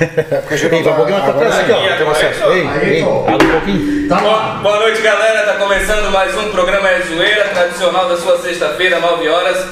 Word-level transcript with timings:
Ei, 0.00 0.82
vai 0.82 0.92
um 0.92 0.96
pouquinho 0.96 1.32
trás 1.38 1.58
aqui, 1.58 1.72
ó. 1.72 1.96
Tem 1.96 2.08
acesso. 2.08 2.44
Ei, 2.52 2.96
ei, 2.96 3.02
abre 3.02 3.46
um 3.46 3.50
pouquinho. 3.50 4.08
Boa, 4.08 4.18
Tá 4.18 4.58
boa 4.62 4.80
noite, 4.80 5.00
galera. 5.00 5.46
Tá 5.46 5.54
começando 5.54 6.10
mais 6.10 6.36
um 6.36 6.50
programa 6.50 6.88
É 6.88 7.00
Zoeira, 7.00 7.44
tradicional 7.44 8.08
da 8.08 8.16
sua 8.16 8.38
sexta-feira, 8.38 9.00
9 9.00 9.28
horas. 9.28 9.66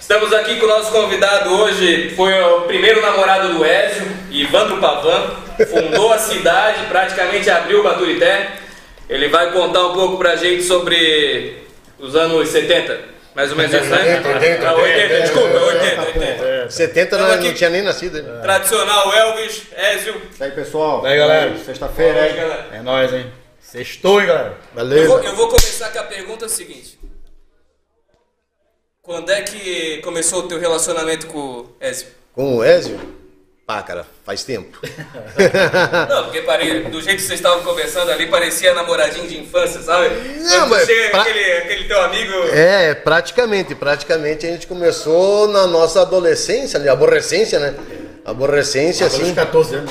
Estamos 0.00 0.32
aqui 0.32 0.56
com 0.56 0.66
o 0.66 0.68
nosso 0.68 0.92
convidado 0.92 1.52
hoje, 1.60 2.12
foi 2.16 2.32
o 2.40 2.60
primeiro 2.62 3.02
namorado 3.02 3.54
do 3.54 3.64
Ézio, 3.64 4.06
Ivandro 4.30 4.78
Pavan. 4.78 5.30
Fundou 5.68 6.12
a 6.12 6.18
cidade, 6.18 6.84
praticamente 6.88 7.50
abriu 7.50 7.80
o 7.80 7.82
Baturité. 7.82 8.48
Ele 9.10 9.28
vai 9.28 9.50
contar 9.52 9.86
um 9.88 9.92
pouco 9.94 10.16
pra 10.16 10.36
gente 10.36 10.62
sobre 10.62 11.62
os 11.98 12.14
anos 12.16 12.48
70. 12.48 12.98
Mais 13.34 13.50
ou 13.50 13.56
menos 13.56 13.72
isso, 13.74 13.84
né? 13.90 14.16
80, 14.24 14.28
80, 14.28 14.68
Ah, 14.68 14.74
80, 14.74 15.02
80, 15.02 15.20
desculpa, 15.20 15.58
80, 15.58 16.02
80. 16.02 16.55
70 16.70 17.18
não, 17.18 17.30
aqui. 17.32 17.44
não 17.48 17.54
tinha 17.54 17.70
nem 17.70 17.82
nascido. 17.82 18.22
né? 18.22 18.40
Tradicional 18.42 19.12
Elvis, 19.12 19.62
Ézio. 19.74 20.20
E 20.38 20.42
aí, 20.44 20.50
pessoal? 20.52 21.04
E 21.04 21.08
aí, 21.10 21.18
galera? 21.18 21.58
Sexta-feira, 21.58 22.12
Boa 22.14 22.24
noite, 22.24 22.38
hein? 22.38 22.48
galera. 22.48 22.68
É 22.76 22.82
nóis, 22.82 23.12
hein? 23.12 23.32
Sextou, 23.60 24.20
hein, 24.20 24.26
galera? 24.26 24.58
Eu 24.74 24.84
Beleza? 24.84 25.08
vou, 25.08 25.22
eu 25.22 25.34
vou 25.36 25.48
começar 25.48 25.90
com 25.90 25.98
a 25.98 26.04
pergunta 26.04 26.48
seguinte. 26.48 26.98
Quando 29.02 29.30
é 29.30 29.42
que 29.42 29.98
começou 30.02 30.40
o 30.44 30.48
teu 30.48 30.58
relacionamento 30.58 31.26
com 31.28 31.38
o 31.38 31.76
Ezio? 31.80 32.08
Com 32.32 32.56
o 32.56 32.64
Ezio? 32.64 33.15
Pá, 33.66 33.82
cara, 33.82 34.06
faz 34.24 34.44
tempo. 34.44 34.78
Não, 36.08 36.24
porque 36.24 36.42
pare... 36.42 36.82
do 36.82 37.00
jeito 37.02 37.16
que 37.16 37.22
vocês 37.22 37.40
estavam 37.40 37.64
conversando 37.64 38.12
ali, 38.12 38.28
parecia 38.28 38.72
namoradinho 38.72 39.26
de 39.26 39.40
infância, 39.40 39.80
sabe? 39.82 40.08
Não, 40.38 40.60
Quando 40.60 40.70
mas 40.70 40.86
chega 40.86 41.10
pra- 41.10 41.22
aquele, 41.22 41.52
aquele 41.52 41.84
teu 41.88 42.00
amigo... 42.00 42.32
É, 42.52 42.94
praticamente, 42.94 43.74
praticamente 43.74 44.46
a 44.46 44.50
gente 44.50 44.68
começou 44.68 45.48
na 45.48 45.66
nossa 45.66 46.02
adolescência, 46.02 46.78
ali, 46.78 46.88
aborrecência, 46.88 47.58
né? 47.58 47.74
Aborrecência, 48.24 49.06
Assim, 49.08 49.22
assim. 49.22 49.34
14 49.34 49.74
anos. 49.74 49.90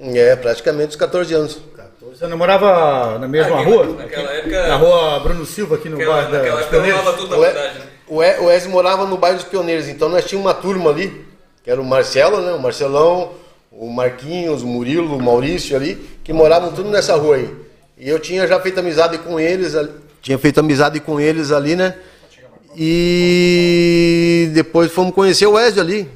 É, 0.00 0.34
praticamente 0.34 0.90
os 0.90 0.96
14 0.96 1.34
anos. 1.34 1.58
14. 1.76 2.18
Você 2.18 2.26
namorava 2.26 3.16
na 3.20 3.28
mesma 3.28 3.56
Naquela- 3.58 3.76
rua? 3.84 3.96
naquela 3.96 4.30
época- 4.32 4.66
Na 4.66 4.74
rua 4.76 5.20
Bruno 5.20 5.46
Silva, 5.46 5.76
aqui 5.76 5.88
no 5.88 5.96
Naquela, 5.98 6.16
bairro 6.16 6.32
da 6.32 6.38
naquela 6.38 6.56
dos 6.56 6.64
eu 6.64 6.70
Pioneiros. 6.70 7.14
tudo 7.14 7.28
na 7.30 7.36
O, 7.36 7.40
verdade, 7.40 7.78
né? 7.78 7.84
O 8.40 8.50
Ezio 8.50 8.70
morava 8.70 9.06
no 9.06 9.16
bairro 9.16 9.36
dos 9.36 9.46
Pioneiros, 9.46 9.86
então 9.88 10.08
nós 10.08 10.24
tínhamos 10.24 10.50
uma 10.50 10.54
turma 10.60 10.90
ali, 10.90 11.24
que 11.64 11.70
era 11.70 11.80
o 11.80 11.84
Marcelo, 11.84 12.40
né? 12.42 12.52
O 12.52 12.60
Marcelão, 12.60 13.30
o 13.72 13.90
Marquinhos, 13.90 14.62
o 14.62 14.66
Murilo, 14.66 15.16
o 15.16 15.22
Maurício 15.22 15.74
ali, 15.74 15.96
que 16.22 16.32
moravam 16.32 16.72
tudo 16.72 16.90
nessa 16.90 17.16
rua 17.16 17.36
aí. 17.36 17.50
E 17.98 18.08
eu 18.08 18.20
tinha 18.20 18.46
já 18.46 18.60
feito 18.60 18.78
amizade 18.78 19.18
com 19.18 19.40
eles, 19.40 19.74
ali- 19.74 19.90
tinha 20.20 20.38
feito 20.38 20.60
amizade 20.60 21.00
com 21.00 21.18
eles 21.18 21.50
ali, 21.50 21.74
né? 21.74 21.94
E 22.76 24.50
depois 24.52 24.90
fomos 24.92 25.14
conhecer 25.14 25.46
o 25.46 25.58
Ezio 25.58 25.80
ali. 25.80 26.08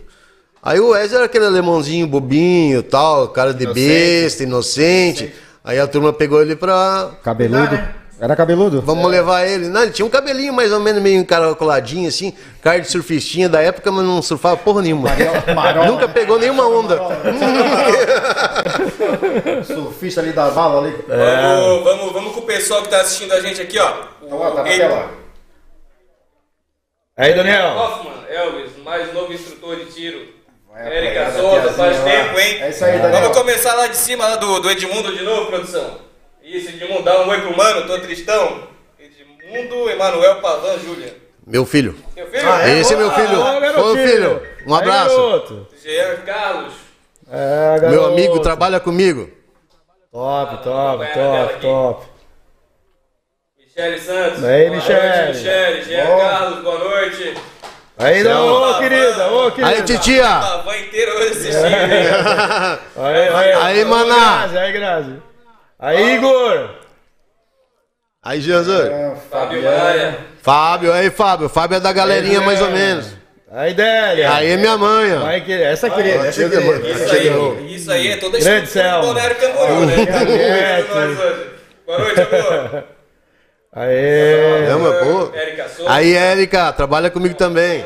Aí 0.63 0.81
o 0.81 0.95
Ezio 0.95 1.17
era 1.17 1.27
aquele 1.27 1.47
alemãozinho 1.47 2.07
bobinho, 2.07 2.83
tal, 2.83 3.29
cara 3.29 3.55
de 3.55 3.65
besta, 3.75 4.43
inocente. 4.43 5.33
Aí 5.65 5.79
a 5.79 5.87
turma 5.87 6.13
pegou 6.13 6.41
ele 6.43 6.57
pra, 6.57 7.13
Cabeludo? 7.23 7.79
Era 8.21 8.35
cabeludo? 8.35 8.83
Vamos 8.83 9.09
levar 9.09 9.47
ele. 9.47 9.69
Não, 9.69 9.83
ele 9.83 9.93
tinha 9.93 10.05
um 10.05 10.11
cabelinho 10.11 10.53
mais 10.53 10.73
ou 10.73 10.81
menos 10.81 11.01
meio 11.01 11.21
encaracoladinho, 11.21 12.09
assim, 12.09 12.35
cara 12.61 12.81
de 12.81 12.91
surfistinha 12.91 13.49
da 13.49 13.63
época, 13.63 13.93
mas 13.93 14.05
não 14.05 14.21
surfava 14.21 14.57
porra 14.57 14.83
nenhuma. 14.83 15.09
Marola. 15.55 15.87
Nunca 15.87 16.09
pegou 16.09 16.37
nenhuma 16.39 16.67
onda. 16.67 16.99
Surfista 19.65 20.21
ali 20.21 20.33
da 20.33 20.51
bala 20.51 20.87
ali. 20.87 20.97
Vamos, 21.07 21.85
vamos, 21.85 22.13
vamos 22.13 22.33
com 22.33 22.41
o 22.41 22.47
pessoal 22.47 22.83
que 22.83 22.89
tá 22.89 23.01
assistindo 23.01 23.33
a 23.33 23.41
gente 23.41 23.61
aqui, 23.63 23.79
ó. 23.79 23.93
Então, 24.23 24.39
ó, 24.39 24.51
tá 24.51 24.63
na 24.65 24.69
Ele- 24.69 24.79
tela. 24.79 25.11
Aí, 27.17 27.35
Daniel. 27.35 27.77
Hoffman, 27.77 28.13
Elvis, 28.31 28.71
mais 28.85 29.13
novo 29.13 29.33
instrutor 29.33 29.77
de 29.77 29.87
tiro. 29.87 30.39
Érica 30.77 31.33
Souza, 31.33 31.73
faz 31.73 31.99
tempo, 32.05 32.39
hein? 32.39 32.59
É 32.63 32.71
isso 32.71 32.85
aí, 32.85 32.99
Daniel. 33.01 33.23
Vamos 33.23 33.37
começar 33.39 33.75
lá 33.75 33.89
de 33.89 33.97
cima, 33.97 34.29
lá 34.29 34.37
do, 34.37 34.61
do 34.61 34.71
Edmundo 34.71 35.17
de 35.17 35.25
novo, 35.25 35.47
produção. 35.47 35.99
Isso, 36.49 36.71
Edmundo, 36.71 37.03
dá 37.03 37.21
um 37.23 37.29
oi 37.29 37.41
pro 37.43 37.57
mano, 37.57 37.87
tô 37.87 37.99
tristão. 38.01 38.63
Edmundo, 38.99 39.91
Emanuel 39.91 40.41
Pavan, 40.41 40.79
Júlia. 40.79 41.15
Meu 41.47 41.65
filho. 41.67 41.95
Meu 42.17 42.27
filho? 42.27 42.49
Ah, 42.51 42.69
Esse 42.69 42.95
é 42.95 42.97
meu 42.97 43.11
filho. 43.11 43.39
Ô, 43.39 43.57
Ô, 43.57 43.61
garotinho. 43.61 44.09
filho, 44.09 44.43
um 44.67 44.75
Aí, 44.75 44.81
abraço. 44.83 45.67
Jean 45.83 46.17
Carlos. 46.25 46.75
É, 47.31 47.79
garoto. 47.81 47.91
Meu 47.91 48.07
amigo 48.07 48.41
trabalha 48.41 48.81
comigo. 48.81 49.31
Top, 50.11 50.63
top, 50.65 51.05
a 51.05 51.07
tela 51.09 51.39
top, 51.43 51.53
aqui. 51.55 51.61
top. 51.61 52.07
Michele 53.59 54.01
Santos. 54.01 54.45
Aí, 54.45 54.65
Boa 54.67 54.77
Michele. 54.77 55.09
Noite, 55.09 55.37
Michele. 55.39 55.83
Jean 55.85 56.07
Bom. 56.07 56.19
Carlos, 56.19 56.63
boa 56.65 56.79
noite. 56.79 57.35
Aí, 57.99 58.23
Tchau. 58.23 58.47
ô, 58.71 58.79
querida, 58.79 59.33
ô, 59.33 59.51
querida. 59.51 59.69
Aí, 59.69 59.83
titia. 59.83 60.23
Pavan 60.23 60.77
inteiro 60.79 61.13
hoje 61.19 61.31
assistindo. 61.31 61.67
Aí, 62.97 63.29
aí, 63.35 63.53
Aí, 63.55 63.85
Ô, 63.85 63.89
maná. 63.89 64.39
Grazi, 64.47 64.59
Aí, 64.59 64.73
Grazi. 64.73 65.28
Aí, 65.79 66.17
Igor. 66.17 66.71
Aí, 68.23 68.41
Jesus. 68.41 68.87
É, 68.87 69.15
Fábio 69.31 69.63
Maia. 69.63 70.19
Fábio, 70.43 70.93
aí, 70.93 71.11
Fábio. 71.11 71.49
Fábio 71.49 71.77
é 71.77 71.81
da 71.81 71.93
galerinha, 71.93 72.41
mais 72.41 72.61
ou 72.61 72.71
menos. 72.71 73.17
Aí, 73.51 73.73
Délia. 73.75 74.35
Aí 74.35 74.51
é 74.51 74.57
minha 74.57 74.77
mãe, 74.77 75.15
ó. 75.17 75.25
Aí, 75.27 75.41
que- 75.41 75.53
essa 75.53 75.89
querida, 75.89 76.27
essa 76.27 76.33
chega, 76.33 76.61
querida. 76.61 76.73
mano. 76.73 76.87
Isso 76.91 77.11
aí, 77.13 77.75
isso 77.75 77.91
aí 77.93 78.09
é 78.09 78.17
toda 78.17 78.37
a 78.37 78.41
Grande 78.41 78.67
Selma. 78.69 79.01
do 79.01 79.07
Balneário 79.07 79.37
Camboriú, 79.37 79.87
né? 79.87 79.97
Boa 81.87 81.99
noite, 81.99 82.21
amor. 82.21 82.85
Aê. 83.73 84.65
É, 84.67 84.75
mas, 84.75 84.99
pô. 84.99 85.35
Érica 85.35 85.69
Souza. 85.69 85.91
Aí, 85.93 86.15
Érica, 86.15 86.73
trabalha 86.73 87.11
comigo 87.11 87.35
também. 87.37 87.85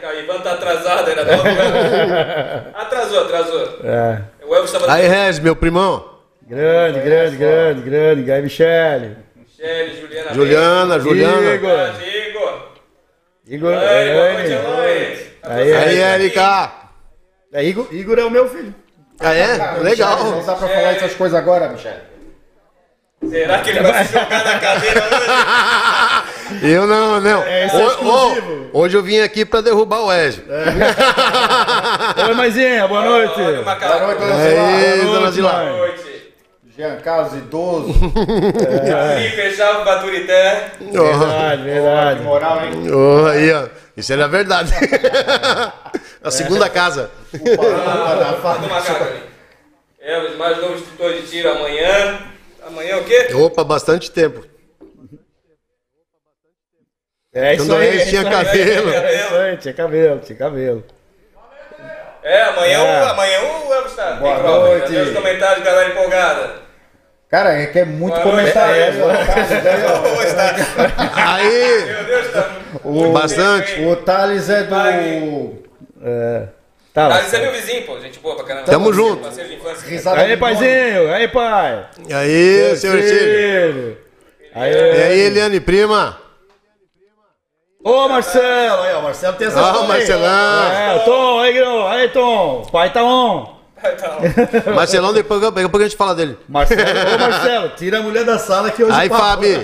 Carlos. 0.00 0.22
Ivan 0.24 0.40
tá 0.40 0.52
atrasado 0.52 1.08
ainda. 1.08 1.24
Tá 1.24 2.70
atrasou, 2.82 3.20
atrasou. 3.24 3.78
É. 3.84 4.22
O 4.46 4.54
Elvis 4.54 4.72
tava... 4.72 4.92
Aí, 4.92 5.06
Rez, 5.08 5.38
meu 5.38 5.56
primão. 5.56 6.09
Grande, 6.50 6.98
grande, 7.00 7.36
grande, 7.36 7.80
grande. 7.82 8.32
Aí, 8.32 8.42
Michele. 8.42 9.16
Michele, 9.36 10.00
Juliana. 10.00 10.34
Juliana, 10.34 10.98
Juliana. 11.00 11.54
Igor. 11.54 11.78
Igor. 12.26 12.52
Igor. 13.46 13.72
Oi. 13.72 15.26
Aí, 15.44 15.72
Aí, 15.74 15.98
Érica. 16.00 16.72
É, 17.52 17.64
Igor, 17.64 17.86
Igor 17.92 18.18
é 18.18 18.24
o 18.24 18.30
meu 18.30 18.48
filho. 18.48 18.74
Ah, 19.20 19.32
é? 19.34 19.56
Não 19.76 19.82
Legal. 19.82 20.42
dá 20.44 20.54
pra 20.56 20.66
falar 20.68 20.92
essas 20.96 21.14
coisas 21.14 21.38
agora, 21.38 21.68
Michele. 21.68 22.10
Será 23.28 23.58
que 23.60 23.70
ele 23.70 23.80
vai 23.82 24.02
se 24.04 24.12
jogar 24.14 24.44
na 24.44 24.58
cadeira 24.58 25.00
hoje? 25.04 26.64
Eu 26.74 26.84
não, 26.86 27.20
não. 27.20 27.42
É, 27.44 27.60
é 27.62 27.66
exclusivo. 27.66 28.70
ho- 28.72 28.80
hoje 28.80 28.96
eu 28.96 29.02
vim 29.04 29.20
aqui 29.20 29.44
pra 29.44 29.60
derrubar 29.60 30.00
o 30.00 30.12
Ezio. 30.12 30.42
Oi, 32.26 32.34
mãezinha, 32.34 32.88
boa 32.88 33.02
noite. 33.04 33.40
Olha 33.40 33.60
o. 33.60 33.64
Boa 33.64 33.76
noite, 34.16 35.04
dona 35.06 35.30
Zilá. 35.30 35.52
Boa 35.52 35.76
noite. 35.78 36.09
Jean 36.80 36.96
Carlos, 36.96 37.34
idoso. 37.34 37.90
E 37.90 39.28
fechava 39.36 39.82
o 39.82 39.84
Baturité. 39.84 40.70
Verdade, 40.80 41.62
verdade. 41.62 42.20
Que 42.20 42.24
moral, 42.24 42.64
hein? 42.64 42.72
Oh, 42.90 43.26
aí, 43.26 43.52
ó. 43.52 43.68
Isso 43.94 44.10
era 44.14 44.26
verdade. 44.26 44.72
A 46.24 46.30
segunda 46.30 46.70
casa. 46.70 47.10
Upa, 47.34 47.50
upa 47.50 48.14
da 48.14 48.32
fábrica. 48.34 49.22
Elvis, 50.00 50.36
mais 50.38 50.56
novo 50.58 50.74
instrutor 50.74 51.12
de 51.12 51.22
tiro 51.22 51.50
amanhã. 51.50 52.18
Amanhã 52.66 52.96
o 52.96 53.04
quê? 53.04 53.28
Opa, 53.34 53.62
bastante 53.62 54.10
tempo. 54.10 54.42
É 57.34 57.54
isso 57.54 57.66
Quando 57.66 57.76
aí. 57.78 57.88
o 57.88 58.00
é 58.00 58.04
tinha 58.06 58.22
isso 58.22 58.28
aí. 58.28 58.44
cabelo. 58.44 58.90
É 58.90 59.56
tinha 59.56 59.74
cabelo, 59.74 60.20
tinha 60.20 60.38
cabelo. 60.38 60.84
É, 62.22 62.42
amanhã, 62.42 62.78
É. 62.78 63.02
O, 63.04 63.08
amanhã 63.08 63.40
o 63.42 63.72
Elvis 63.74 63.94
tá. 63.94 64.12
Boa 64.12 64.38
noite. 64.38 64.88
tem 64.88 65.02
os 65.02 65.12
comentários, 65.12 65.64
galera 65.64 65.90
empolgada. 65.90 66.69
Cara, 67.30 67.52
é 67.62 67.66
que 67.66 67.78
é 67.78 67.84
muito 67.84 68.14
noite, 68.14 68.28
comentário. 68.28 68.74
é, 68.74 68.90
né? 68.90 69.04
Hoje 70.18 70.34
tá. 70.34 70.54
Aí, 71.36 71.84
Meu 71.86 72.04
Deus, 72.04 72.32
tá. 72.32 72.50
O, 72.84 73.12
Bastante. 73.12 73.80
o 73.82 73.96
Thales 73.96 74.48
é 74.50 74.64
do. 74.64 75.54
É. 76.02 76.48
Tá. 76.92 77.06
Ah, 77.14 77.20
esse 77.20 77.36
é 77.36 77.40
meu 77.40 77.52
vizinho, 77.52 77.86
pô. 77.86 78.00
Gente 78.00 78.18
boa 78.18 78.34
pra 78.34 78.44
caramba. 78.44 78.66
Tamo 78.66 78.92
junto. 78.92 79.28
Aí, 80.16 80.36
paizinho. 80.36 81.12
Aí, 81.14 81.28
pai. 81.28 81.86
aí, 82.12 82.76
senhor 82.76 83.00
Cílio. 83.00 83.72
Filho. 83.72 83.98
Aí, 84.52 84.72
E 84.72 85.02
aí, 85.02 85.20
Eliane, 85.20 85.60
prima? 85.60 86.18
Ô, 87.84 88.08
Marcelo. 88.08 88.82
Aí, 88.82 88.92
ó, 88.94 89.02
Marcelo 89.02 89.36
tem 89.36 89.46
essa 89.46 89.60
Ah, 89.60 89.80
aí. 89.82 89.86
Marcelão. 89.86 90.72
É, 90.72 90.98
Tom, 91.04 91.38
aí, 91.38 91.52
Grão. 91.52 91.86
Aí, 91.86 92.08
Tom. 92.08 92.62
O 92.66 92.70
pai 92.72 92.92
tá 92.92 93.04
on. 93.04 93.59
Então, 93.82 94.74
Marcelão, 94.74 95.12
depois, 95.12 95.40
daqui 95.40 95.58
a 95.60 95.62
pouco 95.62 95.78
a 95.78 95.82
gente 95.88 95.96
fala 95.96 96.14
dele. 96.14 96.36
Marcelo, 96.48 96.82
ô, 96.82 97.18
Marcelo, 97.18 97.68
tira 97.70 97.98
a 97.98 98.02
mulher 98.02 98.24
da 98.24 98.38
sala 98.38 98.70
que 98.70 98.84
hoje 98.84 98.94
Aí, 98.98 99.08
papo- 99.08 99.22
Fábio. 99.22 99.60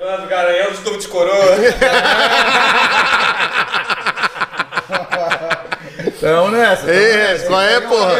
Ivan, 0.00 0.26
Garanhão, 0.28 0.70
dos 0.70 0.80
tubos 0.80 1.02
de 1.02 1.08
coroa. 1.08 1.34
Tamo 6.20 6.50
nessa. 6.50 6.90
Ei, 6.90 7.38
qual 7.46 7.60
é, 7.60 7.80
porra? 7.80 8.14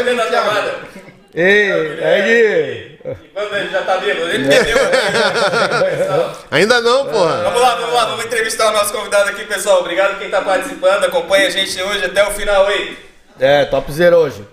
Ei, 1.33 1.71
aí, 2.03 2.21
Gui. 2.23 2.97
Ivan 3.35 3.67
já 3.71 3.81
tá 3.83 3.97
bêbado. 3.97 4.29
Ele 4.29 4.47
perdeu. 4.47 4.75
né? 4.75 4.91
Ainda 6.51 6.81
não, 6.81 7.05
porra. 7.05 7.43
Vamos 7.43 7.61
lá, 7.61 7.75
vamos 7.75 7.93
lá, 7.93 8.05
vamos 8.05 8.25
entrevistar 8.25 8.69
o 8.69 8.73
nosso 8.73 8.91
convidado 8.93 9.29
aqui, 9.29 9.45
pessoal. 9.45 9.79
Obrigado 9.79 10.17
quem 10.19 10.29
tá 10.29 10.41
participando, 10.41 11.03
acompanha 11.05 11.47
a 11.47 11.51
gente 11.51 11.81
hoje 11.81 12.05
até 12.05 12.27
o 12.27 12.31
final 12.31 12.65
aí. 12.67 12.97
É, 13.39 13.65
top 13.65 13.91
zero 13.91 14.17
hoje. 14.17 14.43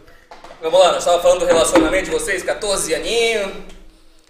Vamos 0.65 0.81
lá, 0.81 0.93
nós 0.93 0.99
estávamos 1.01 1.23
falando 1.23 1.41
do 1.41 1.45
relacionamento 1.47 2.05
de 2.07 2.11
vocês, 2.11 2.43
14 2.43 2.95
aninhos. 2.95 3.53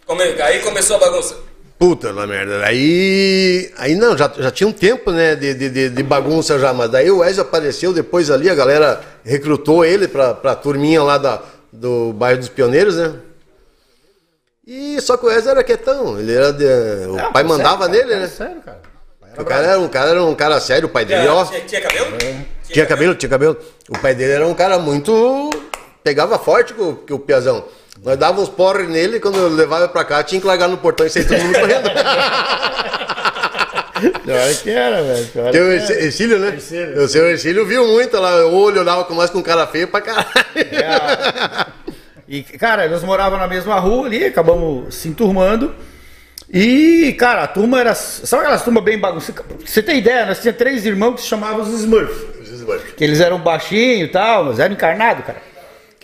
Come- 0.04 0.24
Aí 0.42 0.58
começou 0.62 0.96
a 0.96 0.98
bagunça. 0.98 1.36
Puta 1.78 2.12
na 2.12 2.26
merda. 2.26 2.64
Aí. 2.66 3.72
Aí 3.78 3.94
não, 3.94 4.18
já, 4.18 4.28
já 4.36 4.50
tinha 4.50 4.66
um 4.66 4.72
tempo, 4.72 5.12
né, 5.12 5.36
de, 5.36 5.54
de, 5.54 5.70
de- 5.70 5.90
de 5.90 6.02
bagunça 6.02 6.58
já, 6.58 6.72
mas 6.72 6.90
daí 6.90 7.08
o 7.08 7.18
Wesley 7.18 7.46
apareceu 7.46 7.92
depois 7.92 8.32
ali, 8.32 8.50
a 8.50 8.54
galera 8.54 9.00
recrutou 9.24 9.84
ele 9.84 10.08
pra, 10.08 10.34
pra 10.34 10.56
turminha 10.56 11.04
lá 11.04 11.18
da, 11.18 11.40
do 11.72 12.12
bairro 12.12 12.40
dos 12.40 12.48
Pioneiros, 12.48 12.96
né? 12.96 13.14
E 14.66 15.00
só 15.00 15.16
que 15.16 15.26
o 15.26 15.28
Wesley 15.28 15.52
era 15.52 15.62
quietão, 15.62 16.18
ele 16.18 16.34
era 16.34 16.52
de, 16.52 16.64
o 16.64 17.16
Não, 17.16 17.32
pai 17.32 17.44
sério, 17.44 17.48
mandava 17.48 17.78
cara, 17.86 17.92
nele, 17.92 18.08
cara, 18.08 18.20
né? 18.22 18.26
Sério, 18.28 18.60
cara. 18.60 18.82
O 19.38 19.44
cara 19.44 19.66
era 19.66 19.78
um 19.80 19.88
cara, 19.88 20.10
era 20.10 20.24
um 20.24 20.34
cara 20.34 20.60
sério, 20.60 20.88
o 20.88 20.90
pai 20.90 21.04
dele, 21.04 21.28
ó. 21.28 21.44
Tinha, 21.44 21.60
tinha 21.60 21.80
cabelo? 21.80 22.16
Tinha 22.68 22.86
cabelo, 22.86 23.14
tinha 23.14 23.28
cabelo. 23.30 23.56
O 23.88 23.98
pai 23.98 24.14
dele 24.16 24.32
era 24.32 24.46
um 24.46 24.54
cara 24.54 24.78
muito. 24.78 25.50
Pegava 26.04 26.38
forte 26.38 26.74
com, 26.74 26.94
com 26.94 27.14
o 27.14 27.18
Piazão. 27.18 27.64
Nós 28.04 28.18
dávamos 28.18 28.50
porre 28.50 28.86
nele 28.86 29.18
quando 29.18 29.38
eu 29.38 29.48
levava 29.48 29.88
pra 29.88 30.04
cá, 30.04 30.22
tinha 30.22 30.38
que 30.40 30.46
largar 30.46 30.68
no 30.68 30.76
portão 30.76 31.06
e 31.06 31.10
sair 31.10 31.26
todo 31.26 31.42
mundo 31.42 31.58
correndo. 31.58 31.90
Pior 34.22 34.54
que 34.62 34.70
era, 34.70 35.02
velho. 35.02 35.26
pior 35.28 35.50
Tem 35.50 35.60
o. 35.62 35.72
Ercílio, 35.72 36.38
né? 36.38 36.48
Ercílio. 36.48 37.02
O 37.02 37.08
seu 37.08 37.30
Ercílio 37.30 37.64
viu 37.64 37.86
muito 37.86 38.20
lá, 38.20 38.44
o 38.46 38.54
olho 38.54 38.80
olhava 38.80 39.04
com 39.04 39.14
mais 39.14 39.30
com 39.30 39.42
cara 39.42 39.66
feio 39.66 39.88
pra 39.88 40.02
caralho. 40.02 40.26
É, 40.56 41.66
E, 42.28 42.42
cara, 42.42 42.86
nós 42.88 43.02
morávamos 43.02 43.40
na 43.40 43.46
mesma 43.46 43.78
rua 43.78 44.06
ali, 44.06 44.24
acabamos 44.26 44.94
se 44.94 45.08
enturmando. 45.08 45.74
E, 46.52 47.14
cara, 47.18 47.44
a 47.44 47.46
turma 47.46 47.80
era. 47.80 47.94
Sabe 47.94 48.42
aquelas 48.42 48.62
turmas 48.62 48.84
bem 48.84 48.98
bagunçadas? 48.98 49.42
Você 49.64 49.82
tem 49.82 49.98
ideia? 49.98 50.26
Nós 50.26 50.40
tínhamos 50.40 50.58
três 50.58 50.84
irmãos 50.84 51.14
que 51.14 51.22
se 51.22 51.28
chamavam 51.28 51.62
os 51.62 51.68
Smurfs. 51.68 52.16
Que 52.96 53.04
eles 53.04 53.20
eram 53.20 53.38
baixinhos 53.40 54.08
e 54.08 54.12
tal, 54.12 54.44
mas 54.44 54.58
eram 54.58 54.74
encarnados, 54.74 55.24
cara. 55.24 55.53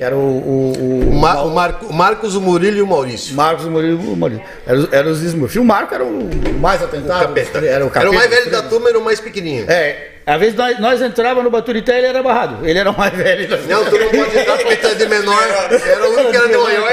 Que 0.01 0.05
era 0.05 0.17
o. 0.17 0.19
o, 0.19 0.73
o- 0.79 1.11
O, 1.11 1.15
Ma- 1.15 1.43
o 1.43 1.51
Marco- 1.51 1.85
o 1.85 1.93
Marcos, 1.93 2.35
o 2.35 2.41
Murilo 2.41 2.79
e 2.79 2.81
o 2.81 2.87
Maurício. 2.87 3.35
Marcos 3.37 3.67
e 3.67 3.69
o 3.69 3.71
Murilo. 3.71 3.99
o 4.15 4.17
Murilo. 4.17 4.41
Eram, 4.67 4.81
os- 4.81 4.93
eram 4.95 5.11
os 5.11 5.21
Smurfs. 5.23 5.57
E 5.57 5.59
o 5.59 5.65
Marco 5.65 5.95
era 5.95 6.03
o 6.03 6.31
mais 6.59 6.83
atentado. 6.83 7.21
Capeta. 7.21 7.59
Era 7.59 7.85
o 7.85 7.91
capeta. 7.91 7.99
Era 8.07 8.11
o 8.11 8.15
mais 8.15 8.31
velho 8.31 8.51
da 8.51 8.63
turma, 8.63 8.89
era 8.89 8.99
o 8.99 9.05
mais 9.05 9.21
pequenininho. 9.21 9.71
É, 9.71 10.13
às 10.25 10.41
vezes 10.41 10.55
nós, 10.55 10.81
nós 10.81 11.03
entrávamos 11.03 11.45
no 11.45 11.51
Baturité 11.51 11.99
ele 11.99 12.07
era 12.07 12.23
barrado. 12.23 12.67
Ele 12.67 12.79
era 12.79 12.91
o 12.91 12.97
mais 12.97 13.13
velho. 13.13 13.47
Não, 13.69 13.85
tu 13.85 13.99
não 13.99 14.09
pode 14.09 14.39
entrar 14.39 14.57
porque 14.57 14.77
tu 14.77 14.87
é 14.87 14.95
de 14.95 15.07
menor. 15.07 15.43
Era 15.71 16.09
o 16.09 16.13
único 16.15 16.31
que 16.31 16.37
era 16.39 16.49
de 16.49 16.57
maior. 16.57 16.89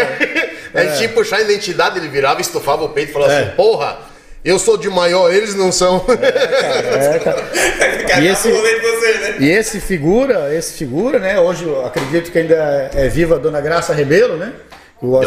A 0.73 0.83
gente 0.83 0.97
tinha 0.97 1.07
que 1.07 1.15
puxar 1.15 1.37
a 1.37 1.41
identidade, 1.43 1.97
ele 1.99 2.09
virava, 2.09 2.41
estufava 2.41 2.83
o 2.83 2.89
peito 2.89 3.11
e 3.11 3.13
falava 3.13 3.31
assim, 3.33 3.51
porra, 3.51 3.99
eu 4.43 4.57
sou 4.59 4.77
de 4.77 4.89
maior, 4.89 5.31
eles 5.33 5.55
não 5.55 5.71
são. 5.71 6.03
É, 6.09 7.19
cara. 7.19 7.43
E 8.21 8.27
esse- 8.27 8.49
rolê 8.49 8.79
de 8.79 8.81
vocês, 8.87 9.19
né? 9.21 9.35
E 9.39 9.49
esse 9.49 9.79
figura, 9.79 10.53
esse 10.55 10.73
figura, 10.73 11.19
né? 11.19 11.39
Hoje 11.39 11.65
eu 11.65 11.85
acredito 11.85 12.31
que 12.31 12.39
ainda 12.39 12.89
é 12.95 13.07
viva 13.09 13.35
a 13.35 13.37
Dona 13.37 13.61
Graça 13.61 13.93
Rebelo, 13.93 14.37
né? 14.37 14.53
O 15.01 15.21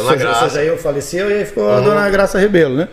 Jair 0.48 0.76
faleceu 0.78 1.30
e 1.30 1.34
aí 1.34 1.44
ficou 1.44 1.70
a 1.70 1.78
Dona 1.80 2.08
Graça 2.10 2.38
Rebelo, 2.38 2.74
né? 2.76 2.88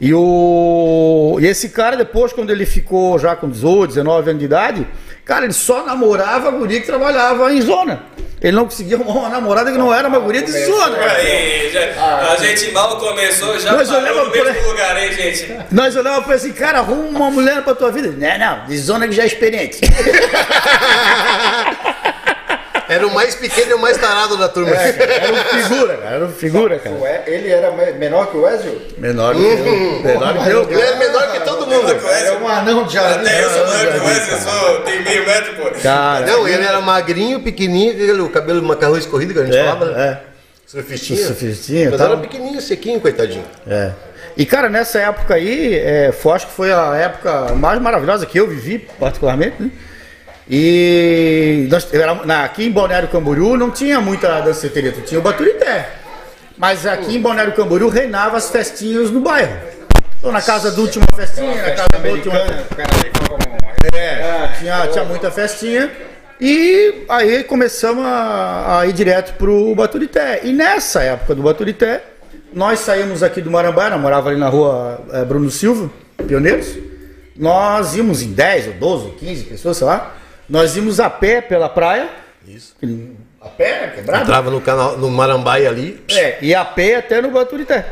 E, 0.00 0.14
o... 0.14 1.36
e 1.40 1.46
esse 1.46 1.70
cara, 1.70 1.96
depois, 1.96 2.32
quando 2.32 2.50
ele 2.50 2.64
ficou 2.64 3.18
já 3.18 3.34
com 3.34 3.48
18, 3.48 3.88
19 3.88 4.30
anos 4.30 4.38
de 4.38 4.44
idade, 4.46 4.86
cara, 5.30 5.44
ele 5.44 5.52
só 5.54 5.84
namorava 5.84 6.48
a 6.48 6.50
guria 6.50 6.80
que 6.80 6.86
trabalhava 6.86 7.52
em 7.54 7.60
zona. 7.60 8.02
Ele 8.42 8.56
não 8.56 8.64
conseguia 8.64 8.96
arrumar 8.96 9.12
uma 9.20 9.28
namorada 9.28 9.70
que 9.70 9.78
não 9.78 9.94
era 9.94 10.08
uma 10.08 10.18
guria 10.18 10.42
de 10.42 10.50
zona. 10.50 10.96
cara. 10.96 11.12
Aí, 11.12 11.70
já- 11.72 12.32
a 12.32 12.36
gente 12.36 12.72
mal 12.72 12.96
começou, 12.98 13.56
já 13.60 13.72
Nós 13.74 13.86
parou 13.88 14.02
olhava 14.02 14.24
no 14.24 14.30
mesmo 14.32 14.68
lugar, 14.68 14.96
hein, 15.00 15.12
gente? 15.12 15.56
Nós 15.70 15.94
olhávamos 15.94 16.24
pra 16.26 16.34
assim, 16.34 16.52
cara, 16.52 16.78
arruma 16.78 17.16
uma 17.18 17.30
mulher 17.30 17.62
pra 17.62 17.74
tua 17.76 17.92
vida. 17.92 18.08
Não, 18.08 18.38
não, 18.38 18.66
de 18.66 18.76
zona 18.78 19.06
que 19.06 19.12
já 19.14 19.22
é 19.22 19.26
experiente. 19.26 19.78
Era 22.90 23.06
o 23.06 23.14
mais 23.14 23.34
pequeno 23.36 23.70
e 23.70 23.74
o 23.74 23.78
mais 23.78 23.96
tarado 23.96 24.36
da 24.36 24.48
turma. 24.48 24.72
Era 24.74 25.32
um 25.32 25.62
figura, 25.62 25.96
cara, 25.96 26.14
era 26.16 26.24
um 26.24 26.32
figura, 26.32 26.78
cara. 26.78 27.22
Ele 27.26 27.48
era 27.48 27.70
me- 27.70 27.92
menor 27.92 28.26
que 28.30 28.36
o 28.36 28.48
Ezio? 28.48 28.82
Menor 28.98 29.34
que 29.34 29.40
eu. 29.42 30.02
Menor 30.02 30.42
que 30.44 30.50
eu. 30.50 30.70
Ele 30.70 30.80
é 30.82 30.96
menor 30.96 31.32
que 31.32 31.40
todo 31.40 31.66
mundo. 31.66 31.90
É 31.92 32.32
um 32.38 32.48
anão 32.48 32.84
de 32.84 32.94
jardim. 32.94 33.20
Até 33.28 33.44
eu 33.44 33.50
sou 33.50 33.66
maior 33.66 33.92
que 33.92 33.98
o 33.98 34.32
eu 34.34 34.38
sou, 34.38 34.80
tenho 34.80 35.04
meio 35.04 35.24
metro, 35.26 35.54
pô. 35.54 35.70
Cara, 35.80 36.26
Não, 36.26 36.48
ele 36.48 36.64
era 36.64 36.80
magrinho, 36.80 37.40
pequenininho, 37.40 37.92
aquele- 37.92 38.20
o 38.22 38.28
cabelo 38.28 38.62
macarrão 38.62 38.98
escorrido 38.98 39.32
que 39.34 39.38
a 39.40 39.44
gente 39.44 39.56
falava, 39.56 39.84
né? 39.86 40.02
é, 40.26 40.30
Surfistinha. 40.66 41.26
Surfistinha, 41.26 41.90
Mas 41.90 41.98
tal. 41.98 42.08
era 42.08 42.16
pequenininho, 42.18 42.60
sequinho, 42.60 43.00
coitadinho. 43.00 43.44
é. 43.68 43.92
E 44.36 44.46
cara, 44.46 44.68
nessa 44.68 44.98
época 45.00 45.34
aí, 45.34 45.74
é, 45.76 46.12
foi, 46.12 46.32
acho 46.32 46.46
que 46.46 46.52
foi 46.52 46.72
a 46.72 46.96
época 46.96 47.52
mais 47.54 47.80
maravilhosa 47.80 48.24
que 48.24 48.38
eu 48.38 48.46
vivi, 48.46 48.78
particularmente, 48.98 49.56
né? 49.60 49.70
E 50.52 51.68
nós, 51.70 51.86
na, 52.24 52.42
aqui 52.42 52.64
em 52.64 52.72
Balneário 52.72 53.06
Camboriú 53.06 53.56
não 53.56 53.70
tinha 53.70 54.00
muita 54.00 54.40
danceteria, 54.40 54.90
tinha 54.90 55.20
o 55.20 55.22
Baturité. 55.22 55.88
Mas 56.58 56.84
aqui 56.84 57.14
em 57.14 57.22
Balneário 57.22 57.52
Camboriú 57.52 57.88
reinava 57.88 58.36
as 58.36 58.50
festinhas 58.50 59.12
no 59.12 59.20
bairro. 59.20 59.56
Então 60.18 60.32
na 60.32 60.42
casa 60.42 60.72
do 60.72 60.82
última 60.82 61.06
festinha, 61.14 61.54
na 61.54 61.70
casa 61.70 62.02
do 62.02 62.08
último. 62.08 62.34
É, 63.94 64.48
tinha, 64.58 64.88
tinha 64.88 65.04
muita 65.04 65.30
festinha. 65.30 65.88
E 66.40 67.04
aí 67.08 67.44
começamos 67.44 68.04
a, 68.04 68.80
a 68.80 68.86
ir 68.86 68.92
direto 68.92 69.34
pro 69.34 69.72
Baturité. 69.76 70.40
E 70.42 70.52
nessa 70.52 71.00
época 71.02 71.32
do 71.32 71.42
Baturité, 71.42 72.02
nós 72.52 72.80
saímos 72.80 73.22
aqui 73.22 73.40
do 73.40 73.52
Marambaia, 73.52 73.96
morava 73.96 74.30
ali 74.30 74.38
na 74.38 74.48
rua 74.48 75.00
eh, 75.12 75.24
Bruno 75.24 75.48
Silva, 75.48 75.88
Pioneiros. 76.26 76.76
Nós 77.36 77.94
íamos 77.94 78.20
em 78.20 78.32
10 78.32 78.66
ou 78.66 78.72
12 78.74 79.04
ou 79.04 79.12
15 79.12 79.44
pessoas, 79.44 79.76
sei 79.76 79.86
lá. 79.86 80.16
Nós 80.50 80.76
íamos 80.76 80.98
a 80.98 81.08
pé 81.08 81.40
pela 81.40 81.68
praia. 81.68 82.10
Isso. 82.46 82.74
A 83.40 83.48
pé, 83.48 83.80
né, 83.80 83.92
quebrado? 83.94 84.24
Entrava 84.24 84.50
no 84.50 84.60
canal, 84.60 84.98
no 84.98 85.08
Marambaia 85.08 85.68
ali. 85.68 86.04
É, 86.10 86.38
e 86.42 86.52
a 86.52 86.64
pé 86.64 86.96
até 86.96 87.22
no 87.22 87.30
Baturité. 87.30 87.86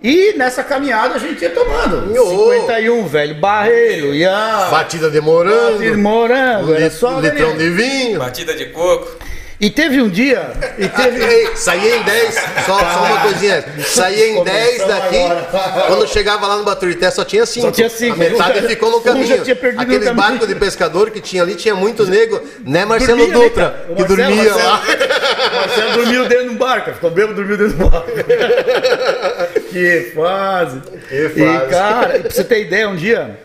E 0.00 0.32
nessa 0.34 0.62
caminhada 0.62 1.16
a 1.16 1.18
gente 1.18 1.42
ia 1.42 1.50
tomando. 1.50 2.16
Ô. 2.18 2.52
51, 2.52 3.06
velho, 3.06 3.34
barreiro, 3.34 4.14
ia. 4.14 4.68
Batida 4.70 5.10
de 5.10 5.20
morango. 5.20 5.72
Batida 5.72 5.90
de 5.90 5.96
morango, 5.96 6.74
era 6.74 6.90
só 6.90 7.18
litrão 7.18 7.56
de 7.56 7.68
vinho. 7.70 8.20
Batida 8.20 8.54
de 8.54 8.66
coco. 8.66 9.18
E 9.60 9.68
teve 9.68 10.00
um 10.00 10.08
dia. 10.08 10.52
E 10.78 10.88
teve. 10.88 11.20
Ei, 11.22 11.54
saía 11.54 11.96
em 11.96 12.02
10, 12.02 12.34
só, 12.64 12.78
só 12.78 13.04
uma 13.04 13.20
coisinha. 13.20 13.62
Saía 13.86 14.28
em 14.30 14.42
10 14.42 14.86
daqui. 14.86 15.16
agora. 15.18 15.84
Quando 15.86 16.08
chegava 16.08 16.46
lá 16.46 16.56
no 16.56 16.64
Baturité 16.64 17.10
só 17.10 17.24
tinha 17.24 17.44
5. 17.44 17.66
Só 17.66 17.70
tinha 17.70 17.90
cinco. 17.90 18.14
A 18.14 18.16
metade 18.16 18.64
Um 18.64 18.68
ficou 18.68 18.90
no 18.90 18.96
um 18.98 19.02
caminho. 19.02 19.34
Aqueles 19.34 19.58
caminho. 19.76 20.14
barcos 20.14 20.48
de 20.48 20.54
pescador 20.54 21.10
que 21.10 21.20
tinha 21.20 21.42
ali, 21.42 21.54
tinha 21.56 21.74
muito 21.74 22.06
nego. 22.06 22.40
Né, 22.64 22.86
Marcelo 22.86 23.18
Dormia, 23.26 23.34
Dutra? 23.48 23.84
que 23.86 23.92
Marcelo- 24.00 24.08
dormia 24.16 24.44
Marcelo- 24.44 24.58
lá. 24.64 24.82
Marcelo 25.60 25.92
dormiu 25.92 26.28
dentro 26.28 26.44
de 26.44 26.50
um 26.50 26.56
barco, 26.56 26.92
ficou 26.94 27.10
bêbado, 27.10 27.34
dormiu 27.34 27.56
dentro 27.58 27.76
do 27.76 27.90
barco. 27.90 28.10
que 29.70 30.12
fase. 30.14 30.80
Que 31.08 31.28
fase. 31.28 31.42
E, 31.42 31.68
cara, 31.70 32.18
pra 32.20 32.30
você 32.30 32.44
ter 32.44 32.62
ideia, 32.62 32.88
um 32.88 32.96
dia, 32.96 33.38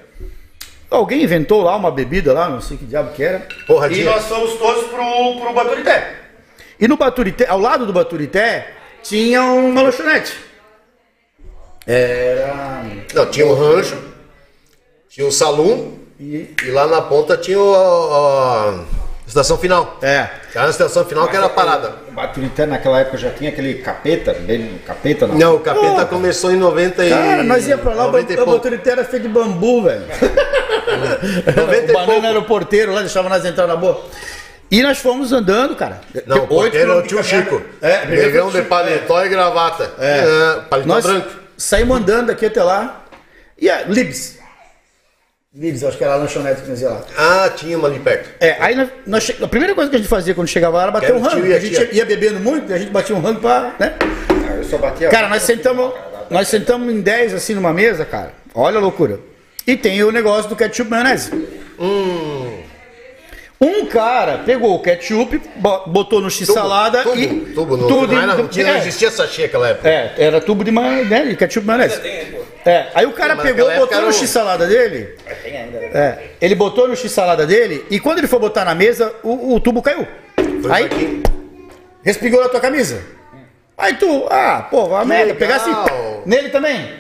alguém 0.89 1.23
inventou 1.23 1.61
lá 1.61 1.75
uma 1.75 1.91
bebida 1.91 2.33
lá, 2.33 2.49
não 2.49 2.61
sei 2.61 2.77
que 2.77 2.85
diabo 2.85 3.13
que 3.13 3.23
era. 3.23 3.47
Porra, 3.67 3.87
e 3.87 3.95
dia. 3.95 4.05
nós 4.05 4.25
fomos 4.25 4.53
todos 4.53 4.85
pro, 4.85 5.39
pro 5.39 5.53
Baturité. 5.53 6.15
E 6.79 6.87
no 6.87 6.97
Baturité, 6.97 7.47
ao 7.47 7.59
lado 7.59 7.85
do 7.85 7.93
Baturité, 7.93 8.73
tinha 9.03 9.41
uma 9.43 9.81
lanchonete. 9.81 10.33
Era. 11.87 12.83
Não, 13.13 13.25
tinha 13.29 13.45
um 13.45 13.53
rancho, 13.53 13.97
tinha 15.09 15.25
um 15.27 15.31
salão 15.31 15.99
E, 16.19 16.49
e 16.63 16.71
lá 16.71 16.87
na 16.87 17.01
ponta 17.01 17.37
tinha 17.37 17.57
a, 17.59 18.69
a 18.69 19.27
estação 19.27 19.57
final. 19.57 19.97
é. 20.01 20.29
Era 20.55 20.67
a 20.67 20.69
estação 20.69 21.03
final 21.05 21.27
que 21.27 21.35
era 21.35 21.47
a 21.47 21.49
parada. 21.49 21.95
O 22.07 22.11
Baturité 22.13 22.65
naquela 22.65 22.99
época 23.01 23.17
já 23.17 23.29
tinha 23.29 23.49
aquele 23.49 23.75
capeta, 23.75 24.33
bem, 24.33 24.79
capeta 24.87 25.27
não. 25.27 25.35
Não, 25.37 25.55
o 25.55 25.59
capeta 25.59 26.05
começou 26.05 26.51
em 26.51 26.55
90 26.55 27.05
e... 27.05 27.09
Cara, 27.09 27.43
nós 27.43 27.67
ia 27.67 27.77
pra 27.77 27.93
lá, 27.93 28.03
o 28.03 28.07
90 28.07 28.31
e 28.31 28.35
Ba- 28.37 28.41
o 28.41 28.45
pouco. 28.45 28.59
Baturité 28.61 28.91
era 28.91 29.03
feito 29.03 29.23
de 29.23 29.29
bambu, 29.29 29.83
velho. 29.83 30.05
90 31.55 31.75
e 31.75 31.89
o 31.91 31.93
banana 31.93 32.27
era 32.29 32.39
o 32.39 32.45
porteiro 32.45 32.93
lá, 32.93 33.01
deixava 33.01 33.27
nós 33.29 33.43
entrar 33.45 33.67
na 33.67 33.75
boa. 33.75 34.05
E 34.71 34.81
nós 34.81 34.97
fomos 34.97 35.31
andando, 35.31 35.75
cara. 35.75 36.01
Não, 36.25 36.37
o 36.37 36.39
Oito 36.41 36.47
porteiro 36.71 36.91
é 36.91 36.95
o 36.95 37.01
tio 37.03 37.23
Chico. 37.23 37.61
É, 37.81 38.05
Negão 38.07 38.49
de 38.49 38.61
paletó 38.63 39.23
e 39.23 39.29
gravata. 39.29 39.91
É. 39.99 40.59
paletó 40.69 40.87
Nós 40.87 41.05
branco. 41.05 41.29
saímos 41.57 41.97
andando 41.97 42.27
daqui 42.27 42.45
até 42.47 42.63
lá. 42.63 43.03
E 43.59 43.69
a 43.69 43.83
Libs. 43.83 44.34
Libs, 45.57 45.85
acho 45.85 45.97
que 45.97 46.03
era 46.03 46.13
a 46.13 46.17
lanchonete 46.17 46.63
que 46.63 46.71
ia 46.81 46.89
lá. 46.89 47.05
Ah, 47.17 47.49
tinha 47.49 47.77
uma 47.77 47.87
ali 47.87 47.97
perto. 47.99 48.29
É, 48.41 48.57
aí 48.59 48.75
nós, 48.75 48.89
nós 49.07 49.31
a 49.41 49.47
primeira 49.47 49.73
coisa 49.73 49.89
que 49.89 49.95
a 49.95 49.99
gente 49.99 50.09
fazia 50.09 50.35
quando 50.35 50.49
chegava 50.49 50.75
lá 50.75 50.83
era 50.83 50.91
bater 50.91 51.05
Era 51.11 51.17
um 51.17 51.21
rango. 51.21 51.45
e 51.45 51.53
a 51.53 51.55
A 51.55 51.59
gente 51.59 51.95
ia 51.95 52.05
bebendo 52.05 52.41
muito, 52.41 52.73
a 52.73 52.77
gente 52.77 52.91
batia 52.91 53.15
um 53.15 53.21
rango 53.21 53.39
pra. 53.39 53.73
Né? 53.79 53.95
Ah, 54.49 54.55
Eu 54.57 54.63
só 54.65 54.77
batia. 54.77 55.07
Cara, 55.07 55.29
nós 55.29 55.43
sentamos, 55.43 55.93
nós 56.29 56.49
sentamos 56.49 56.93
em 56.93 56.99
10 56.99 57.35
assim 57.35 57.53
numa 57.53 57.71
mesa, 57.71 58.03
cara. 58.03 58.33
Olha 58.53 58.79
a 58.79 58.81
loucura. 58.81 59.21
E 59.65 59.77
tem 59.77 60.03
o 60.03 60.11
negócio 60.11 60.49
do 60.49 60.57
ketchup 60.57 60.89
maionese. 60.91 61.31
Um 63.59 63.85
cara 63.85 64.39
pegou 64.39 64.75
o 64.75 64.79
ketchup, 64.81 65.41
bo- 65.55 65.83
botou 65.87 66.19
no 66.19 66.29
x-salada 66.29 67.03
tubo, 67.03 67.15
e. 67.17 67.27
Tubo, 67.53 67.77
no, 67.77 67.87
tudo 67.87 68.13
não, 68.13 68.19
em- 68.19 68.23
era, 68.23 68.35
não, 68.35 68.47
tinha, 68.49 68.67
não 68.67 68.73
é, 68.75 68.77
existia 68.79 69.09
sachê 69.09 69.43
naquela 69.43 69.69
época. 69.69 69.89
é, 69.89 70.13
era 70.17 70.41
tubo 70.41 70.63
de, 70.63 70.71
ma, 70.71 70.81
né, 71.03 71.25
de 71.25 71.35
ketchup 71.37 71.65
maionese. 71.65 72.01
É, 72.65 72.87
aí 72.93 73.05
o 73.05 73.13
cara 73.13 73.35
pegou, 73.37 73.71
botou 73.75 74.01
no 74.01 74.11
x-salada 74.11 74.67
dele. 74.67 75.15
É, 75.25 76.17
ele 76.41 76.53
botou 76.55 76.87
no 76.87 76.95
x-salada 76.97 77.45
dele 77.47 77.85
e 77.89 77.99
quando 77.99 78.17
ele 78.17 78.27
foi 78.27 78.39
botar 78.39 78.65
na 78.65 78.75
mesa, 78.75 79.13
o, 79.23 79.55
o 79.55 79.59
tubo 79.61 79.81
caiu. 79.81 80.05
Foi 80.61 80.71
Aí, 80.71 80.85
aqui. 80.85 81.23
respingou 82.03 82.41
na 82.41 82.49
tua 82.49 82.59
camisa. 82.59 83.01
Aí 83.77 83.93
tu, 83.95 84.25
ah, 84.29 84.67
pô, 84.69 84.95
a 84.95 85.05
merda, 85.05 85.33
pegasse 85.33 85.69
nele 86.25 86.49
também. 86.49 86.93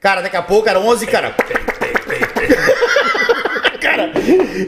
Cara, 0.00 0.22
daqui 0.22 0.36
a 0.36 0.42
pouco 0.42 0.68
era 0.68 0.80
11, 0.80 1.06
cara. 1.06 1.34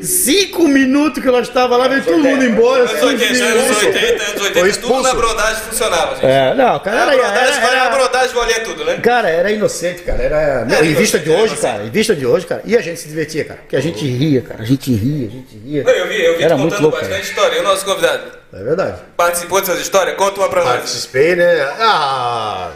Cinco 0.03 0.67
minutos 0.69 1.23
que 1.23 1.31
nós 1.31 1.47
estava 1.49 1.77
lá, 1.77 1.89
veio 1.89 2.03
todo 2.05 2.19
mundo 2.19 2.45
embora. 2.45 2.83
Anos 2.89 3.03
80, 3.03 3.45
anos 3.45 3.77
80, 3.83 4.23
anos 4.25 4.43
80, 4.43 4.81
tudo 4.81 5.03
na 5.03 5.15
brodagem 5.15 5.63
funcionava, 5.63 6.15
gente. 6.17 6.27
É, 6.27 6.55
não, 6.55 6.79
cara, 6.81 6.97
A 6.97 7.03
era, 7.03 7.17
brodagem, 7.17 7.55
era, 7.63 7.67
a 7.83 7.85
era, 7.87 7.97
brodagem 7.97 8.35
valia 8.35 8.61
tudo, 8.61 8.85
né? 8.85 8.99
Cara, 9.03 9.29
era 9.29 9.51
inocente, 9.51 10.03
cara. 10.03 10.23
Era. 10.23 10.65
Meu, 10.65 10.85
em 10.85 10.95
vista 10.95 11.19
de 11.19 11.31
hoje, 11.31 11.55
era 11.55 11.63
cara, 11.63 11.85
em 11.85 11.91
vista 11.91 12.15
de 12.15 12.27
hoje, 12.27 12.47
cara. 12.47 12.63
E 12.65 12.77
a 12.77 12.81
gente 12.81 13.01
se 13.01 13.09
divertia, 13.09 13.45
cara. 13.45 13.61
Porque 13.61 13.77
a 13.77 13.81
gente 13.81 14.07
ria, 14.07 14.43
cara. 14.43 14.63
A 14.63 14.67
gente 14.67 14.93
ria, 14.93 15.29
a 15.29 15.31
gente 15.31 15.57
ria. 15.59 15.85
Não, 15.85 15.91
Eu 15.93 16.09
vi, 16.09 16.25
eu 16.25 16.37
vi 16.37 16.43
Era 16.45 16.57
contando 16.57 16.83
louco, 16.83 16.97
bastante 16.99 17.11
cara. 17.13 17.23
história. 17.23 17.57
E 17.57 17.61
o 17.61 17.63
nosso 17.63 17.85
convidado 17.85 18.25
É 18.53 18.63
verdade. 18.63 18.99
participou 19.17 19.61
dessas 19.61 19.81
histórias? 19.81 20.17
Conta 20.17 20.41
uma 20.41 20.49
pra 20.49 20.65
nós. 20.65 20.73
Participei, 20.77 21.37
né? 21.37 21.61
Ah, 21.79 22.71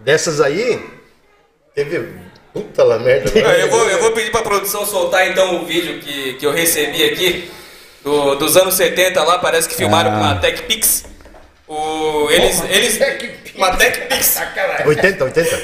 dessas 0.00 0.40
aí, 0.40 0.80
teve. 1.74 2.25
Puta 2.56 2.84
la 2.84 2.98
merda. 2.98 3.30
Não, 3.40 3.50
Eu 3.50 3.68
vou, 3.70 3.88
eu 3.90 3.98
vou 4.00 4.12
pedir 4.12 4.30
pra 4.30 4.42
produção 4.42 4.84
soltar 4.86 5.28
então 5.28 5.56
o 5.62 5.66
vídeo 5.66 6.00
que, 6.00 6.34
que 6.34 6.46
eu 6.46 6.52
recebi 6.52 7.04
aqui 7.04 7.50
do- 8.02 8.34
dos 8.36 8.56
anos 8.56 8.74
70 8.74 9.22
lá, 9.22 9.38
parece 9.38 9.68
que 9.68 9.74
filmaram 9.74 10.10
com 10.12 10.16
uma 10.18 10.36
Tech 10.36 10.62
Pix. 10.62 11.04
O, 11.68 12.28
eles, 12.30 12.62
eles, 12.70 12.98
uma 13.56 13.76
Tech 13.76 14.00
Pix, 14.08 14.40
80, 14.86 15.24
80. 15.24 15.62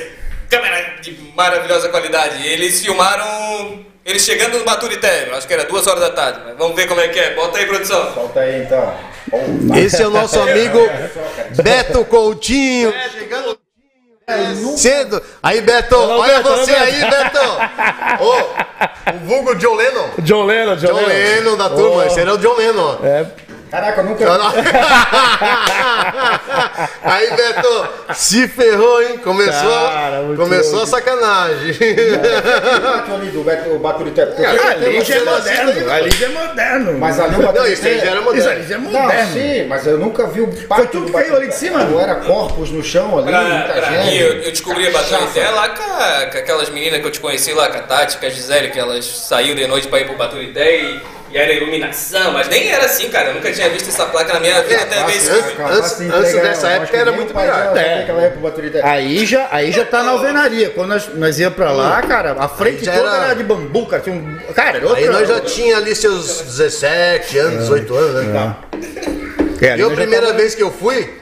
câmera 0.50 0.96
de 1.00 1.12
maravilhosa 1.34 1.88
qualidade. 1.88 2.46
Eles 2.46 2.80
filmaram 2.84 3.84
eles 4.04 4.22
chegando 4.24 4.58
no 4.58 4.64
Baturité, 4.64 5.28
acho 5.32 5.46
que 5.46 5.54
era 5.54 5.64
duas 5.64 5.86
horas 5.86 6.00
da 6.00 6.10
tarde. 6.10 6.40
Mas 6.44 6.58
vamos 6.58 6.74
ver 6.74 6.88
como 6.88 7.00
é 7.00 7.06
que 7.08 7.20
é. 7.20 7.34
Bota 7.34 7.58
aí, 7.58 7.66
produção. 7.66 8.12
Solta 8.14 8.40
aí 8.40 8.62
então. 8.62 8.94
Esse 9.76 10.02
é 10.02 10.06
o 10.06 10.10
nosso 10.10 10.38
amigo 10.40 10.78
Beto 11.62 12.04
Coutinho. 12.04 12.92
Chegando 13.16 13.56
cedo. 14.76 15.22
Aí, 15.42 15.60
Beto, 15.60 15.96
olha 15.96 16.38
Beto, 16.38 16.48
você 16.50 16.72
aí, 16.72 17.00
Beto. 17.00 17.38
Ô, 18.22 19.14
o 19.14 19.18
vulgo 19.26 19.54
John 19.56 19.74
Lennon. 19.74 20.08
John 20.18 20.44
Lennon, 20.44 20.76
John, 20.76 20.86
John 20.88 21.06
Lennon 21.06 21.56
da 21.56 21.70
turma. 21.70 22.06
Esse 22.06 22.20
era 22.20 22.34
o 22.34 22.38
John 22.38 22.56
Lennon. 22.56 22.98
ó. 23.00 23.06
É. 23.06 23.26
Caraca, 23.72 24.02
eu 24.02 24.04
nunca 24.04 24.24
Não, 24.26 24.36
não. 24.38 24.52
Aí, 27.02 27.30
Beto, 27.34 27.88
se 28.14 28.46
ferrou, 28.46 29.02
hein? 29.02 29.16
Começou, 29.18 29.70
Cara, 29.88 30.22
começou 30.36 30.82
a 30.82 30.86
sacanagem. 30.86 31.74
ali 33.14 33.30
do 33.30 33.42
Beto 33.42 33.78
Baturité. 33.78 34.26
porque 34.26 34.42
eu- 34.42 34.50
Ali 34.50 35.02
já 35.04 35.16
é 35.16 35.20
não 35.24 35.34
assiste 35.36 35.64
moderno. 35.64 35.90
Ali 35.90 36.10
já 36.10 36.26
é 36.26 36.28
moderno. 36.28 36.98
Mas 36.98 37.18
ali 37.18 37.34
o 37.34 37.38
Não, 37.38 37.46
Baturité... 37.46 37.72
isso 37.72 37.86
aí 37.86 37.98
já 37.98 38.06
era 38.10 38.16
Isso 38.16 38.24
moderno. 38.24 38.50
ali 38.50 38.62
já 38.68 38.74
é 38.74 38.78
Não, 38.78 38.90
moderno. 38.90 39.32
sim, 39.32 39.66
mas 39.66 39.86
eu 39.86 39.98
nunca 39.98 40.26
vi 40.26 40.40
o 40.42 40.52
Foi 40.52 40.86
tudo 40.88 41.06
do 41.06 41.06
que 41.06 41.12
caiu 41.18 41.36
ali 41.36 41.48
de 41.48 41.54
cima. 41.54 41.78
Não 41.84 41.98
era 42.00 42.16
corpos 42.16 42.70
no 42.70 42.82
chão 42.82 43.18
ali, 43.18 43.28
Pra, 43.28 43.40
muita 43.42 43.72
pra 43.72 43.90
gente. 43.90 44.04
mim, 44.10 44.16
eu, 44.16 44.32
eu 44.42 44.50
descobri 44.50 44.86
a 44.86 44.90
Baturité 44.90 45.48
lá 45.50 45.68
com, 45.70 45.82
a- 45.82 46.26
com 46.30 46.38
aquelas 46.38 46.68
meninas 46.68 47.00
que 47.00 47.06
eu 47.06 47.10
te 47.10 47.20
conheci 47.20 47.52
lá, 47.54 47.68
com 47.70 47.78
a 47.78 47.82
Tati, 47.82 48.18
com 48.18 48.26
a 48.26 48.28
Gisele, 48.28 48.68
que 48.70 48.78
elas 48.78 49.04
saíram 49.06 49.54
de 49.56 49.66
noite 49.66 49.88
pra 49.88 49.98
ir 50.00 50.06
pro 50.06 50.16
Baturité 50.16 50.76
e, 50.78 51.00
e 51.32 51.36
era 51.38 51.52
iluminação, 51.52 52.32
mas 52.32 52.48
nem 52.48 52.70
era 52.70 52.84
assim, 52.84 53.08
cara. 53.08 53.28
Eu 53.30 53.34
nunca 53.34 53.50
tinha 53.52 53.68
visto 53.70 53.88
essa 53.88 54.06
placa 54.06 54.34
na 54.34 54.40
minha 54.40 54.60
vida 54.62 54.82
até 54.82 55.04
ver 55.04 55.16
esse 55.16 55.30
antes- 55.30 56.32
dessa 56.34 56.68
época 56.68 56.96
era 56.96 57.12
muito 57.12 57.34
melhor. 57.34 57.76
É. 57.76 58.06
Aí 58.82 59.24
já, 59.26 59.48
aí 59.50 59.72
já 59.72 59.84
tá 59.84 60.02
na 60.02 60.10
alvenaria. 60.12 60.70
Quando 60.70 60.88
nós, 60.90 61.08
nós 61.14 61.38
ia 61.38 61.50
pra 61.50 61.72
lá, 61.72 62.02
cara, 62.02 62.36
a 62.38 62.48
frente 62.48 62.84
toda 62.84 62.96
era- 62.98 63.24
era... 63.26 63.34
de 63.34 63.42
bambu, 63.44 63.86
cara. 63.86 64.02
Tinha 64.02 64.14
um... 64.16 64.38
Cara, 64.54 64.76
era 64.78 64.86
outra... 64.86 65.00
Aí 65.02 65.08
nós 65.08 65.28
já 65.28 65.40
tinha 65.40 65.76
ali 65.76 65.94
seus 65.94 66.40
17 66.42 67.38
anos, 67.38 67.60
18 67.62 67.94
anos, 67.96 68.24
né? 68.26 68.56
É, 69.62 69.72
ali 69.72 69.82
Eu, 69.82 69.88
nós 69.88 69.96
já 69.96 70.02
primeira 70.02 70.26
tava- 70.26 70.38
vez 70.38 70.54
que 70.54 70.62
eu 70.62 70.70
fui, 70.70 71.14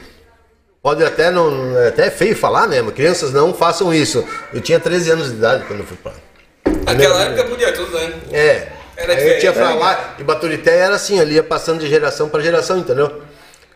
pode 0.81 1.03
até 1.03 1.29
não. 1.31 1.77
é 1.79 1.87
Até 1.89 2.09
feio 2.09 2.35
falar, 2.35 2.67
né? 2.67 2.81
Mas 2.81 2.93
crianças 2.93 3.31
não 3.31 3.53
façam 3.53 3.93
isso. 3.93 4.25
Eu 4.53 4.59
tinha 4.61 4.79
13 4.79 5.11
anos 5.11 5.27
de 5.29 5.35
idade 5.37 5.63
quando 5.67 5.79
eu 5.81 5.85
fui 5.85 5.97
pra 6.01 6.11
lá. 6.11 6.17
Naquela 6.85 7.23
época 7.23 7.43
podia 7.45 7.71
tudo, 7.71 7.97
né? 7.97 8.13
É. 8.33 8.67
Era 9.01 9.13
aí 9.13 9.33
eu 9.33 9.39
tinha 9.39 9.53
pra 9.53 9.73
lá, 9.73 10.15
e 10.19 10.23
Baturité 10.23 10.77
era 10.77 10.95
assim, 10.95 11.19
ali 11.19 11.35
ia 11.35 11.43
passando 11.43 11.79
de 11.79 11.87
geração 11.87 12.29
pra 12.29 12.41
geração, 12.41 12.77
entendeu? 12.77 13.21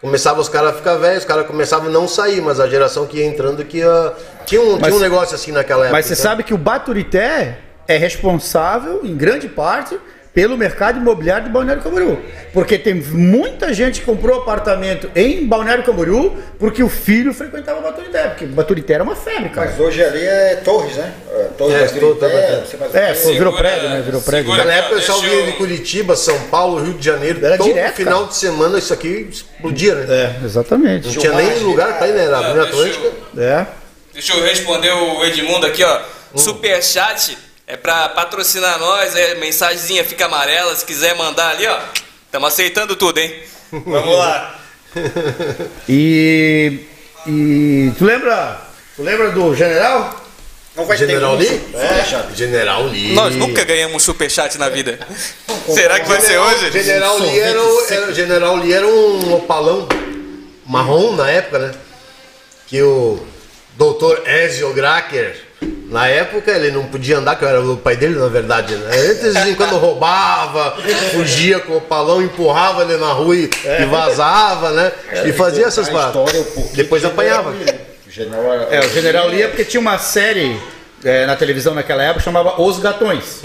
Começava 0.02 0.40
os 0.40 0.48
caras 0.48 0.72
a 0.72 0.74
ficar 0.74 0.96
velhos, 0.96 1.20
os 1.20 1.26
caras 1.26 1.48
começavam 1.48 1.88
a 1.88 1.92
não 1.92 2.08
sair, 2.08 2.42
mas 2.42 2.60
a 2.60 2.68
geração 2.68 3.08
que 3.08 3.18
ia 3.18 3.26
entrando 3.26 3.64
que 3.66 3.78
ia. 3.78 4.14
Tinha 4.46 4.62
um, 4.62 4.78
tinha 4.78 4.94
um 4.94 5.00
negócio 5.00 5.34
assim 5.34 5.52
naquela 5.52 5.86
época. 5.86 5.94
Mas 5.94 6.06
você 6.06 6.14
entendeu? 6.14 6.30
sabe 6.30 6.44
que 6.44 6.54
o 6.54 6.58
Baturité 6.58 7.60
é 7.88 7.98
responsável, 7.98 9.02
em 9.04 9.16
grande 9.16 9.48
parte, 9.48 10.00
pelo 10.36 10.58
mercado 10.58 11.00
imobiliário 11.00 11.46
de 11.46 11.50
Balneário 11.50 11.82
Camboriú. 11.82 12.20
Porque 12.54 12.78
tem 12.78 12.94
muita 12.94 13.74
gente 13.74 14.02
que 14.02 14.06
comprou 14.06 14.38
apartamento 14.42 15.10
em 15.16 15.48
Balneário 15.48 15.84
Camboriú 15.84 16.36
porque 16.60 16.84
o 16.84 16.90
filho 16.90 17.34
frequentava 17.34 17.80
Baturité. 17.80 18.24
Porque 18.28 18.46
Baturité 18.46 18.94
era 18.94 19.04
uma 19.04 19.16
febre, 19.16 19.50
cara. 19.50 19.70
Mas 19.72 19.80
hoje 19.80 20.04
ali 20.04 20.24
é 20.26 20.56
Torres, 20.64 20.98
né? 20.98 21.14
É, 21.34 21.44
Torres 21.58 21.76
É, 21.76 21.80
Baturité, 21.86 22.26
É, 22.94 23.14
virou 23.32 23.54
prédio, 23.54 23.90
né? 23.90 24.02
Virou 24.06 24.22
prédio. 24.22 24.52
segura- 24.52 24.66
Naquela 24.66 24.74
época 24.74 24.96
o 24.96 25.00
pessoal 25.00 25.24
eu- 25.24 25.30
vinha 25.30 25.46
de 25.46 25.52
Curitiba, 25.54 26.16
São 26.18 26.38
Paulo, 26.52 26.84
Rio 26.84 26.94
de 26.96 27.06
Janeiro, 27.06 27.44
Era 27.46 27.58
todo 27.58 27.68
direto, 27.68 27.96
final 27.96 28.20
cara. 28.20 28.28
de 28.28 28.36
semana 28.36 28.78
isso 28.78 28.94
aqui 28.94 29.28
explodia, 29.32 29.96
né? 29.96 30.06
É, 30.42 30.46
exatamente. 30.46 31.08
Não 31.08 31.16
tinha 31.16 31.32
nem 31.34 31.60
lugar 31.60 31.98
pra 31.98 32.08
ir, 32.10 32.14
né? 32.14 32.26
Era 32.26 32.40
eu- 32.42 32.62
Atlântica. 32.64 33.12
É. 33.38 33.66
Deixa 34.14 34.34
eu 34.34 34.44
responder 34.44 34.92
o 34.92 35.24
Edmundo 35.24 35.66
aqui, 35.66 35.82
ó. 35.84 35.98
Hum. 36.34 36.38
Superchat 36.38 37.38
é 37.68 37.76
pra 37.78 38.10
patrocinar 38.10 38.78
nós, 38.80 39.16
é 39.16 39.36
mensagenzinha 39.36 40.04
fica 40.04 40.26
amarela, 40.26 40.76
se 40.76 40.86
quiser 40.86 41.16
mandar 41.16 41.50
ali, 41.52 41.66
ó. 41.68 41.80
Estamos 42.26 42.48
aceitando 42.50 42.96
tudo, 42.96 43.18
hein? 43.20 43.34
Vamos 43.72 44.18
lá. 44.18 44.60
E. 45.90 46.80
E. 47.28 47.92
Tu 47.98 48.06
lembra? 48.06 48.62
Tu 48.96 49.02
lembra 49.04 49.32
do 49.32 49.56
general? 49.56 50.22
Não 50.76 50.86
vai 50.86 50.98
ter 50.98 51.08
General 51.08 51.36
Lee? 51.36 51.48
superchat. 51.48 52.36
General 52.36 52.84
Lee. 52.84 53.14
Nós 53.14 53.34
nunca 53.36 53.64
ganhamos 53.64 53.96
um 53.96 54.00
superchat 54.00 54.58
na 54.58 54.68
vida. 54.70 55.00
Será 55.74 56.00
que 56.02 56.08
vai 56.08 56.20
ser 56.20 56.38
hoje? 56.38 56.70
General 56.72 57.18
Lee 57.18 57.40
era, 57.40 57.64
o- 57.64 57.86
era- 57.90 58.14
General 58.14 58.56
Lee 58.58 58.74
era 58.74 58.86
um 58.86 59.34
opalão 59.36 59.88
marrom 60.66 61.14
na 61.16 61.30
época, 61.32 61.60
né? 61.60 61.74
Que 62.68 62.82
o 62.82 63.26
doutor 63.78 64.28
Ezio 64.28 64.74
Gracker, 64.74 65.45
na 65.96 66.08
época, 66.08 66.52
ele 66.52 66.72
não 66.72 66.84
podia 66.84 67.18
andar, 67.18 67.36
que 67.38 67.46
eu 67.46 67.48
era 67.48 67.62
o 67.62 67.78
pai 67.78 67.96
dele, 67.96 68.20
na 68.20 68.28
verdade, 68.28 68.76
né? 68.76 68.98
Ele 69.00 69.14
de 69.16 69.30
vez 69.32 69.48
em 69.48 69.56
quando 69.56 69.78
roubava, 69.78 70.76
fugia 71.12 71.60
com 71.60 71.74
o 71.74 71.78
opalão, 71.78 72.22
empurrava 72.22 72.84
ele 72.84 72.98
na 72.98 73.14
rua 73.14 73.36
e, 73.36 73.50
e 73.82 73.86
vazava, 73.86 74.72
né? 74.72 74.92
E 75.26 75.32
fazia 75.32 75.66
essas 75.68 75.88
A 75.88 75.92
paradas. 75.92 76.16
história, 76.16 76.42
o 76.42 76.46
porquê 76.46 76.76
Depois 76.76 77.06
apanhava. 77.06 77.54
general 78.10 78.54
era- 78.54 78.76
É, 78.76 78.80
o 78.86 78.90
general 78.90 79.28
Lee 79.30 79.42
é 79.44 79.48
porque 79.48 79.64
tinha 79.66 79.80
uma 79.80 79.98
série 79.98 80.60
é, 81.06 81.26
na 81.28 81.36
televisão 81.36 81.76
naquela 81.76 82.04
época 82.04 82.24
chamava 82.24 82.60
Os 82.60 82.80
Gatões. 82.80 83.42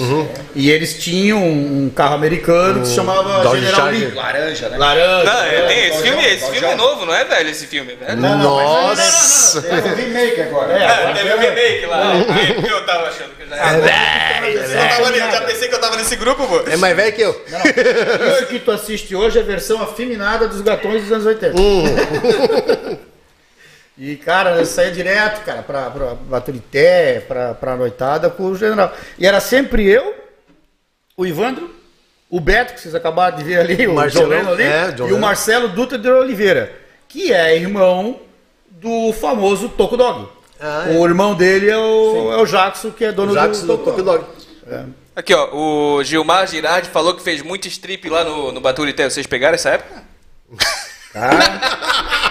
E 0.54 0.70
eles 0.70 0.98
tinham 0.98 1.44
um 1.44 1.90
carro 1.94 2.14
americano 2.14 2.80
que 2.80 2.88
se 2.88 2.94
chamava 2.94 3.42
Dodge 3.42 3.60
General 3.60 3.80
Charger. 3.82 4.08
Lee. 4.08 4.14
Laranja, 4.14 4.68
né? 4.70 4.78
Laranja. 4.78 5.24
Não, 5.24 5.42
é, 5.42 5.62
tem 5.66 5.88
esse 5.88 6.02
filme, 6.02 6.24
esse 6.26 6.50
filme 6.50 6.66
é 6.66 6.74
novo, 6.74 7.04
não 7.04 7.14
é 7.14 7.24
velho 7.24 7.50
esse 7.50 7.66
filme, 7.66 7.96
é 8.00 8.06
velho? 8.06 8.20
Nossa! 8.20 9.60
Teve 9.60 9.88
um 9.88 9.94
remake 9.94 10.40
agora. 10.40 10.72
É, 10.72 11.12
teve 11.12 11.34
um 11.34 11.38
remake 11.38 11.86
lá. 11.86 12.12
Aí 12.12 12.70
eu 12.70 12.86
tava 12.86 13.08
achando 13.08 13.36
que 13.36 13.46
já 13.46 13.56
era. 13.56 14.48
Eu, 14.48 14.88
tava 14.88 15.06
ali, 15.06 15.18
eu 15.18 15.30
já 15.30 15.40
pensei 15.42 15.68
que 15.68 15.74
eu 15.74 15.80
tava 15.80 15.96
nesse 15.96 16.16
grupo, 16.16 16.46
pô. 16.46 16.70
É 16.70 16.76
mais 16.76 16.96
velho 16.96 17.12
que 17.12 17.20
eu. 17.20 17.44
Isso 18.32 18.46
que 18.46 18.58
tu 18.58 18.70
assiste 18.70 19.14
hoje 19.14 19.38
é 19.38 19.42
a 19.42 19.44
versão 19.44 19.82
afinada 19.82 20.48
dos 20.48 20.62
Gatões 20.62 21.02
dos 21.02 21.12
anos 21.12 21.26
80. 21.26 21.56
E, 24.00 24.16
cara, 24.16 24.56
eu 24.56 24.64
saía 24.64 24.90
direto, 24.90 25.44
cara, 25.44 25.62
pra, 25.62 25.90
pra 25.90 26.14
Baturité, 26.14 27.20
pra, 27.20 27.52
pra 27.52 27.76
noitada 27.76 28.30
com 28.30 28.44
o 28.44 28.56
general. 28.56 28.90
E 29.18 29.26
era 29.26 29.40
sempre 29.40 29.86
eu, 29.86 30.14
o 31.14 31.26
Ivandro, 31.26 31.70
o 32.30 32.40
Beto, 32.40 32.72
que 32.72 32.80
vocês 32.80 32.94
acabaram 32.94 33.36
de 33.36 33.44
ver 33.44 33.58
ali, 33.58 33.86
o 33.86 33.92
Marcelão, 33.92 34.28
Lennon 34.30 34.52
ali, 34.52 34.62
é, 34.62 34.94
e 35.06 35.12
o. 35.12 35.18
Marcelo 35.18 35.68
Dutra 35.68 35.98
de 35.98 36.08
Oliveira, 36.08 36.72
que 37.06 37.30
é 37.30 37.54
irmão 37.54 38.20
do 38.70 39.12
famoso 39.12 39.68
Toco 39.68 39.98
Dog. 39.98 40.28
Ah, 40.58 40.86
é. 40.88 40.96
O 40.96 41.04
irmão 41.04 41.34
dele 41.34 41.68
é 41.68 41.76
o, 41.76 42.32
é 42.32 42.36
o 42.38 42.46
Jackson, 42.46 42.92
que 42.92 43.04
é 43.04 43.12
dono 43.12 43.34
Jackson 43.34 43.66
do 43.66 43.76
do 43.76 43.84
Top 43.84 44.00
Dog. 44.00 44.24
Aqui, 45.14 45.34
ó, 45.34 45.50
o 45.54 46.02
Gilmar 46.02 46.46
Girardi 46.46 46.88
falou 46.88 47.12
que 47.12 47.22
fez 47.22 47.42
muito 47.42 47.68
strip 47.68 48.08
lá 48.08 48.24
no, 48.24 48.50
no 48.50 48.62
Baturité. 48.62 49.10
Vocês 49.10 49.26
pegaram 49.26 49.56
essa 49.56 49.70
época? 49.70 50.02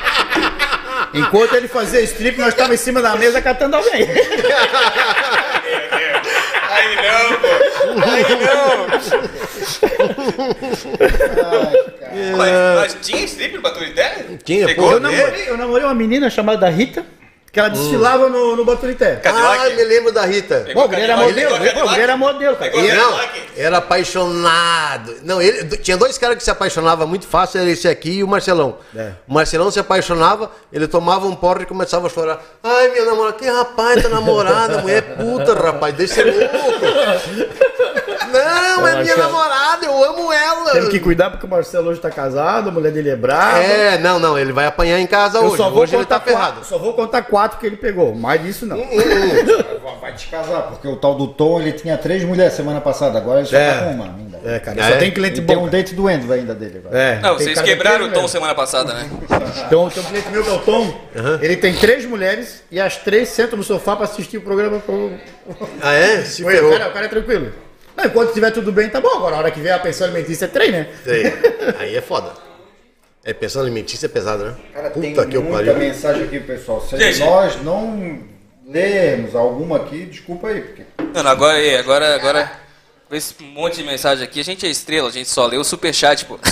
Enquanto 1.14 1.56
ele 1.56 1.68
fazia 1.68 2.02
strip, 2.02 2.38
nós 2.38 2.50
estávamos 2.50 2.80
em 2.80 2.84
cima 2.84 3.02
da 3.02 3.16
mesa 3.16 3.42
catando 3.42 3.76
alguém. 3.78 4.08
Aí 6.70 6.96
não, 6.96 7.40
pô. 7.40 7.48
Aí 8.10 8.24
não. 8.46 8.88
mas, 12.38 12.52
mas 12.76 12.98
tinha 13.02 13.24
strip 13.26 13.56
no 13.56 13.62
Baturité? 13.62 14.26
Tinha, 14.44 14.68
Pegou? 14.68 14.88
pô. 14.90 14.94
Eu 14.94 15.00
namorei, 15.00 15.50
eu 15.50 15.58
namorei 15.58 15.86
uma 15.86 15.96
menina 15.96 16.30
chamada 16.30 16.70
Rita, 16.70 17.06
que 17.52 17.60
ela 17.60 17.70
desfilava 17.70 18.30
no, 18.30 18.56
no 18.56 18.64
Baturité. 18.64 19.16
Cadillac? 19.18 19.60
Ah, 19.66 19.70
me 19.76 19.84
lembro 19.84 20.12
da 20.12 20.26
Rita. 20.26 20.68
Pô, 20.74 20.84
o 20.84 20.88
Guilherme 20.88 21.12
era 21.12 21.18
modelo, 21.18 21.50
pô, 21.52 21.58
Guilherme 21.60 22.02
era 22.02 22.18
modelo, 22.18 22.58
Não, 22.96 23.20
era 23.58 23.78
apaixonado. 23.78 25.16
Não, 25.24 25.42
ele 25.42 25.78
tinha 25.78 25.98
dois 25.98 26.18
caras 26.18 26.38
que 26.38 26.44
se 26.44 26.52
apaixonavam 26.52 27.08
muito 27.08 27.28
fácil, 27.28 27.60
era 27.62 27.70
esse 27.70 27.88
aqui 27.88 28.18
e 28.20 28.24
o 28.24 28.28
Marcelão. 28.28 28.78
É. 28.96 29.14
O 29.28 29.34
Marcelão 29.34 29.72
se 29.72 29.80
apaixonava, 29.80 30.52
ele 30.72 30.88
tomava 30.88 31.28
um 31.28 31.36
porre 31.36 31.64
e 31.64 31.66
começava 31.66 32.08
a 32.08 32.10
chorar. 32.10 32.40
Ai, 32.64 32.90
minha 32.90 33.06
namorada, 33.06 33.38
que 33.38 33.46
rapaz, 33.46 34.04
tá 34.04 34.10
namorada, 34.10 34.78
mulher 34.80 35.16
puta, 35.16 35.54
rapaz, 35.56 35.96
deixa 35.96 36.16
ser 36.16 36.26
louco. 36.26 36.56
Não, 38.32 38.88
é 38.88 38.92
minha 39.02 39.16
Marcelo. 39.16 39.22
namorada, 39.24 39.86
eu 39.86 40.04
amo 40.04 40.32
ela. 40.34 40.72
Temos 40.72 40.90
que 40.90 41.00
cuidar 41.00 41.30
porque 41.30 41.46
o 41.46 41.50
Marcelo 41.50 41.90
hoje 41.90 42.00
tá 42.00 42.10
casado, 42.10 42.70
a 42.70 42.72
mulher 42.72 42.92
dele 42.92 43.10
é 43.10 43.16
brava. 43.16 43.60
É, 43.64 43.98
não, 43.98 44.20
não, 44.20 44.38
ele 44.38 44.52
vai 44.54 44.66
apanhar 44.66 45.00
em 45.00 45.08
casa 45.08 45.38
Eu 45.40 45.46
hoje. 45.46 45.58
só 45.58 45.70
vou 45.70 45.84
Hoje 45.84 45.96
ele 45.96 46.04
contar 46.04 46.20
tá 46.20 46.26
ferrado. 46.26 46.54
quatro, 46.54 46.66
só 46.70 46.78
vou 46.78 46.94
contar 46.94 47.22
quatro 47.24 47.60
que 47.60 47.66
ele 47.66 47.78
pegou, 47.78 48.14
mais 48.16 48.42
disso 48.42 48.66
não. 48.66 48.78
Vai 50.00 50.14
te 50.14 50.28
casar, 50.28 50.62
porque 50.64 50.88
o 50.88 50.96
tal 50.96 51.16
do 51.16 51.28
Tom, 51.28 51.60
ele 51.60 51.74
tinha 51.74 51.98
três 51.98 52.24
mulheres 52.24 52.54
semana 52.54 52.80
passada, 52.80 53.18
agora 53.18 53.40
ele 53.40 53.48
só 53.48 53.58
É. 53.58 53.74
tá 53.74 53.84
com 53.86 53.92
uma 53.92 54.06
ainda. 54.06 54.40
É, 54.46 54.60
cara, 54.60 54.80
É? 54.80 54.92
só 54.94 54.98
tem 54.98 55.12
cliente 55.12 55.40
Ele 55.40 55.48
tem 55.48 55.58
bom. 55.58 55.66
um 55.66 55.68
dente 55.68 55.94
doendo 55.94 56.32
ainda 56.32 56.56
dele 56.56 56.78
agora. 56.84 56.98
É, 56.98 57.20
Não, 57.20 57.36
tem 57.36 57.46
vocês 57.48 57.62
quebraram 57.62 58.10
tem 58.10 58.18
o 58.18 58.22
tom 58.22 58.28
semana 58.28 58.56
passada, 58.56 58.94
né? 58.94 59.10
Então, 59.68 59.90
tem 59.90 60.02
um 60.02 60.06
cliente 60.06 60.30
meu 60.30 60.44
que 60.44 60.50
é 60.50 60.54
o 60.54 60.60
Tom, 60.60 60.94
ele 61.42 61.58
tem 61.58 61.74
três 61.74 62.06
mulheres 62.06 62.64
e 62.72 62.80
as 62.80 62.96
três 62.98 63.30
sentam 63.30 63.58
no 63.58 63.64
sofá 63.64 63.96
pra 63.96 64.06
assistir 64.06 64.38
o 64.38 64.42
programa. 64.42 64.80
Pro... 64.80 65.12
Ah, 65.82 65.94
é? 65.94 66.22
Se 66.24 66.44
o, 66.44 66.48
ferrou. 66.50 66.72
cara, 66.72 66.88
o 66.90 66.94
cara 66.94 67.06
é 67.06 67.10
tranquilo. 67.10 67.52
Não, 68.00 68.06
enquanto 68.06 68.30
estiver 68.30 68.52
tudo 68.52 68.72
bem, 68.72 68.90
tá 68.90 69.02
bom. 69.02 69.10
Agora, 69.10 69.36
a 69.36 69.40
hora 69.40 69.52
que 69.52 69.60
vier 69.60 69.74
a 69.74 69.80
pensão 69.80 70.08
alimentícia 70.08 70.46
é 70.46 70.48
trem, 70.48 70.72
né? 70.72 70.88
Sei. 71.04 71.24
Aí 71.80 71.96
é 71.96 72.02
foda. 72.02 72.32
É, 73.26 73.34
pensão 73.34 73.62
alimentícia 73.62 74.06
é 74.06 74.10
pesado, 74.10 74.46
né? 74.46 74.56
Cara, 74.74 74.90
tem 74.92 75.14
Puta 75.14 75.28
que 75.28 75.36
eu 75.36 75.42
muita 75.42 75.58
pariu. 75.58 75.76
mensagem 75.78 76.24
aqui, 76.24 76.40
pessoal. 76.40 76.82
Se 76.82 76.98
Gente. 76.98 77.20
nós 77.20 77.62
não 77.62 78.20
lermos 78.66 79.36
alguma 79.36 79.76
aqui, 79.78 80.06
desculpa 80.06 80.48
aí, 80.48 80.62
porque 80.62 80.84
Mano, 81.14 81.28
agora 81.30 81.58
aí, 81.58 81.76
agora, 81.76 82.16
agora, 82.16 82.50
com 83.10 83.16
esse 83.16 83.34
monte 83.44 83.76
de 83.78 83.84
mensagem 83.84 84.24
aqui, 84.24 84.40
a 84.40 84.44
gente 84.44 84.66
é 84.66 84.70
estrela, 84.70 85.10
a 85.10 85.12
gente 85.12 85.28
só 85.28 85.46
lê 85.46 85.58
o 85.58 85.64
superchat, 85.64 86.24
pô. 86.26 86.40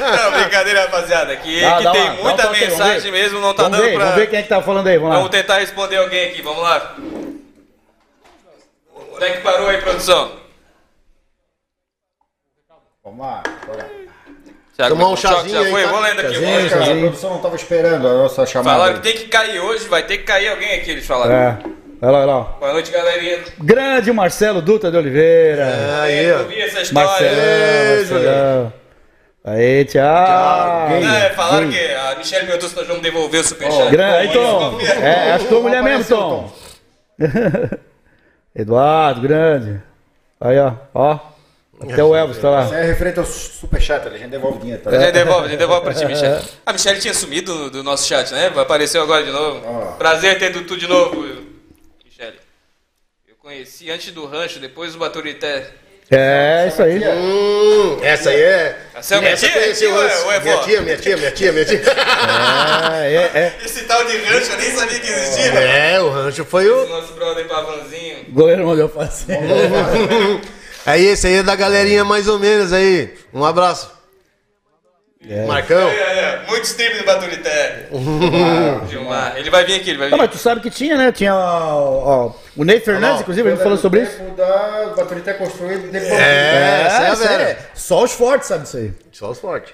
não, 0.00 0.40
brincadeira, 0.40 0.82
rapaziada, 0.82 1.32
aqui 1.32 1.60
Dá- 1.60 1.76
que 1.78 1.84
dá 1.84 1.92
tem 1.92 2.02
uma- 2.02 2.12
um 2.14 2.22
muita 2.22 2.42
vamos 2.44 2.58
mensagem 2.60 3.12
mesmo, 3.12 3.40
não 3.40 3.52
tá 3.54 3.64
vamos 3.64 3.78
dando 3.78 3.86
ver, 3.88 3.94
pra... 3.96 4.04
vamos 4.04 4.18
ver 4.20 4.26
quem 4.30 4.38
é 4.38 4.42
que 4.42 4.48
tá 4.48 4.62
falando 4.62 4.86
aí, 4.86 4.96
vamos 4.96 5.10
lá. 5.10 5.16
Vamos 5.16 5.30
tentar 5.30 5.58
responder 5.58 5.96
alguém 5.96 6.30
aqui, 6.30 6.42
vamos 6.42 6.62
lá. 6.62 6.96
Onde 9.18 9.26
é 9.26 9.32
que 9.32 9.40
parou 9.40 9.68
aí, 9.68 9.78
produção? 9.78 10.30
vamos 13.02 13.18
lá. 13.18 13.42
Bora. 13.66 13.90
Thiago, 14.76 14.94
Tomar 14.94 15.08
um 15.08 15.16
chazinho 15.16 15.54
já 15.54 15.60
aí, 15.60 15.70
foi, 15.72 15.82
tá? 15.82 15.88
vou 15.88 16.00
lendo 16.00 16.20
aqui. 16.20 16.34
Chazinho, 16.34 16.70
Cara, 16.70 16.84
a 16.84 16.96
produção 16.98 17.30
não 17.30 17.38
tava 17.40 17.56
esperando 17.56 18.06
a 18.06 18.12
nossa 18.14 18.46
chamada. 18.46 18.78
Falaram 18.78 18.94
que 18.94 19.00
tem 19.00 19.12
que 19.14 19.26
cair 19.26 19.58
hoje, 19.58 19.88
vai 19.88 20.04
ter 20.04 20.18
que 20.18 20.22
cair 20.22 20.46
alguém 20.50 20.72
aqui, 20.78 20.92
eles 20.92 21.04
falaram. 21.04 21.34
É, 21.34 21.58
olha 22.00 22.10
lá, 22.12 22.18
olha 22.20 22.26
lá. 22.26 22.40
Boa 22.60 22.72
noite, 22.74 22.92
galerinha. 22.92 23.40
Grande 23.58 24.12
Marcelo 24.12 24.62
Dutra 24.62 24.88
de 24.88 24.96
Oliveira. 24.96 26.00
Aí, 26.02 26.26
eu 26.26 26.46
vi 26.46 26.60
essa 26.60 26.80
história. 26.82 27.08
Marcelão, 27.08 27.32
Ei, 27.34 27.96
Marcelão. 27.96 28.72
Aí, 29.46 29.84
tchau. 29.86 30.88
Gay. 30.90 31.04
É, 31.24 31.30
falaram 31.30 31.70
que 31.72 31.92
a 31.92 32.14
Michelle 32.18 32.46
perguntou 32.46 32.68
se 32.68 32.76
nós 32.76 32.86
vamos 32.86 33.02
devolver 33.02 33.40
o 33.40 33.44
superchat. 33.44 33.90
Grande, 33.90 34.16
aí, 34.16 34.32
Tom. 34.32 34.80
É, 34.80 35.32
acho 35.32 35.44
que 35.44 35.50
tua 35.50 35.60
mulher 35.60 35.82
mesmo, 35.82 36.04
Tom. 36.04 36.52
Eduardo, 38.54 39.20
grande. 39.20 39.80
Aí, 40.40 40.58
ó. 40.58 40.74
Ó. 40.94 41.18
Até 41.80 42.02
o 42.02 42.14
Elvis 42.14 42.38
tá 42.38 42.62
Isso 42.64 42.72
lá. 42.72 42.78
é 42.80 42.84
referente 42.86 43.20
ao 43.20 43.24
superchat, 43.24 44.08
a 44.08 44.10
gente 44.18 44.30
devolve 44.30 44.58
dinheiro, 44.58 44.82
tá? 44.82 44.90
A 44.90 44.98
gente 44.98 45.12
devolve, 45.12 45.46
a 45.46 45.48
gente 45.48 45.58
devolve 45.60 45.82
pra 45.84 45.94
ti, 45.94 46.04
Michelle. 46.06 46.42
A 46.66 46.72
Michelle 46.72 46.98
tinha 46.98 47.14
sumido 47.14 47.54
do, 47.54 47.70
do 47.70 47.82
nosso 47.84 48.08
chat, 48.08 48.32
né? 48.32 48.48
Apareceu 48.48 49.00
agora 49.00 49.22
de 49.24 49.30
novo. 49.30 49.62
Ó. 49.64 49.92
Prazer 49.92 50.38
ter 50.40 50.50
tu 50.52 50.76
de 50.76 50.88
novo, 50.88 51.20
Michelle. 52.04 52.36
Eu 53.28 53.36
conheci 53.38 53.90
antes 53.92 54.12
do 54.12 54.26
rancho, 54.26 54.58
depois 54.58 54.92
do 54.94 54.98
Baturité. 54.98 55.72
É, 56.10 56.66
isso 56.68 56.82
aí. 56.82 56.98
Hum, 57.06 57.98
essa 58.02 58.30
aí 58.30 58.40
é. 58.40 58.78
Essa 58.94 59.14
é 59.16 59.18
minha 59.20 59.30
essa 59.32 59.46
tia? 59.46 59.60
conheceu 59.60 59.90
Tia 59.90 59.94
ou 59.98 60.02
é- 60.02 60.06
antes. 60.06 60.24
ou 60.24 60.32
é 60.32 60.40
minha 60.40 60.56
tia, 60.58 60.80
minha 60.80 60.96
tia, 60.96 61.16
minha 61.16 61.30
tia, 61.30 61.52
minha 61.52 61.64
tia. 61.66 61.82
É, 63.04 63.14
é, 63.14 63.38
é. 63.38 63.56
Esse 63.64 63.82
tal 63.84 64.04
de 64.06 64.16
rancho 64.16 64.50
eu 64.52 64.58
nem 64.58 64.70
sabia 64.74 64.98
que 65.00 65.06
existia. 65.10 65.44
É, 65.60 66.00
o 66.00 66.08
rancho 66.10 66.44
foi 66.46 66.64
Esse 66.64 66.72
o. 66.72 66.88
nosso 66.88 67.12
brother 67.12 67.46
Pavanzinho. 67.46 68.24
Goleiro 68.30 68.66
mandou 68.66 68.88
fazer. 68.88 69.38
Aí, 70.86 71.04
esse 71.04 71.26
aí 71.26 71.34
é 71.34 71.42
da 71.42 71.54
galerinha 71.54 72.02
mais 72.02 72.26
ou 72.28 72.38
menos 72.38 72.72
aí. 72.72 73.12
Um 73.34 73.44
abraço. 73.44 73.90
Marcão. 75.46 75.86
É, 75.86 75.92
é, 75.92 76.42
muitos 76.48 76.72
tempos 76.72 77.00
do 77.00 77.04
Baturité. 77.04 77.88
Gilmar. 78.88 79.34
Ele 79.36 79.50
vai 79.50 79.64
vir 79.66 79.74
aqui, 79.74 79.90
ele 79.90 79.98
vai 79.98 80.06
vir. 80.08 80.12
Não, 80.12 80.18
mas 80.18 80.30
tu 80.30 80.38
sabe 80.38 80.62
que 80.62 80.70
tinha, 80.70 80.96
né? 80.96 81.12
Tinha 81.12 81.34
ó, 81.34 82.28
ó, 82.28 82.32
o 82.58 82.64
Ney 82.64 82.80
Fernandes, 82.80 83.20
inclusive, 83.22 83.48
ele 83.48 83.56
falou 83.56 83.78
sobre 83.78 84.02
isso. 84.02 84.22
O 84.22 84.30
da 84.36 84.92
Baturité 84.96 85.34
construído 85.34 85.90
depois. 85.90 86.12
É, 86.12 86.82
essa 86.82 87.02
é 87.02 87.10
a 87.10 87.14
vera. 87.14 87.42
é. 87.42 87.58
Só 87.74 88.02
os 88.04 88.12
fortes 88.12 88.48
sabem 88.48 88.64
isso 88.64 88.76
aí. 88.76 88.92
Só 89.12 89.30
os 89.30 89.38
fortes. 89.38 89.72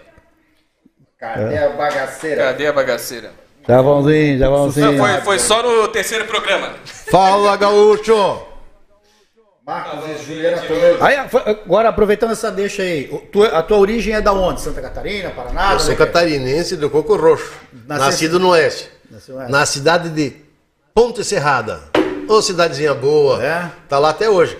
Cadê 1.18 1.58
a 1.58 1.70
bagaceira? 1.70 2.44
Cadê 2.44 2.66
a 2.66 2.72
bagaceira? 2.72 3.32
Já 3.66 3.80
vãozinho, 3.80 4.38
já 4.38 4.50
vãozinho. 4.50 4.98
Foi, 4.98 5.20
foi 5.22 5.38
só 5.38 5.62
no 5.62 5.88
terceiro 5.88 6.26
programa. 6.26 6.74
Fala, 7.10 7.56
gaúcho! 7.56 8.42
Marcos 9.66 10.04
e 10.10 10.24
Juliana 10.26 10.60
Toledo. 10.60 11.02
Aí, 11.02 11.26
foi- 11.30 11.42
agora, 11.46 11.88
aproveitando 11.88 12.32
essa 12.32 12.52
deixa 12.52 12.82
aí, 12.82 13.10
a 13.54 13.62
tua 13.62 13.78
origem 13.78 14.12
é 14.12 14.20
da 14.20 14.34
onde? 14.34 14.60
Santa 14.60 14.82
Catarina, 14.82 15.30
Paraná? 15.30 15.72
Eu 15.72 15.80
sou 15.80 15.92
é 15.92 15.94
é? 15.94 15.96
catarinense 15.96 16.76
do 16.76 16.90
Coco 16.90 17.16
Roxo. 17.16 17.54
Nascido 17.86 18.38
no 18.38 18.50
Oeste. 18.50 18.90
É. 19.10 19.48
Na 19.48 19.64
cidade 19.64 20.10
de 20.10 20.36
Ponte 20.94 21.24
Serrada. 21.24 21.93
Ô, 22.28 22.40
cidadezinha 22.40 22.94
boa. 22.94 23.42
É? 23.44 23.70
Tá 23.88 23.98
lá 23.98 24.10
até 24.10 24.28
hoje. 24.28 24.56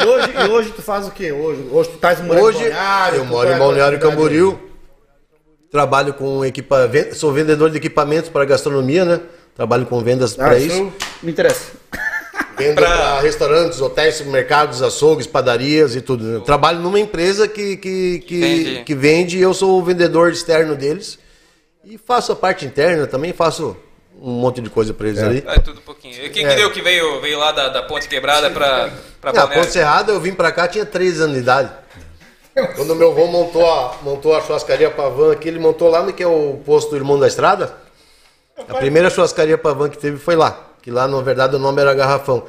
E 0.00 0.06
hoje, 0.06 0.32
e 0.32 0.48
hoje 0.50 0.70
tu 0.70 0.82
faz 0.82 1.06
o 1.06 1.10
quê? 1.10 1.32
Hoje, 1.32 1.66
hoje 1.70 1.90
tu 1.90 1.94
estás 1.96 2.20
morando 2.20 2.44
Hoje 2.44 2.58
em 2.58 2.70
Balneário? 2.70 3.18
eu 3.18 3.24
moro 3.24 3.50
em 3.52 3.58
Balneário 3.58 3.98
Camboriú. 3.98 4.58
Trabalho 5.70 6.14
com 6.14 6.44
equipa... 6.44 6.90
Sou 7.12 7.32
vendedor 7.32 7.70
de 7.70 7.76
equipamentos 7.76 8.30
para 8.30 8.44
gastronomia, 8.44 9.04
né? 9.04 9.20
Trabalho 9.54 9.86
com 9.86 10.00
vendas? 10.02 10.38
Ah, 10.38 10.44
para 10.44 10.58
isso 10.58 10.92
me 11.22 11.30
interessa. 11.32 11.72
Vendo 12.56 12.74
para 12.74 13.20
restaurantes, 13.20 13.80
hotéis, 13.80 14.16
supermercados, 14.16 14.82
açougues, 14.82 15.28
padarias 15.28 15.94
e 15.94 16.00
tudo. 16.00 16.26
Eu 16.26 16.40
trabalho 16.40 16.80
numa 16.80 16.98
empresa 16.98 17.46
que, 17.46 17.76
que, 17.76 18.18
que, 18.20 18.40
Vende. 18.40 18.84
que 18.84 18.94
vende 18.96 19.38
e 19.38 19.40
eu 19.40 19.54
sou 19.54 19.78
o 19.78 19.84
vendedor 19.84 20.32
externo 20.32 20.74
deles. 20.74 21.20
E 21.84 21.96
faço 21.96 22.32
a 22.32 22.36
parte 22.36 22.66
interna, 22.66 23.06
também 23.06 23.32
faço 23.32 23.76
um 24.20 24.32
monte 24.32 24.60
de 24.60 24.68
coisa 24.68 24.92
para 24.92 25.08
eles 25.08 25.22
ali. 25.22 25.40
Vai 25.40 25.60
tudo 25.60 25.78
um 25.78 25.82
pouquinho. 25.82 26.14
E 26.24 26.28
quem 26.30 26.46
que 26.46 26.54
deu 26.54 26.70
que 26.72 26.82
veio, 26.82 27.20
veio 27.20 27.38
lá 27.38 27.52
da, 27.52 27.68
da 27.68 27.82
ponte 27.82 28.08
quebrada 28.08 28.50
pra, 28.50 28.90
pra 29.20 29.30
Ah, 29.30 29.32
Balneário? 29.32 29.62
Ponte 29.62 29.72
Serrada, 29.72 30.12
eu 30.12 30.20
vim 30.20 30.32
pra 30.32 30.50
cá, 30.50 30.66
tinha 30.66 30.84
13 30.84 31.22
anos 31.22 31.34
de 31.34 31.40
idade. 31.40 31.70
Quando 32.74 32.96
meu 32.96 33.12
avô 33.12 33.26
montou 33.26 33.64
a, 33.72 33.96
montou 34.02 34.34
a 34.34 34.40
churrascaria 34.40 34.90
Pavan 34.90 35.32
aqui, 35.32 35.46
ele 35.46 35.60
montou 35.60 35.88
lá 35.88 36.02
no 36.02 36.12
que 36.12 36.22
é 36.22 36.26
o 36.26 36.60
posto 36.66 36.90
do 36.90 36.96
Irmão 36.96 37.18
da 37.18 37.28
Estrada. 37.28 37.72
A 38.68 38.74
primeira 38.74 39.08
churrascaria 39.08 39.56
Pavan 39.56 39.88
que 39.88 39.96
teve 39.96 40.18
foi 40.18 40.34
lá. 40.34 40.66
Que 40.82 40.90
lá, 40.90 41.06
na 41.06 41.20
verdade, 41.20 41.54
o 41.54 41.58
nome 41.58 41.80
era 41.80 41.94
Garrafão. 41.94 42.44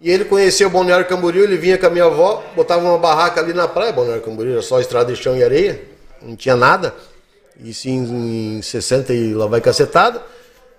E 0.00 0.10
ele 0.10 0.24
conheceu 0.24 0.66
o 0.66 0.70
Balneário 0.70 1.06
Camboriú, 1.06 1.44
ele 1.44 1.56
vinha 1.56 1.78
com 1.78 1.86
a 1.86 1.90
minha 1.90 2.06
avó, 2.06 2.42
botava 2.56 2.82
uma 2.82 2.98
barraca 2.98 3.40
ali 3.40 3.52
na 3.52 3.68
praia, 3.68 3.92
Balneário 3.92 4.22
Camboriú, 4.22 4.54
era 4.54 4.62
só 4.62 4.80
estrada 4.80 5.12
de 5.12 5.22
chão 5.22 5.36
e 5.36 5.44
areia, 5.44 5.80
não 6.20 6.34
tinha 6.34 6.56
nada. 6.56 6.92
Isso 7.60 7.88
em, 7.88 8.56
em 8.56 8.62
60 8.62 9.12
e 9.12 9.32
lá 9.32 9.46
vai 9.46 9.60
cacetada. 9.60 10.20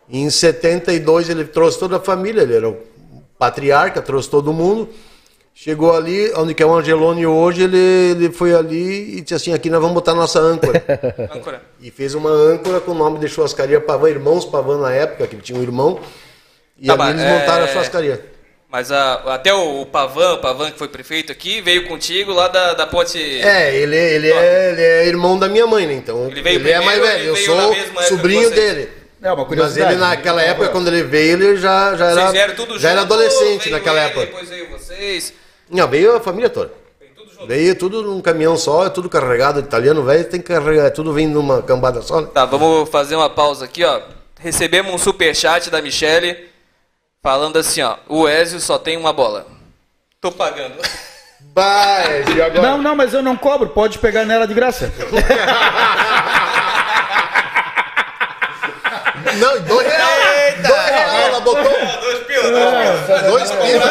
E 0.10 0.20
em 0.20 0.30
72 0.30 1.30
ele 1.30 1.46
trouxe 1.46 1.80
toda 1.80 1.98
a 1.98 2.00
família, 2.00 2.42
ele 2.42 2.56
era 2.56 2.70
o 2.70 2.78
patriarca, 3.40 4.02
trouxe 4.02 4.30
todo 4.30 4.52
mundo. 4.54 4.90
Chegou 5.56 5.96
ali, 5.96 6.32
onde 6.36 6.54
que 6.56 6.64
é 6.64 6.66
o 6.66 6.74
Angelone 6.74 7.28
hoje, 7.28 7.64
ele, 7.64 7.78
ele 7.78 8.32
foi 8.32 8.56
ali 8.56 9.18
e 9.18 9.22
disse 9.22 9.36
assim, 9.36 9.54
aqui 9.54 9.70
nós 9.70 9.80
vamos 9.80 9.94
botar 9.94 10.16
nossa 10.16 10.40
âncora. 10.40 10.84
Âncora. 11.32 11.62
e 11.80 11.92
fez 11.92 12.16
uma 12.16 12.32
âncora 12.32 12.80
com 12.82 12.92
o 12.92 12.96
nome 12.96 13.20
de 13.20 13.28
churrascaria 13.28 13.80
Pavan, 13.80 14.10
Irmãos 14.10 14.46
Pavan 14.46 14.80
na 14.80 14.92
época, 14.92 15.28
que 15.28 15.36
ele 15.36 15.44
tinha 15.44 15.58
um 15.58 15.62
irmão. 15.62 16.00
E 16.80 16.88
Tá, 16.88 16.94
ali 16.96 17.12
eles 17.22 17.24
montaram 17.24 17.66
é, 17.66 17.70
a 17.70 17.72
churrascaria. 17.72 18.26
Mas 18.68 18.92
a- 18.92 19.22
até 19.36 19.54
o, 19.54 19.86
Pavan, 19.86 20.34
o 20.34 20.38
Pavan 20.42 20.72
que 20.72 20.78
foi 20.80 20.88
prefeito 20.88 21.32
aqui, 21.32 21.62
veio 21.62 21.88
contigo 21.88 22.34
lá 22.34 22.48
da, 22.48 22.74
da 22.74 22.88
ponte. 22.88 23.20
É, 23.20 23.76
ele, 23.76 23.96
ele, 23.96 24.32
é, 24.32 24.72
ele 24.72 24.82
é 24.82 25.08
irmão 25.08 25.38
da 25.38 25.48
minha 25.48 25.68
mãe, 25.68 25.86
né? 25.86 25.94
Então 25.94 26.26
Ele 26.32 26.42
veio 26.42 26.68
é 26.68 26.82
mais 26.82 27.00
primeiro, 27.00 27.06
velho. 27.06 27.20
ele 27.22 27.30
Eu 27.30 27.34
veio 27.36 27.94
na 27.94 28.02
sou 28.02 28.18
sobrinho 28.18 28.50
dele. 28.50 28.90
É 29.24 29.30
uma 29.30 29.38
Mas 29.38 29.48
curiosidade. 29.48 29.94
ele 29.94 30.02
naquela 30.02 30.42
época, 30.42 30.68
quando 30.68 30.90
ele 30.90 31.04
veio, 31.04 31.34
ele 31.34 31.56
já, 31.56 31.96
já 31.96 32.14
Vocês 32.14 32.32
vieram 32.32 32.52
era, 32.52 32.56
tudo 32.56 32.78
já 32.78 32.90
era 32.90 33.02
junto, 33.02 33.14
adolescente 33.14 33.64
veio 33.64 33.76
naquela 33.78 34.00
ele, 34.00 34.08
época. 34.08 34.26
Depois 34.26 34.50
veio 34.50 34.70
vocês. 34.70 35.34
Não, 35.70 35.88
veio 35.88 36.18
a 36.18 36.20
família 36.20 36.50
toda. 36.50 36.74
Veio 37.00 37.16
tudo 37.16 37.32
junto. 37.32 37.48
Veio 37.48 37.76
tudo 37.76 38.04
num 38.04 38.22
caminhão 38.22 38.58
só, 38.58 38.86
é 38.86 38.90
tudo 38.90 39.08
carregado. 39.08 39.62
Italiano, 39.62 40.04
velho, 40.04 40.26
tem 40.26 40.42
que 40.42 40.48
carregar, 40.48 40.88
é 40.88 40.90
tudo 40.90 41.14
vem 41.14 41.26
numa 41.26 41.62
cambada 41.62 42.02
só. 42.02 42.20
Né? 42.20 42.28
Tá, 42.34 42.44
vamos 42.46 42.90
fazer 42.90 43.16
uma 43.16 43.30
pausa 43.30 43.64
aqui, 43.64 43.86
ó. 43.86 44.02
Recebemos 44.42 44.94
um 44.94 44.98
superchat 44.98 45.70
da 45.70 45.82
Michele 45.82 46.50
falando 47.22 47.56
assim, 47.58 47.82
ó. 47.82 47.96
O 48.10 48.28
Ezio 48.28 48.60
só 48.60 48.78
tem 48.78 48.98
uma 48.98 49.14
bola. 49.14 49.48
Tô 50.20 50.34
pagando. 50.34 50.76
Vai, 51.56 52.26
e 52.36 52.42
agora? 52.42 52.62
Não, 52.62 52.78
não, 52.82 52.96
mas 52.96 53.14
eu 53.14 53.22
não 53.22 53.38
cobro, 53.38 53.70
pode 53.70 54.00
pegar 54.00 54.26
nela 54.26 54.46
de 54.46 54.54
graça. 54.54 54.92
Não, 59.38 59.60
dois 59.62 59.88
reais. 59.88 60.56
Dois 60.62 60.86
reais, 60.86 61.28
ela 61.28 61.40
botou. 61.42 61.64
Dois 61.64 62.20
pila, 62.20 62.44
dois 63.30 63.52
pila. 63.52 63.86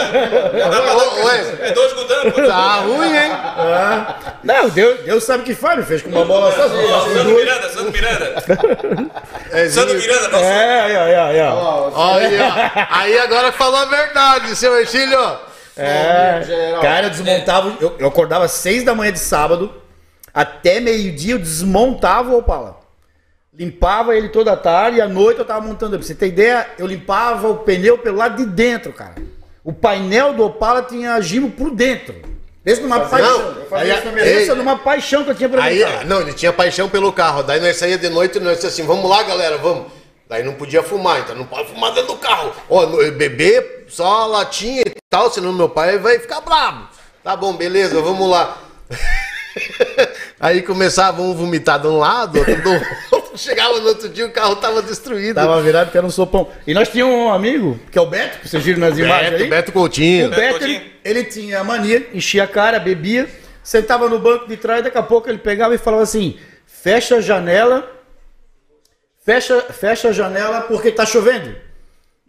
Dois. 0.90 1.24
Ué, 1.24 1.56
É 1.60 1.72
dois 1.72 1.92
gudando, 1.92 2.32
pô. 2.32 2.42
tá 2.46 2.74
ruim, 2.76 3.16
hein? 3.16 3.30
Não, 4.44 4.68
Deus, 4.68 5.00
Deus 5.00 5.24
sabe 5.24 5.42
o 5.42 5.46
que 5.46 5.54
faz, 5.54 5.86
fez 5.86 6.02
com 6.02 6.10
uma 6.10 6.24
bola 6.24 6.52
só. 6.52 6.62
Ó, 6.66 7.08
Sandro 7.08 7.34
Miranda, 7.36 7.68
Sandro 7.68 7.92
Miranda. 7.92 8.34
É, 9.50 9.68
Sandro 9.68 9.94
Miranda, 9.96 10.28
nosso 10.28 10.44
É, 10.44 10.80
aí, 10.80 10.96
aí, 10.96 11.14
aí, 11.14 11.40
ó. 11.42 11.90
Olha, 11.94 12.72
aí 12.90 13.18
agora 13.18 13.52
falou 13.52 13.76
a 13.80 13.84
verdade, 13.86 14.54
seu 14.56 14.78
Ercílio. 14.78 15.18
É, 15.76 16.76
cara, 16.82 17.06
eu 17.06 17.10
desmontava, 17.10 17.72
eu, 17.80 17.96
eu 17.98 18.06
acordava 18.06 18.44
às 18.44 18.52
seis 18.52 18.84
da 18.84 18.94
manhã 18.94 19.10
de 19.10 19.18
sábado, 19.18 19.72
até 20.34 20.80
meio-dia 20.80 21.34
eu 21.34 21.38
desmontava 21.38 22.28
o 22.30 22.38
Opala. 22.38 22.81
Limpava 23.54 24.16
ele 24.16 24.30
toda 24.30 24.52
a 24.52 24.56
tarde 24.56 24.96
e 24.96 25.00
à 25.02 25.06
noite 25.06 25.38
eu 25.38 25.44
tava 25.44 25.60
montando. 25.60 25.98
Pra 25.98 26.06
você 26.06 26.14
ter 26.14 26.28
ideia, 26.28 26.70
eu 26.78 26.86
limpava 26.86 27.48
o 27.48 27.58
pneu 27.58 27.98
pelo 27.98 28.16
lado 28.16 28.38
de 28.38 28.46
dentro, 28.46 28.94
cara. 28.94 29.16
O 29.62 29.74
painel 29.74 30.32
do 30.32 30.44
Opala 30.44 30.82
tinha 30.82 31.20
gimo 31.20 31.50
por 31.50 31.70
dentro. 31.70 32.14
Pensa 32.64 32.80
numa 32.80 33.00
paixão. 33.00 33.54
Não, 33.70 33.76
aí, 33.78 33.92
Pensa 34.14 34.54
numa 34.54 34.78
paixão 34.78 35.22
que 35.22 35.30
eu 35.30 35.34
tinha 35.34 35.50
por 35.50 35.58
aí, 35.58 35.80
carro. 35.80 36.06
não, 36.06 36.20
ele 36.22 36.32
tinha 36.32 36.50
paixão 36.50 36.88
pelo 36.88 37.12
carro. 37.12 37.42
Daí 37.42 37.60
nós 37.60 37.76
saía 37.76 37.98
de 37.98 38.08
noite 38.08 38.38
e 38.38 38.40
nós 38.40 38.54
disse 38.54 38.68
assim, 38.68 38.86
vamos 38.86 39.08
lá, 39.10 39.22
galera, 39.22 39.58
vamos. 39.58 39.92
Daí 40.30 40.42
não 40.42 40.54
podia 40.54 40.82
fumar, 40.82 41.20
então 41.20 41.34
não 41.34 41.44
pode 41.44 41.68
fumar 41.68 41.92
dentro 41.92 42.14
do 42.14 42.18
carro. 42.18 42.52
Ó, 42.70 42.86
beber 43.10 43.84
só 43.86 44.26
latinha 44.28 44.80
e 44.86 44.94
tal, 45.10 45.30
senão 45.30 45.52
meu 45.52 45.68
pai 45.68 45.98
vai 45.98 46.18
ficar 46.18 46.40
bravo. 46.40 46.88
Tá 47.22 47.36
bom, 47.36 47.52
beleza, 47.52 48.00
vamos 48.00 48.30
lá. 48.30 48.56
Aí 50.40 50.62
começava 50.62 51.20
um 51.20 51.34
vomitar 51.34 51.78
de 51.78 51.86
um 51.86 51.98
lado, 51.98 52.38
outro 52.38 52.62
do 52.62 52.72
outro. 52.72 52.88
Chegava 53.36 53.78
no 53.80 53.88
outro 53.88 54.08
dia, 54.08 54.26
o 54.26 54.30
carro 54.30 54.56
tava 54.56 54.82
destruído. 54.82 55.34
Tava 55.34 55.60
virado 55.62 55.90
que 55.90 55.96
era 55.96 56.06
um 56.06 56.10
sopão. 56.10 56.48
E 56.66 56.74
nós 56.74 56.88
tínhamos 56.88 57.14
um 57.14 57.32
amigo, 57.32 57.78
que 57.90 57.98
é 57.98 58.00
o 58.00 58.06
Beto, 58.06 58.40
que 58.40 58.48
vocês 58.48 58.62
viram 58.62 58.80
nas 58.80 58.98
imagens 58.98 59.30
Beto, 59.30 59.42
aí. 59.42 59.50
Beto 59.50 59.72
Coutinho. 59.72 60.26
O 60.26 60.30
Beto, 60.30 60.64
ele, 60.64 60.92
ele 61.04 61.24
tinha 61.24 61.60
a 61.60 61.64
mania, 61.64 62.08
enchia 62.12 62.44
a 62.44 62.46
cara, 62.46 62.78
bebia, 62.78 63.28
sentava 63.62 64.08
no 64.08 64.18
banco 64.18 64.46
de 64.46 64.56
trás, 64.56 64.82
daqui 64.82 64.98
a 64.98 65.02
pouco 65.02 65.28
ele 65.28 65.38
pegava 65.38 65.74
e 65.74 65.78
falava 65.78 66.02
assim: 66.02 66.38
fecha 66.66 67.16
a 67.16 67.20
janela, 67.20 67.90
fecha, 69.24 69.60
fecha 69.62 70.08
a 70.08 70.12
janela 70.12 70.62
porque 70.62 70.90
tá 70.90 71.06
chovendo. 71.06 71.54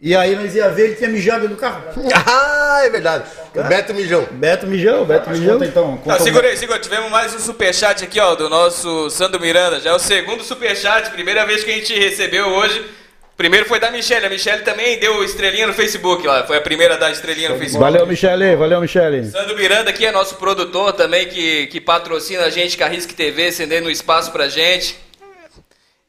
E 0.00 0.14
aí 0.14 0.36
nós 0.36 0.54
ia 0.54 0.68
ver, 0.68 0.86
ele 0.86 0.94
tinha 0.96 1.08
mijado 1.08 1.48
no 1.48 1.56
carro. 1.56 1.82
Ah, 2.26 2.80
é 2.84 2.90
verdade. 2.90 3.24
O 3.54 3.62
Beto 3.62 3.94
Mijão. 3.94 4.26
Beto 4.32 4.66
mijão, 4.66 5.04
Beto 5.04 5.30
mijão. 5.30 5.52
Conta 5.54 5.64
então. 5.64 5.90
Não, 5.92 5.98
Conta 5.98 6.20
segura 6.20 6.48
aí, 6.48 6.56
segura. 6.56 6.78
Tivemos 6.80 7.08
mais 7.08 7.32
um 7.34 7.38
superchat 7.38 8.02
aqui, 8.02 8.18
ó, 8.18 8.34
do 8.34 8.48
nosso 8.48 9.08
Sandro 9.10 9.40
Miranda. 9.40 9.78
Já 9.78 9.90
é 9.90 9.92
o 9.92 9.98
segundo 9.98 10.42
superchat, 10.42 11.10
primeira 11.10 11.46
vez 11.46 11.62
que 11.62 11.70
a 11.70 11.74
gente 11.74 11.96
recebeu 11.96 12.48
hoje. 12.48 12.84
Primeiro 13.36 13.66
foi 13.66 13.78
da 13.78 13.92
Michelle. 13.92 14.26
A 14.26 14.30
Michelle 14.30 14.62
também 14.62 14.98
deu 14.98 15.22
estrelinha 15.22 15.68
no 15.68 15.72
Facebook 15.72 16.26
lá. 16.26 16.44
Foi 16.44 16.56
a 16.56 16.60
primeira 16.60 16.94
a 16.94 16.96
dar 16.96 17.12
estrelinha 17.12 17.48
no 17.48 17.56
Facebook. 17.56 17.80
Valeu, 17.84 18.06
Michele, 18.06 18.56
valeu, 18.56 18.80
Michele. 18.80 19.24
Sandro 19.26 19.56
Miranda 19.56 19.90
aqui 19.90 20.04
é 20.04 20.10
nosso 20.10 20.34
produtor 20.34 20.92
também, 20.92 21.28
que, 21.28 21.68
que 21.68 21.80
patrocina 21.80 22.44
a 22.44 22.50
gente, 22.50 22.76
Carrisque 22.76 23.14
TV, 23.14 23.52
cedendo 23.52 23.88
espaço 23.88 24.32
pra 24.32 24.48
gente. 24.48 24.96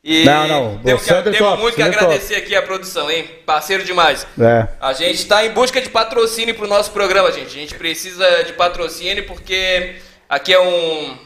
E 0.08 0.24
Não, 0.24 0.48
não, 0.48 0.78
temos, 0.78 1.02
o 1.02 1.06
que, 1.06 1.22
temos 1.24 1.38
top, 1.40 1.62
muito 1.64 1.74
que 1.74 1.82
agradecer 1.82 2.36
aqui 2.36 2.56
a 2.56 2.62
produção, 2.62 3.10
hein? 3.10 3.28
Parceiro 3.44 3.84
demais. 3.84 4.28
É. 4.40 4.68
A 4.80 4.94
gente 4.94 5.16
está 5.16 5.44
em 5.44 5.50
busca 5.50 5.82
de 5.82 5.90
patrocínio 5.90 6.54
para 6.54 6.66
o 6.66 6.68
nosso 6.68 6.92
programa, 6.92 7.32
gente. 7.32 7.48
A 7.48 7.60
gente 7.60 7.74
precisa 7.74 8.44
de 8.44 8.54
patrocínio 8.54 9.26
porque 9.26 9.96
aqui 10.30 10.54
é 10.54 10.62
um 10.62 11.18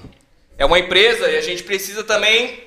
é 0.57 0.63
uma 0.63 0.79
empresa 0.79 1.29
e 1.29 1.37
a 1.37 1.41
gente 1.41 1.61
precisa 1.63 2.05
também 2.05 2.63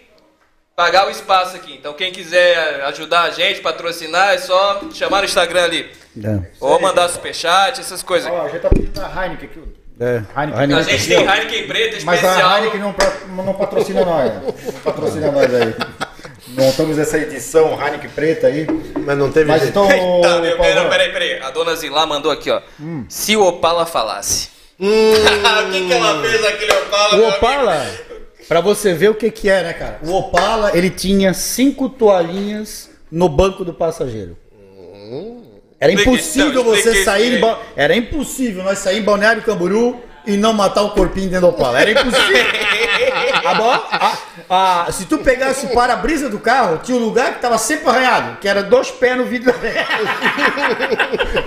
pagar 0.76 1.06
o 1.06 1.10
espaço 1.10 1.56
aqui. 1.56 1.72
Então 1.72 1.94
quem 1.94 2.12
quiser 2.12 2.82
ajudar 2.88 3.22
a 3.22 3.30
gente, 3.30 3.62
patrocinar, 3.62 4.34
é 4.34 4.38
só 4.38 4.82
chamar 4.92 5.20
no 5.20 5.24
Instagram 5.24 5.64
ali. 5.64 5.90
É. 6.22 6.42
Ou 6.60 6.78
mandar 6.78 7.08
superchat, 7.08 7.80
essas 7.80 8.02
coisas. 8.02 8.30
Ó, 8.30 8.42
a 8.42 8.48
gente 8.50 8.60
tá 8.60 8.68
pedindo 8.68 9.00
a 9.00 9.24
Heineken 9.24 9.48
aqui. 9.48 9.81
É. 10.02 10.22
Heineken. 10.36 10.74
A 10.74 10.82
gente 10.82 11.06
tem 11.06 11.18
Heineken 11.18 11.66
preta 11.68 11.98
Mas 12.04 12.20
especial. 12.22 12.50
a 12.50 12.58
Heineken 12.58 12.80
não, 12.80 12.94
não 13.44 13.54
patrocina 13.54 14.04
nós. 14.04 14.32
Não 14.42 14.72
patrocina 14.82 15.30
nós 15.30 15.54
aí. 15.54 15.74
Montamos 16.48 16.98
essa 16.98 17.18
edição 17.18 17.80
Heineken 17.80 18.10
preta 18.10 18.48
aí. 18.48 18.66
Mas 19.06 19.16
não 19.16 19.30
teve 19.30 19.50
Mas 19.50 19.62
jeito. 19.62 19.78
então, 19.78 20.20
Tá, 20.20 20.40
meu, 20.40 20.56
peraí, 20.56 20.88
peraí, 20.88 21.12
peraí. 21.12 21.40
A 21.40 21.50
dona 21.50 21.76
Zilá 21.76 22.04
mandou 22.04 22.32
aqui, 22.32 22.50
ó. 22.50 22.60
Se 23.08 23.36
o 23.36 23.44
Opala 23.46 23.86
falasse. 23.86 24.50
Hum, 24.80 24.88
o 25.68 25.70
que, 25.70 25.86
que 25.86 25.92
ela 25.92 26.20
fez 26.20 26.44
aquele 26.44 26.72
Opala? 26.72 27.16
O? 27.16 27.28
Opala, 27.28 27.90
pra 28.48 28.60
você 28.60 28.92
ver 28.92 29.10
o 29.10 29.14
que 29.14 29.30
que 29.30 29.48
é, 29.48 29.62
né, 29.62 29.72
cara? 29.72 30.00
O 30.02 30.12
Opala, 30.12 30.72
ele 30.76 30.90
tinha 30.90 31.32
cinco 31.32 31.88
toalhinhas 31.88 32.90
no 33.10 33.28
banco 33.28 33.64
do 33.64 33.72
passageiro. 33.72 34.36
Era 35.82 35.92
Explique, 35.94 36.10
impossível 36.12 36.62
você 36.62 36.78
explique 36.90 37.04
sair 37.04 37.40
ba... 37.40 37.60
Era 37.74 37.96
impossível 37.96 38.62
nós 38.62 38.78
sair 38.78 38.98
em 38.98 39.02
Balneário 39.02 39.42
Camboriú 39.42 40.00
e 40.26 40.36
não 40.36 40.52
matar 40.52 40.82
o 40.82 40.90
corpinho 40.90 41.28
dentro 41.28 41.48
do 41.48 41.54
Opala. 41.54 41.80
Era 41.80 41.90
impossível. 41.90 42.44
A 43.44 43.54
bo- 43.54 43.70
a- 43.70 44.18
a- 44.88 44.92
se 44.92 45.04
tu 45.06 45.18
pegasse 45.18 45.66
o 45.66 45.70
para-brisa 45.70 46.28
do 46.28 46.38
carro, 46.38 46.78
tinha 46.82 46.96
um 46.96 47.00
lugar 47.00 47.34
que 47.34 47.40
tava 47.40 47.58
sempre 47.58 47.88
arranhado, 47.88 48.36
que 48.40 48.46
era 48.48 48.62
dois 48.62 48.90
pés 48.90 49.16
no 49.16 49.24
vidro. 49.24 49.52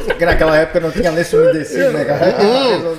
porque 0.05 0.25
naquela 0.25 0.57
época 0.57 0.79
não 0.79 0.91
tinha 0.91 1.11
lenço 1.11 1.37
umedecido, 1.37 1.91
né, 1.91 2.05
cara? 2.05 2.35
Hum. 2.41 2.95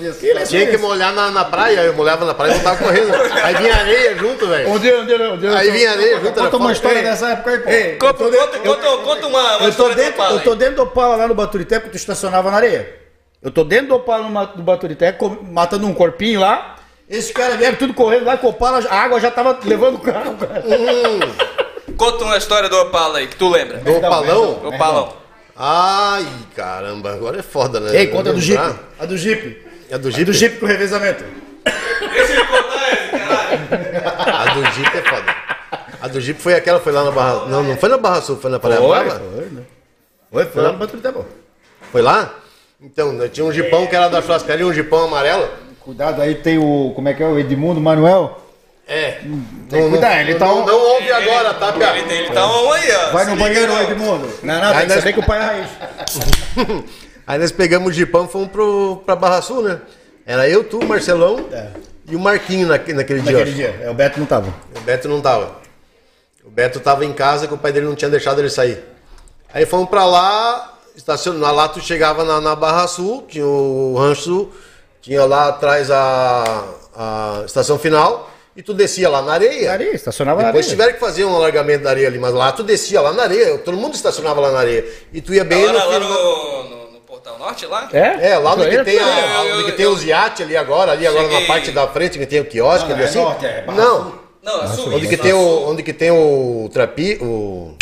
Tinha 0.46 0.66
que 0.66 0.76
molhar 0.78 1.12
na, 1.12 1.30
na 1.30 1.44
praia, 1.44 1.80
eu 1.80 1.94
molhava 1.94 2.24
na 2.24 2.34
praia 2.34 2.52
e 2.52 2.54
voltava 2.54 2.76
correndo. 2.82 3.14
Aí 3.42 3.54
vinha 3.56 3.74
areia 3.74 4.16
junto, 4.16 4.46
velho. 4.46 4.70
onde, 4.70 4.92
onde, 4.92 5.14
onde, 5.14 5.46
Aí 5.48 5.70
vinha 5.70 5.90
areia 5.90 6.16
junto. 6.20 6.38
era 6.38 6.50
Conta 6.50 6.56
uma 6.56 6.72
história 6.72 7.02
dessa 7.02 7.30
época 7.30 7.50
aí, 7.50 7.58
pô. 7.58 7.70
Ei, 7.70 7.96
Conta, 7.96 8.24
conta, 8.24 8.58
conta, 8.58 8.96
conta 9.04 9.26
uma, 9.26 9.40
uma 9.42 9.52
Eu 9.54 9.58
tô, 9.58 9.68
história 9.68 9.94
dentro, 9.96 10.12
Opala. 10.14 10.32
eu 10.34 10.40
tô 10.40 10.54
dentro 10.54 10.76
do 10.76 10.82
Opala 10.82 11.16
lá 11.16 11.28
no 11.28 11.34
Baturité, 11.34 11.78
porque 11.78 11.90
tu 11.90 11.96
estacionava 12.00 12.50
na 12.50 12.56
areia. 12.56 13.05
Eu 13.42 13.50
tô 13.50 13.64
dentro 13.64 13.88
do 13.88 13.94
Opala 13.96 14.28
no 14.56 14.62
Baturité, 14.62 15.16
matando 15.50 15.86
um 15.86 15.94
corpinho 15.94 16.40
lá. 16.40 16.76
Esses 17.08 17.30
caras 17.30 17.56
vieram 17.56 17.76
tudo 17.76 17.94
correndo 17.94 18.24
lá 18.24 18.36
com 18.36 18.48
o 18.48 18.50
Opala, 18.50 18.84
a 18.88 18.94
água 19.02 19.20
já 19.20 19.30
tava 19.30 19.58
levando 19.64 19.96
o 19.96 20.00
carro, 20.00 20.36
cara. 20.36 20.64
Conta 21.96 22.24
uma 22.24 22.36
história 22.36 22.68
do 22.68 22.76
Opala 22.76 23.18
aí, 23.18 23.28
que 23.28 23.36
tu 23.36 23.48
lembra. 23.48 23.78
Do 23.78 23.96
Opalão? 23.96 24.54
Do 24.54 24.68
Opalão. 24.68 25.12
Ai, 25.56 26.26
caramba, 26.54 27.14
agora 27.14 27.38
é 27.38 27.42
foda, 27.42 27.80
né? 27.80 27.96
Ei, 27.96 28.08
conta 28.08 28.32
do 28.32 28.40
Jeep. 28.40 28.60
A 28.98 29.06
do 29.06 29.16
Jeep. 29.16 29.64
A 29.90 29.96
do 29.96 30.08
A 30.08 30.10
Jeep? 30.10 30.24
do 30.24 30.32
Jeep 30.32 30.58
com 30.58 30.66
revezamento. 30.66 31.24
Deixa 31.64 32.32
ele 32.32 32.44
contar 32.44 32.92
esse, 32.92 33.10
caralho. 33.10 34.40
A 34.40 34.54
do 34.54 34.64
Jeep 34.72 34.96
é 34.98 35.02
foda. 35.02 35.36
A 36.02 36.08
do 36.08 36.20
Jeep 36.20 36.42
foi 36.42 36.54
aquela, 36.54 36.80
foi 36.80 36.92
lá 36.92 37.04
na 37.04 37.10
Barra... 37.10 37.46
Não, 37.46 37.62
não 37.62 37.76
foi 37.76 37.88
na 37.88 37.96
Barra 37.96 38.20
Sul, 38.20 38.36
foi 38.36 38.50
na 38.50 38.58
Praia 38.58 38.80
Brava? 38.80 39.20
foi, 39.20 39.46
né? 39.46 39.62
Foi, 40.30 40.44
foi 40.44 40.62
lá 40.62 40.72
no 40.72 40.78
Baturité, 40.78 41.12
pô. 41.12 41.24
Foi 41.90 42.02
lá? 42.02 42.34
Então, 42.80 43.12
né, 43.12 43.28
tinha 43.28 43.44
um 43.46 43.52
jipão 43.52 43.86
que 43.86 43.96
era 43.96 44.08
da 44.08 44.20
churrascaria, 44.20 44.66
um 44.66 44.72
jipão 44.72 45.04
amarelo. 45.04 45.48
Cuidado 45.80 46.20
aí, 46.20 46.34
tem 46.34 46.58
o. 46.58 46.92
Como 46.94 47.08
é 47.08 47.14
que 47.14 47.22
é? 47.22 47.26
O 47.26 47.38
Edmundo 47.38 47.80
Manuel. 47.80 48.42
É. 48.88 49.12
Tem 49.68 49.82
que 49.84 49.88
cuidar, 49.90 50.20
ele 50.20 50.34
tá. 50.36 50.46
Não, 50.46 50.62
um- 50.62 50.66
não 50.66 50.78
ouve 50.94 51.10
agora, 51.10 51.54
tá, 51.54 51.68
Ele, 51.70 51.78
Pia? 52.04 52.14
ele 52.14 52.30
tá 52.30 52.46
um 52.46 52.72
aí, 52.72 52.92
ó. 52.92 53.10
Vai 53.12 53.24
no 53.26 53.36
banheiro, 53.36 53.72
não. 53.72 53.82
Edmundo. 53.82 54.28
Não, 54.42 54.54
não, 54.60 54.68
tem 54.70 54.76
Aí 54.78 54.82
que 54.82 54.88
nós- 54.88 54.98
saber 54.98 55.12
que 55.12 55.20
o 55.20 55.26
pai 55.26 55.38
é 55.38 55.42
raiz. 55.42 55.68
Aí 57.26 57.38
nós 57.38 57.50
pegamos 57.50 57.88
o 57.88 57.92
jipão 57.92 58.26
e 58.26 58.28
fomos 58.28 58.48
pro, 58.48 59.02
pra 59.04 59.16
Barra 59.16 59.42
Sul, 59.42 59.62
né? 59.62 59.80
Era 60.24 60.48
eu, 60.48 60.62
tu, 60.62 60.78
o 60.78 60.84
Marcelão 60.86 61.46
e 62.08 62.14
o 62.14 62.20
Marquinho 62.20 62.68
naque- 62.68 62.92
naquele, 62.92 63.20
dia. 63.20 63.32
Naquele 63.32 63.52
dia. 63.52 63.80
É, 63.82 63.90
o 63.90 63.94
Beto 63.94 64.20
não 64.20 64.26
tava. 64.26 64.54
O 64.76 64.80
Beto 64.80 65.08
não 65.08 65.20
tava. 65.20 65.56
O 66.44 66.50
Beto 66.50 66.78
tava 66.78 67.04
em 67.04 67.12
casa 67.12 67.48
que 67.48 67.54
o 67.54 67.58
pai 67.58 67.72
dele 67.72 67.86
não 67.86 67.96
tinha 67.96 68.08
deixado 68.10 68.40
ele 68.40 68.50
sair. 68.50 68.78
Aí 69.52 69.66
fomos 69.66 69.88
pra 69.88 70.04
lá, 70.04 70.75
estacionar 70.96 71.54
lá, 71.54 71.68
tu 71.68 71.80
chegava 71.80 72.24
na, 72.24 72.40
na 72.40 72.56
Barra 72.56 72.86
Sul, 72.86 73.24
tinha 73.28 73.46
o 73.46 73.94
rancho, 73.98 74.48
tinha 75.02 75.24
lá 75.24 75.48
atrás 75.48 75.90
a, 75.90 76.64
a 76.96 77.42
estação 77.44 77.78
final, 77.78 78.30
e 78.56 78.62
tu 78.62 78.72
descia 78.72 79.08
lá 79.08 79.20
na 79.22 79.34
areia. 79.34 79.70
Areia, 79.72 79.94
estacionava 79.94 80.40
na 80.40 80.46
Depois 80.48 80.64
areia. 80.66 80.76
tiveram 80.76 80.92
que 80.94 81.00
fazer 81.00 81.24
um 81.24 81.36
alargamento 81.36 81.84
da 81.84 81.90
areia 81.90 82.08
ali, 82.08 82.18
mas 82.18 82.32
lá 82.32 82.50
tu 82.52 82.62
descia 82.62 83.00
lá 83.00 83.12
na 83.12 83.24
areia, 83.24 83.58
todo 83.58 83.76
mundo 83.76 83.94
estacionava 83.94 84.40
lá 84.40 84.50
na 84.50 84.58
areia. 84.60 84.84
E 85.12 85.20
tu 85.20 85.34
ia 85.34 85.44
bem 85.44 85.66
Lá, 85.66 85.72
no 85.72 85.78
lá 85.78 85.84
final. 85.94 86.00
no, 86.08 86.64
no, 86.70 86.92
no 86.92 87.00
Portal 87.00 87.38
Norte, 87.38 87.66
lá? 87.66 87.88
É? 87.92 88.30
É, 88.30 88.38
lá 88.38 88.54
onde 88.54 88.70
que 88.70 88.82
tem, 88.84 88.98
a, 88.98 89.44
eu- 89.44 89.54
onde 89.56 89.64
que 89.64 89.70
eu- 89.72 89.76
tem 89.76 89.86
os 89.86 90.02
iates 90.02 90.40
ali 90.46 90.56
agora, 90.56 90.92
ali 90.92 91.06
agora 91.06 91.24
Cheguei- 91.24 91.40
na 91.40 91.46
parte 91.46 91.70
da 91.70 91.86
frente, 91.86 92.18
que 92.18 92.24
tem 92.26 92.40
o 92.40 92.46
quiosque 92.46 92.88
Não, 92.88 92.94
ali 92.94 93.02
é 93.02 93.06
assim. 93.06 93.18
norte, 93.22 93.44
é 93.44 93.62
Barra 93.62 93.78
não, 93.82 94.12
Não, 94.42 94.62
é 94.64 94.66
sul. 94.68 94.94
onde 94.94 95.06
que 95.06 95.16
tem 95.18 95.32
na 95.32 95.38
o, 95.38 95.42
sul. 95.42 95.68
onde 95.70 95.82
que 95.82 95.92
tem 95.92 96.10
o 96.10 96.70
trapi, 96.72 97.18
o 97.20 97.74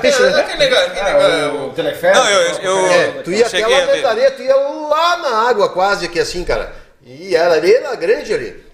trapiche, 0.00 0.14
Aquele, 0.22 0.30
né? 0.34 0.40
aquele 0.40 0.58
negócio, 0.58 0.86
aquele 0.86 1.08
É, 1.08 1.12
negócio. 1.42 1.66
o 1.66 1.70
teleférico. 1.70 2.24
Não, 2.24 2.30
eu, 2.30 2.40
eu, 2.58 2.86
É, 2.86 3.08
tu 3.22 3.32
ia 3.32 3.46
até 3.46 3.66
lá 3.66 3.66
a 3.66 3.70
dentro 3.80 3.86
da 3.88 3.94
ver. 3.94 4.06
areia, 4.06 4.30
tu 4.30 4.42
ia 4.42 4.56
lá 4.56 5.16
na 5.18 5.48
água 5.48 5.68
quase 5.68 6.06
aqui 6.06 6.18
assim, 6.20 6.44
cara. 6.44 6.72
E 7.04 7.34
era 7.36 7.54
areia 7.54 7.94
grande 7.96 8.32
ali. 8.32 8.64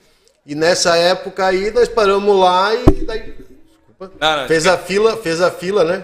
E 0.47 0.55
nessa 0.55 0.97
época 0.97 1.47
aí 1.47 1.71
nós 1.71 1.89
paramos 1.89 2.39
lá 2.39 2.75
e 2.75 3.05
daí 3.05 3.35
Não, 3.99 4.37
não, 4.39 4.49
fez 4.49 4.67
a 4.67 4.79
fila, 4.79 5.17
fez 5.17 5.41
a 5.41 5.51
fila, 5.51 5.85
né? 5.85 6.03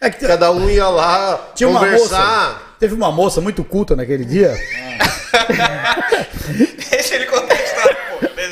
É 0.00 0.10
que 0.10 0.26
Cada 0.26 0.50
um 0.50 0.68
ia 0.70 0.88
lá 0.88 1.50
tinha 1.54 1.68
uma 1.68 1.80
conversar. 1.80 2.48
moça. 2.48 2.60
Teve 2.78 2.94
uma 2.94 3.10
moça 3.10 3.40
muito 3.40 3.64
culta 3.64 3.96
naquele 3.96 4.24
dia. 4.24 4.54
Deixa 6.90 7.14
ele 7.14 7.26
contar 7.26 7.54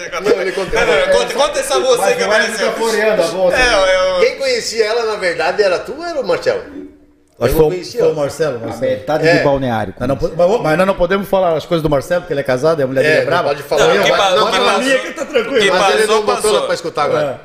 eu 0.06 0.10
contar. 0.10 0.20
Não, 0.34 0.40
ele 0.40 0.52
contou. 0.52 0.80
Não, 0.80 0.86
não, 0.86 1.08
conta, 1.18 1.34
conta 1.34 1.60
essa 1.60 1.78
moça 1.80 2.04
aí 2.06 2.16
que 2.16 2.22
apareceu. 2.22 2.54
fica 2.58 2.72
floreando 2.72 3.22
a 3.22 3.26
bolsa. 3.28 3.56
É, 3.56 3.72
eu, 3.74 3.78
eu, 4.14 4.20
Quem 4.20 4.36
conhecia 4.38 4.84
ela, 4.86 5.04
na 5.06 5.16
verdade, 5.16 5.62
era 5.62 5.78
tu 5.78 5.94
ou 5.96 6.04
era 6.04 6.20
o 6.20 6.26
Marcelo? 6.26 6.60
Acho 6.60 6.68
que 6.68 7.42
eu 7.42 7.48
não 7.48 7.54
foi, 7.56 7.70
conhecia 7.70 8.00
foi 8.00 8.08
o 8.08 8.12
ela. 8.12 8.20
Marcelo. 8.20 8.56
A 8.56 8.60
Marcelo. 8.60 8.90
metade 8.92 9.28
É. 9.28 9.38
do 9.38 9.44
balneário. 9.44 9.94
Nós 9.98 10.08
não 10.08 10.16
mas, 10.36 10.60
mas 10.62 10.78
nós 10.78 10.86
não 10.86 10.94
podemos 10.94 11.28
falar 11.28 11.56
as 11.56 11.66
coisas 11.66 11.82
do 11.82 11.90
Marcelo, 11.90 12.20
porque 12.22 12.32
ele 12.32 12.40
é 12.40 12.44
casado 12.44 12.80
e 12.80 12.82
a 12.84 12.86
mulher 12.86 13.02
dele 13.02 13.14
É, 13.14 13.16
é 13.16 13.20
não 13.20 13.26
brava. 13.26 13.48
pode 13.48 13.62
falar. 13.64 13.86
Não, 13.88 13.94
Não, 13.96 14.04
que 14.04 14.10
mas- 14.10 14.20
pa- 14.20 14.30
não, 14.30 14.48
o 14.48 14.52
que 14.52 14.58
passou- 14.58 14.78
minha 14.82 14.98
que 15.00 15.12
tá 15.12 15.24
tranquilo. 15.24 15.58
que 15.60 15.70
Mas 15.70 15.88
ele 15.94 15.98
passou, 16.02 16.14
não 16.14 16.22
botou 16.22 16.34
passou. 16.36 16.56
ela 16.56 16.66
pra 16.66 16.74
escutar 16.74 17.02
agora. 17.04 17.40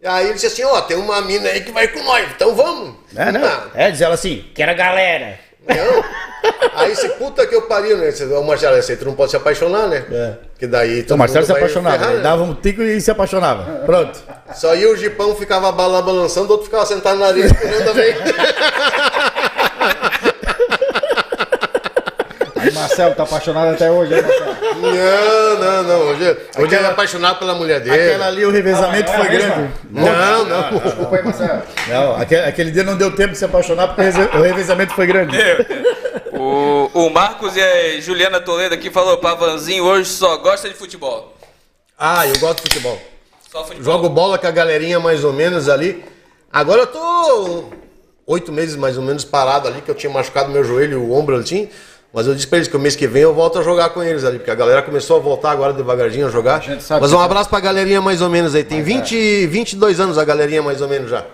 E 0.00 0.06
aí 0.08 0.24
ele 0.24 0.34
disse 0.34 0.46
assim, 0.48 0.64
ó, 0.64 0.80
tem 0.80 0.96
uma 0.96 1.20
mina 1.22 1.48
aí 1.48 1.60
que 1.60 1.70
vai 1.70 1.86
com 1.86 2.02
nós, 2.02 2.26
então 2.34 2.56
vamos. 2.56 2.96
É, 3.14 3.30
né? 3.30 3.40
Ah, 3.44 3.66
É, 3.74 3.90
diz 3.92 4.00
ela 4.00 4.14
assim, 4.14 4.44
quero 4.52 4.72
a 4.72 4.74
galera. 4.74 5.38
Não. 5.68 6.04
Aí 6.74 6.90
esse 6.92 7.08
puta 7.10 7.46
que 7.46 7.54
eu 7.54 7.62
pariu, 7.62 7.96
né? 7.98 8.10
O 8.38 8.42
Marcelo, 8.42 8.74
aí 8.76 8.96
tu 8.96 9.04
não 9.04 9.14
pode 9.14 9.30
se 9.30 9.36
apaixonar, 9.36 9.86
né? 9.86 10.04
É. 10.10 10.32
Que 10.58 10.66
daí 10.66 11.06
o 11.08 11.16
Marcelo 11.16 11.44
se 11.46 11.52
apaixonava. 11.52 11.96
ferrar, 11.96 12.10
ele 12.10 12.18
né? 12.18 12.22
dava 12.24 12.42
um 12.42 12.54
tico 12.54 12.82
e 12.82 13.00
se 13.00 13.10
apaixonava. 13.10 13.80
Pronto. 13.86 14.18
Só 14.54 14.74
ia 14.74 14.90
o 14.90 14.96
Gipão 14.96 15.34
ficava 15.36 15.70
bala- 15.70 16.02
balançando, 16.02 16.48
o 16.48 16.50
outro 16.52 16.64
ficava 16.66 16.84
sentado 16.86 17.18
na 17.18 17.26
areia 17.26 17.46
esperando 17.46 17.84
também. 17.84 18.14
Marcelo 22.82 23.14
tá 23.14 23.22
apaixonado 23.22 23.70
até 23.74 23.90
hoje, 23.90 24.10
né, 24.14 24.22
Marcelo? 24.22 24.56
Não, 24.82 25.58
não, 25.58 25.82
não. 25.82 26.00
Hoje, 26.08 26.36
hoje 26.58 26.74
ele 26.74 26.84
é 26.84 26.88
apaixonado 26.88 27.38
pela 27.38 27.54
mulher 27.54 27.80
dele. 27.80 27.94
Aquela 27.94 28.26
ali, 28.26 28.44
o 28.44 28.50
revezamento 28.50 29.10
Ah, 29.10 29.14
foi 29.16 29.26
é 29.26 29.30
grande. 29.30 29.60
mesmo? 29.60 29.72
Não, 29.90 30.44
não. 30.44 30.78
Desculpa 30.78 31.16
aí, 31.16 31.22
Marcelo. 31.24 31.62
Não, 31.88 32.16
aquele, 32.16 32.40
aquele 32.42 32.70
dia 32.70 32.82
não 32.82 32.96
deu 32.96 33.14
tempo 33.14 33.32
de 33.32 33.38
se 33.38 33.44
apaixonar 33.44 33.88
porque 33.88 34.02
o 34.36 34.42
revezamento 34.42 34.92
foi 34.94 35.06
grande. 35.06 35.36
o, 36.32 36.90
o 36.94 37.10
Marcos 37.10 37.56
e 37.56 37.60
a 37.62 38.00
Juliana 38.00 38.40
Toledo 38.40 38.74
aqui 38.74 38.90
falou, 38.90 39.18
Pavanzinho 39.18 39.84
hoje 39.84 40.10
só 40.10 40.36
gosta 40.38 40.68
de 40.68 40.74
futebol. 40.74 41.34
Ah, 41.98 42.26
eu 42.26 42.38
gosto 42.38 42.56
de 42.56 42.62
futebol. 42.62 43.00
Só 43.50 43.64
futebol. 43.64 43.84
Jogo 43.84 44.08
bola 44.08 44.38
com 44.38 44.46
a 44.46 44.50
galerinha 44.50 44.98
mais 44.98 45.22
ou 45.24 45.32
menos 45.32 45.68
ali. 45.68 46.04
Agora 46.52 46.82
eu 46.82 46.86
tô 46.86 47.64
oito 48.26 48.50
meses 48.52 48.76
mais 48.76 48.96
ou 48.96 49.02
menos 49.02 49.24
parado 49.24 49.68
ali, 49.68 49.80
que 49.82 49.90
eu 49.90 49.94
tinha 49.94 50.12
machucado 50.12 50.50
meu 50.50 50.64
joelho 50.64 50.92
e 50.92 50.96
o 50.96 51.12
ombro 51.12 51.36
assim. 51.36 51.68
Mas 52.14 52.26
eu 52.26 52.34
disse 52.34 52.46
pra 52.46 52.58
eles 52.58 52.68
que 52.68 52.76
o 52.76 52.80
mês 52.80 52.94
que 52.94 53.06
vem 53.06 53.22
eu 53.22 53.32
volto 53.32 53.58
a 53.58 53.62
jogar 53.62 53.88
com 53.90 54.02
eles 54.02 54.22
ali, 54.24 54.38
porque 54.38 54.50
a 54.50 54.54
galera 54.54 54.82
começou 54.82 55.16
a 55.16 55.20
voltar 55.20 55.50
agora 55.50 55.72
devagarzinho 55.72 56.26
a 56.26 56.30
jogar. 56.30 56.60
gente 56.62 56.82
sabe 56.82 57.00
Mas 57.00 57.12
um 57.12 57.16
tá- 57.16 57.24
abraço 57.24 57.48
pra 57.48 57.58
galerinha 57.60 58.00
mais 58.02 58.20
ou 58.20 58.28
menos 58.28 58.54
aí. 58.54 58.62
Tem 58.64 58.82
20, 58.82 59.46
22 59.46 59.98
anos 59.98 60.18
a 60.18 60.24
galerinha 60.24 60.62
mais 60.62 60.80
ou 60.82 60.88
menos 60.88 61.10
já. 61.10 61.24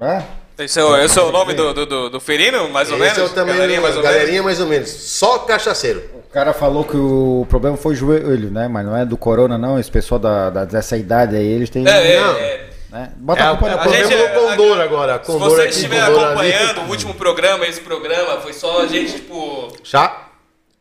É? 0.00 0.22
Esse 0.58 0.78
é, 0.78 0.84
o, 0.84 0.96
esse 0.96 1.18
é 1.18 1.22
o 1.22 1.32
nome 1.32 1.54
do, 1.54 1.72
do, 1.74 2.10
do, 2.10 2.20
ferino, 2.20 2.68
mais 2.70 2.88
ou 2.90 2.94
Esse 2.96 3.04
menos? 3.04 3.18
é 3.18 3.22
o 3.24 3.28
também, 3.30 3.54
Galerinha, 3.54 3.80
mais 3.80 3.96
ou 3.96 4.02
galerinha 4.02 4.30
menos. 4.42 4.44
mais 4.44 4.60
ou 4.60 4.66
menos. 4.66 4.88
Só 4.90 5.38
cachaceiro. 5.40 6.02
O 6.14 6.32
cara 6.32 6.52
falou 6.52 6.84
que 6.84 6.96
o 6.96 7.46
problema 7.48 7.76
foi 7.76 7.92
o 7.92 7.96
joelho, 7.96 8.50
né? 8.50 8.68
Mas 8.68 8.84
não 8.86 8.96
é 8.96 9.04
do 9.04 9.16
corona, 9.16 9.58
não. 9.58 9.78
Esse 9.78 9.90
pessoal 9.90 10.18
da, 10.18 10.50
da- 10.50 10.64
dessa 10.64 10.96
idade 10.96 11.36
aí, 11.36 11.44
eles 11.46 11.68
têm. 11.68 11.86
É, 11.88 12.14
é, 12.14 12.20
Não. 12.20 12.32
é. 12.36 12.60
Né? 12.92 13.12
Bota 13.16 13.40
É, 13.40 13.46
a 13.46 13.52
o 13.52 13.58
culpa 13.58 13.74
a 13.74 13.78
problema 13.78 14.06
gente- 14.08 14.28
do 14.34 14.40
Condor 14.40 14.80
agora. 14.80 15.18
Se 15.18 15.24
Condor 15.26 15.50
você 15.50 15.62
aqui, 15.62 15.70
estiver 15.70 16.04
Condor 16.06 16.18
ali. 16.38 16.52
acompanhando 16.52 16.80
o 16.82 16.90
último 16.90 17.14
programa, 17.14 17.66
esse 17.66 17.80
programa, 17.80 18.40
foi 18.40 18.52
só 18.52 18.82
a 18.82 18.86
gente, 18.86 19.14
tipo, 19.14 19.72
Chá? 19.82 20.28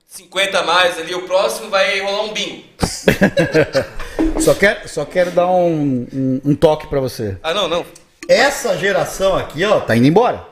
50 0.07 0.59
a 0.59 0.63
mais 0.63 0.99
ali. 0.99 1.15
O 1.15 1.23
próximo 1.23 1.69
vai 1.69 1.99
rolar 2.01 2.23
um 2.23 2.33
bingo. 2.33 2.63
Só 4.41 4.53
quero, 4.55 4.87
só 4.89 5.05
quero 5.05 5.31
dar 5.31 5.47
um, 5.47 6.07
um, 6.11 6.41
um 6.45 6.55
toque 6.55 6.87
pra 6.87 6.99
você. 6.99 7.37
Ah, 7.43 7.53
não, 7.53 7.67
não. 7.67 7.85
Essa 8.27 8.77
geração 8.77 9.35
aqui, 9.35 9.63
ó, 9.63 9.79
tá 9.79 9.95
indo 9.95 10.07
embora. 10.07 10.45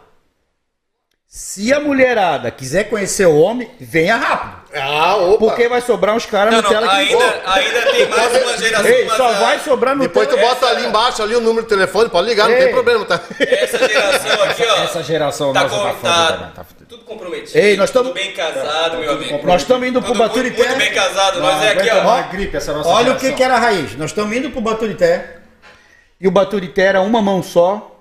Se 1.28 1.74
a 1.74 1.80
mulherada 1.80 2.50
quiser 2.52 2.86
conhecer 2.90 3.26
o 3.28 3.38
homem, 3.40 3.70
venha 3.80 4.16
rápido. 4.16 4.59
Ah, 4.74 5.16
opa. 5.16 5.38
Porque 5.48 5.68
vai 5.68 5.82
sobrar 5.82 6.16
uns 6.16 6.26
caras 6.26 6.54
Não, 6.54 6.62
no 6.62 6.70
tela 6.70 6.88
que 6.88 6.96
ainda, 6.96 7.42
ainda 7.46 7.82
tem 7.92 8.08
mais 8.08 8.44
uma 8.44 8.58
geração. 8.58 8.90
Ei, 8.92 9.10
só 9.10 9.32
vai 9.34 9.60
sobrar 9.60 9.96
no 9.96 10.04
Depois 10.04 10.28
tu 10.28 10.38
bota 10.38 10.68
ali 10.68 10.86
embaixo 10.86 11.24
ali 11.24 11.36
o 11.36 11.42
número 11.42 11.64
de 11.64 11.70
telefone, 11.70 12.10
pode 12.10 12.28
ligar, 12.28 12.48
não 12.48 12.56
Ei. 12.56 12.66
tem 12.66 12.74
problema, 12.74 13.04
tá? 13.06 13.20
Essa 13.40 13.88
geração 13.88 14.44
aqui, 14.44 14.64
ó. 14.64 14.84
Essa 14.84 15.04
geração 15.04 15.54
tá, 15.54 15.64
nossa 15.64 15.76
com, 15.76 15.82
tá 15.82 15.90
tá, 15.90 15.96
foda, 15.96 16.38
né? 16.38 16.52
Tá 16.56 16.64
foda. 16.64 16.86
tudo 16.88 17.04
comprometido. 17.04 17.58
Ei, 17.58 17.78
nós 17.78 17.90
tamo- 17.90 18.10
Tudo 18.10 18.16
bem 18.16 18.32
casado, 18.32 18.98
meu 18.98 19.12
amigo. 19.12 19.48
Nós 19.48 19.62
estamos 19.62 19.88
indo 19.88 20.02
pro 20.02 20.14
Baturité. 20.14 20.68
muito 20.68 20.78
bem 20.78 20.94
casado. 20.94 21.40
Nós 21.40 21.64
é 21.64 21.72
aqui, 21.72 21.90
ó. 21.90 22.22
gripe 22.32 22.58
essa 22.58 22.72
nossa 22.72 22.90
Olha 22.90 23.14
o 23.14 23.18
que, 23.18 23.34
que 23.34 23.42
era 23.42 23.56
a 23.56 23.60
raiz. 23.60 23.96
Nós 23.96 24.12
estamos 24.12 24.36
indo 24.36 24.52
pro 24.52 24.62
Baturité. 24.62 25.38
E 26.22 26.28
o 26.28 26.32
Baturité 26.32 26.84
era 26.84 27.02
uma 27.02 27.22
mão 27.22 27.42
só. 27.42 27.96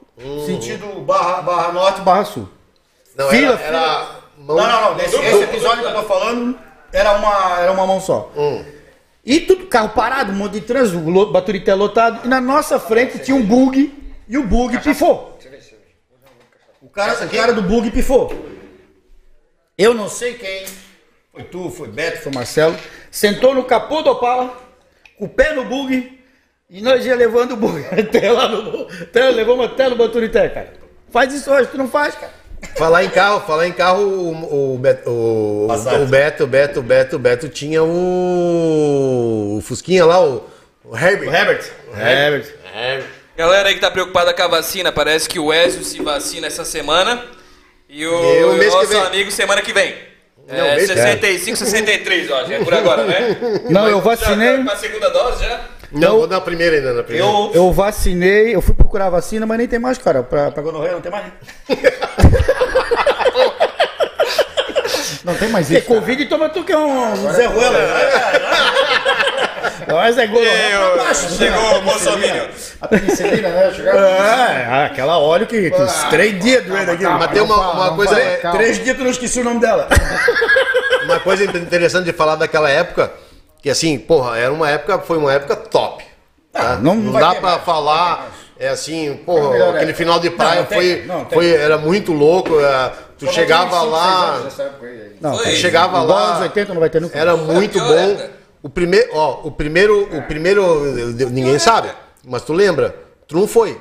Sentido 0.44 0.86
barra, 1.00 1.40
barra 1.42 1.72
norte, 1.72 2.00
barra 2.00 2.24
sul. 2.24 2.48
Não, 3.16 3.28
Fila, 3.30 3.54
era, 3.54 3.76
era 3.78 4.06
mão- 4.54 4.66
Não, 4.66 4.66
não, 4.72 4.90
não. 4.90 4.94
Nesse, 4.96 5.16
esse 5.16 5.42
episódio 5.44 5.82
que 5.82 5.88
eu 5.90 5.94
tô 5.94 6.02
falando 6.04 6.58
era 6.92 7.12
uma, 7.16 7.58
era 7.60 7.72
uma 7.72 7.86
mão 7.86 8.00
só. 8.00 8.30
Hum. 8.36 8.64
E 9.24 9.40
tudo, 9.40 9.66
carro 9.66 9.90
parado, 9.90 10.32
um 10.32 10.36
monte 10.36 10.52
de 10.54 10.60
trânsito, 10.62 11.26
Baturité 11.30 11.74
lotado. 11.74 12.24
E 12.24 12.28
na 12.28 12.40
nossa 12.40 12.78
frente 12.80 13.18
tinha 13.18 13.36
um 13.36 13.42
bug 13.44 13.92
e 14.26 14.38
o 14.38 14.42
bug 14.44 14.78
pifou. 14.80 15.38
O 16.80 16.88
cara, 16.88 17.24
o 17.24 17.28
cara 17.28 17.52
do 17.52 17.62
bug 17.62 17.90
pifou. 17.90 18.32
Eu 19.76 19.94
não 19.94 20.08
sei 20.08 20.34
quem. 20.34 20.64
Foi 21.32 21.44
tu, 21.44 21.70
foi 21.70 21.88
Beto, 21.88 22.22
foi 22.22 22.32
Marcelo. 22.32 22.76
Sentou 23.10 23.54
no 23.54 23.64
capô 23.64 24.02
do 24.02 24.10
Opala, 24.10 24.56
com 25.18 25.26
o 25.26 25.28
pé 25.28 25.52
no 25.52 25.64
bug. 25.64 26.18
E 26.70 26.80
nós 26.82 27.04
ia 27.06 27.14
levando 27.14 27.52
o 27.52 27.56
bug 27.56 27.84
até 27.92 28.30
lá 28.30 28.48
no. 28.48 28.86
Até, 29.02 29.30
levamos 29.30 29.66
até 29.66 29.88
no 29.88 29.96
Baturité, 29.96 30.48
cara. 30.48 30.72
Faz 31.10 31.32
isso 31.32 31.50
hoje, 31.50 31.68
tu 31.70 31.78
não 31.78 31.88
faz, 31.88 32.14
cara. 32.14 32.32
Falar 32.76 33.04
em 33.04 33.10
carro, 33.10 33.40
falar 33.46 33.66
em 33.66 33.72
carro, 33.72 34.02
o, 34.02 34.74
o, 34.74 34.78
Beto, 34.78 35.10
o, 35.10 35.66
o 35.70 36.06
Beto, 36.06 36.46
Beto, 36.46 36.82
Beto, 36.82 37.18
Beto 37.18 37.48
tinha 37.48 37.82
o, 37.82 39.56
o 39.58 39.60
Fusquinha 39.62 40.04
lá, 40.04 40.20
o, 40.24 40.44
o 40.84 40.96
Herbert. 40.96 41.32
Herbert. 41.34 41.64
Herbert. 41.96 43.04
Galera 43.36 43.68
aí 43.68 43.74
que 43.74 43.80
tá 43.80 43.90
preocupada 43.90 44.34
com 44.34 44.42
a 44.42 44.48
vacina, 44.48 44.90
parece 44.90 45.28
que 45.28 45.38
o 45.38 45.52
Ezio 45.52 45.84
se 45.84 46.02
vacina 46.02 46.46
essa 46.48 46.64
semana. 46.64 47.24
E 47.88 48.04
o, 48.06 48.10
E 48.10 48.44
o 48.44 48.52
mês 48.54 48.70
que 48.70 48.76
nosso 48.80 48.88
vem. 48.88 49.00
amigo 49.02 49.30
semana 49.30 49.62
que 49.62 49.72
vem. 49.72 49.94
Não, 50.48 50.64
É, 50.64 50.76
mês 50.76 50.90
que 50.90 50.96
65, 50.96 51.56
63, 51.56 52.30
ó, 52.30 52.44
já 52.44 52.54
é 52.56 52.64
por 52.64 52.74
agora, 52.74 53.04
né? 53.04 53.36
Não, 53.70 53.86
eu 53.88 53.98
Já 53.98 54.02
vacinei. 54.04 54.56
tá 54.58 54.64
com 54.64 54.70
a 54.70 54.76
segunda 54.76 55.08
dose 55.10 55.44
já? 55.44 55.60
Não, 55.90 56.18
vou 56.18 56.26
dar 56.26 56.36
a 56.36 56.40
primeira 56.40 56.76
ainda, 56.76 56.92
na 56.92 57.02
primeira. 57.02 57.26
Eu, 57.26 57.50
eu 57.54 57.72
vacinei, 57.72 58.54
eu 58.54 58.60
fui 58.60 58.74
procurar 58.74 59.06
a 59.06 59.10
vacina, 59.10 59.46
mas 59.46 59.58
nem 59.58 59.66
tem 59.66 59.78
mais, 59.78 59.96
cara. 59.98 60.22
Pra, 60.22 60.50
pra 60.50 60.62
gonorreia 60.62 60.92
não 60.94 61.00
tem 61.00 61.10
mais. 61.10 61.24
né? 61.24 61.32
Não 65.24 65.34
tem 65.34 65.48
mais 65.50 65.70
isso. 65.70 65.86
cara. 65.86 66.00
Covid 66.00 66.24
toma 66.26 66.48
tu 66.48 66.64
que 66.64 66.72
é 66.72 66.78
um 66.78 67.32
Zé 67.32 67.46
Ruela. 67.46 67.78
Não 69.86 70.02
é 70.06 70.26
Gonorreia. 70.26 70.96
baixo. 70.96 71.36
Chegou 71.36 71.76
o 71.76 71.80
Bolsonaro. 71.82 72.48
A 72.80 72.88
penicilina, 72.88 73.48
né? 73.50 73.72
Chegava. 73.74 73.98
É, 73.98 74.84
aquela 74.86 75.18
óleo 75.18 75.46
que 75.46 75.70
tu, 75.70 76.08
três 76.10 76.38
dias 76.42 76.64
doendo 76.64 76.92
aqui. 76.92 77.04
Mas 77.04 77.30
tem 77.30 77.42
uma, 77.42 77.72
uma 77.72 77.96
coisa, 77.96 78.18
é, 78.18 78.36
calma. 78.36 78.58
Três 78.58 78.82
dias 78.82 78.96
tu 78.96 79.02
não 79.02 79.10
esqueci 79.10 79.40
o 79.40 79.44
nome 79.44 79.60
dela. 79.60 79.88
uma 81.04 81.20
coisa 81.20 81.44
interessante 81.44 82.04
de 82.06 82.12
falar 82.12 82.36
daquela 82.36 82.70
época, 82.70 83.10
que 83.62 83.70
assim, 83.70 83.98
porra, 83.98 84.38
era 84.38 84.52
uma 84.52 84.68
época, 84.70 84.98
foi 85.00 85.18
uma 85.18 85.32
época 85.32 85.56
top. 85.56 86.04
tá? 86.52 86.76
não 86.80 86.94
não 86.96 87.12
vai 87.12 87.22
dá 87.22 87.40
mais. 87.40 87.62
falar, 87.62 88.30
é 88.58 88.68
assim, 88.68 89.20
Foi 89.24 89.34
a 89.34 89.40
porra, 89.40 89.50
melhor 89.52 89.68
aquele 89.68 89.82
época. 89.90 89.96
final 89.96 90.20
de 90.20 90.30
praia 90.30 90.60
Não, 90.60 90.66
foi, 90.66 91.04
não, 91.06 91.24
tem- 91.24 91.38
foi, 91.38 91.50
era 91.52 91.78
muito 91.78 92.12
louco, 92.12 92.58
é, 92.60 92.92
tu 93.18 93.26
chegava 93.32 93.82
lá, 93.82 94.40
Não, 95.20 95.34
Foi. 95.34 95.44
tem- 95.44 95.56
chegava 95.56 96.02
lá, 96.02 96.30
anos 96.30 96.42
80 96.42 96.72
não 96.74 96.80
vai 96.80 96.90
ter 96.90 97.00
nunca. 97.00 97.18
era 97.18 97.36
muito 97.36 97.78
bom. 97.78 97.92
época. 97.92 98.30
O 98.60 98.68
primeiro, 98.68 99.08
ó, 99.12 99.40
o 99.44 99.50
primeiro, 99.52 100.02
o 100.16 100.22
primeiro, 100.22 100.62
eu- 100.62 101.16
eu- 101.18 101.30
ninguém 101.30 101.58
sabe, 101.60 101.90
mas 102.24 102.42
tu 102.42 102.52
lembra? 102.52 102.94
Tu 103.28 103.36
não 103.36 103.46
foi. 103.46 103.80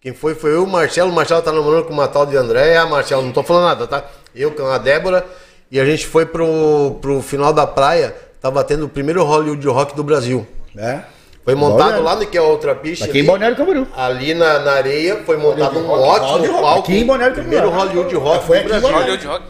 Quem 0.00 0.12
foi 0.12 0.34
foi 0.34 0.52
eu, 0.54 0.64
o 0.64 0.66
Marcelo. 0.66 1.10
O 1.10 1.14
Marcelo 1.14 1.40
tá 1.42 1.50
namorando 1.50 1.84
com 1.86 1.92
uma 1.92 2.06
tal 2.06 2.26
de 2.26 2.36
Andréia. 2.36 2.84
Marcelo, 2.84 3.22
não 3.22 3.32
tô 3.32 3.42
falando 3.42 3.64
nada, 3.64 3.86
tá? 3.86 4.04
Eu 4.34 4.50
com 4.52 4.66
a 4.66 4.76
Débora. 4.78 5.24
E 5.70 5.80
a 5.80 5.84
gente 5.86 6.06
foi 6.06 6.26
pro, 6.26 6.98
pro 7.00 7.22
final 7.22 7.52
da 7.54 7.66
praia. 7.66 8.14
Tava 8.44 8.62
tendo 8.62 8.84
o 8.84 8.88
primeiro 8.90 9.24
Hollywood 9.24 9.66
Rock 9.68 9.96
do 9.96 10.04
Brasil. 10.04 10.46
É. 10.76 11.00
Foi 11.42 11.54
montado 11.54 12.02
lá 12.02 12.14
no 12.14 12.26
que 12.26 12.36
é 12.36 12.40
a 12.40 12.44
outra 12.44 12.74
pista. 12.74 13.06
Aqui 13.06 13.16
em 13.16 13.20
ali. 13.20 13.26
Balneário 13.28 13.56
Camboriú. 13.56 13.86
Ali 13.96 14.34
na, 14.34 14.58
na 14.58 14.72
areia 14.72 15.22
foi 15.24 15.38
montado 15.38 15.78
um 15.78 15.86
Hollywood 15.86 16.20
ótimo 16.20 16.52
Rock, 16.52 16.62
palco. 16.62 16.78
aqui 16.80 16.98
em 16.98 17.06
Balneário 17.06 17.34
Primeiro. 17.36 17.70
Hollywood 17.70 18.14
Rock 18.16 18.44
Foi 18.46 18.60
do 18.60 18.74
aqui 18.74 18.86
em. 18.86 18.90
Hollywood 18.92 19.26
Rock. 19.26 19.44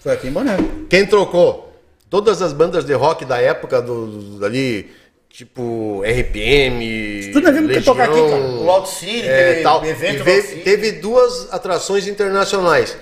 Foi 0.00 0.12
aqui 0.12 0.26
em 0.26 0.32
Balneário. 0.32 0.86
Quem 0.90 1.06
trocou? 1.06 1.72
Todas 2.10 2.42
as 2.42 2.52
bandas 2.52 2.84
de 2.84 2.92
rock 2.92 3.24
da 3.24 3.40
época 3.40 3.80
do, 3.80 4.06
do- 4.38 4.44
ali, 4.44 4.90
tipo 5.28 6.02
RPM. 6.04 7.30
Tudo 7.32 7.44
nós 7.44 7.54
vimos 7.54 7.72
que 7.72 7.82
tocar 7.82 8.02
aqui, 8.08 8.14
Legião, 8.20 8.30
cara. 8.30 8.42
O 8.52 8.64
Loud 8.64 8.88
City, 8.88 9.28
é, 9.28 9.46
teve 9.52 9.62
tal. 9.62 9.84
evento 9.84 10.14
E 10.14 10.18
no 10.18 10.24
ve- 10.24 10.32
Loud 10.32 10.46
City. 10.48 10.60
teve 10.62 10.92
duas 10.92 11.48
atrações 11.52 12.08
internacionais. 12.08 12.96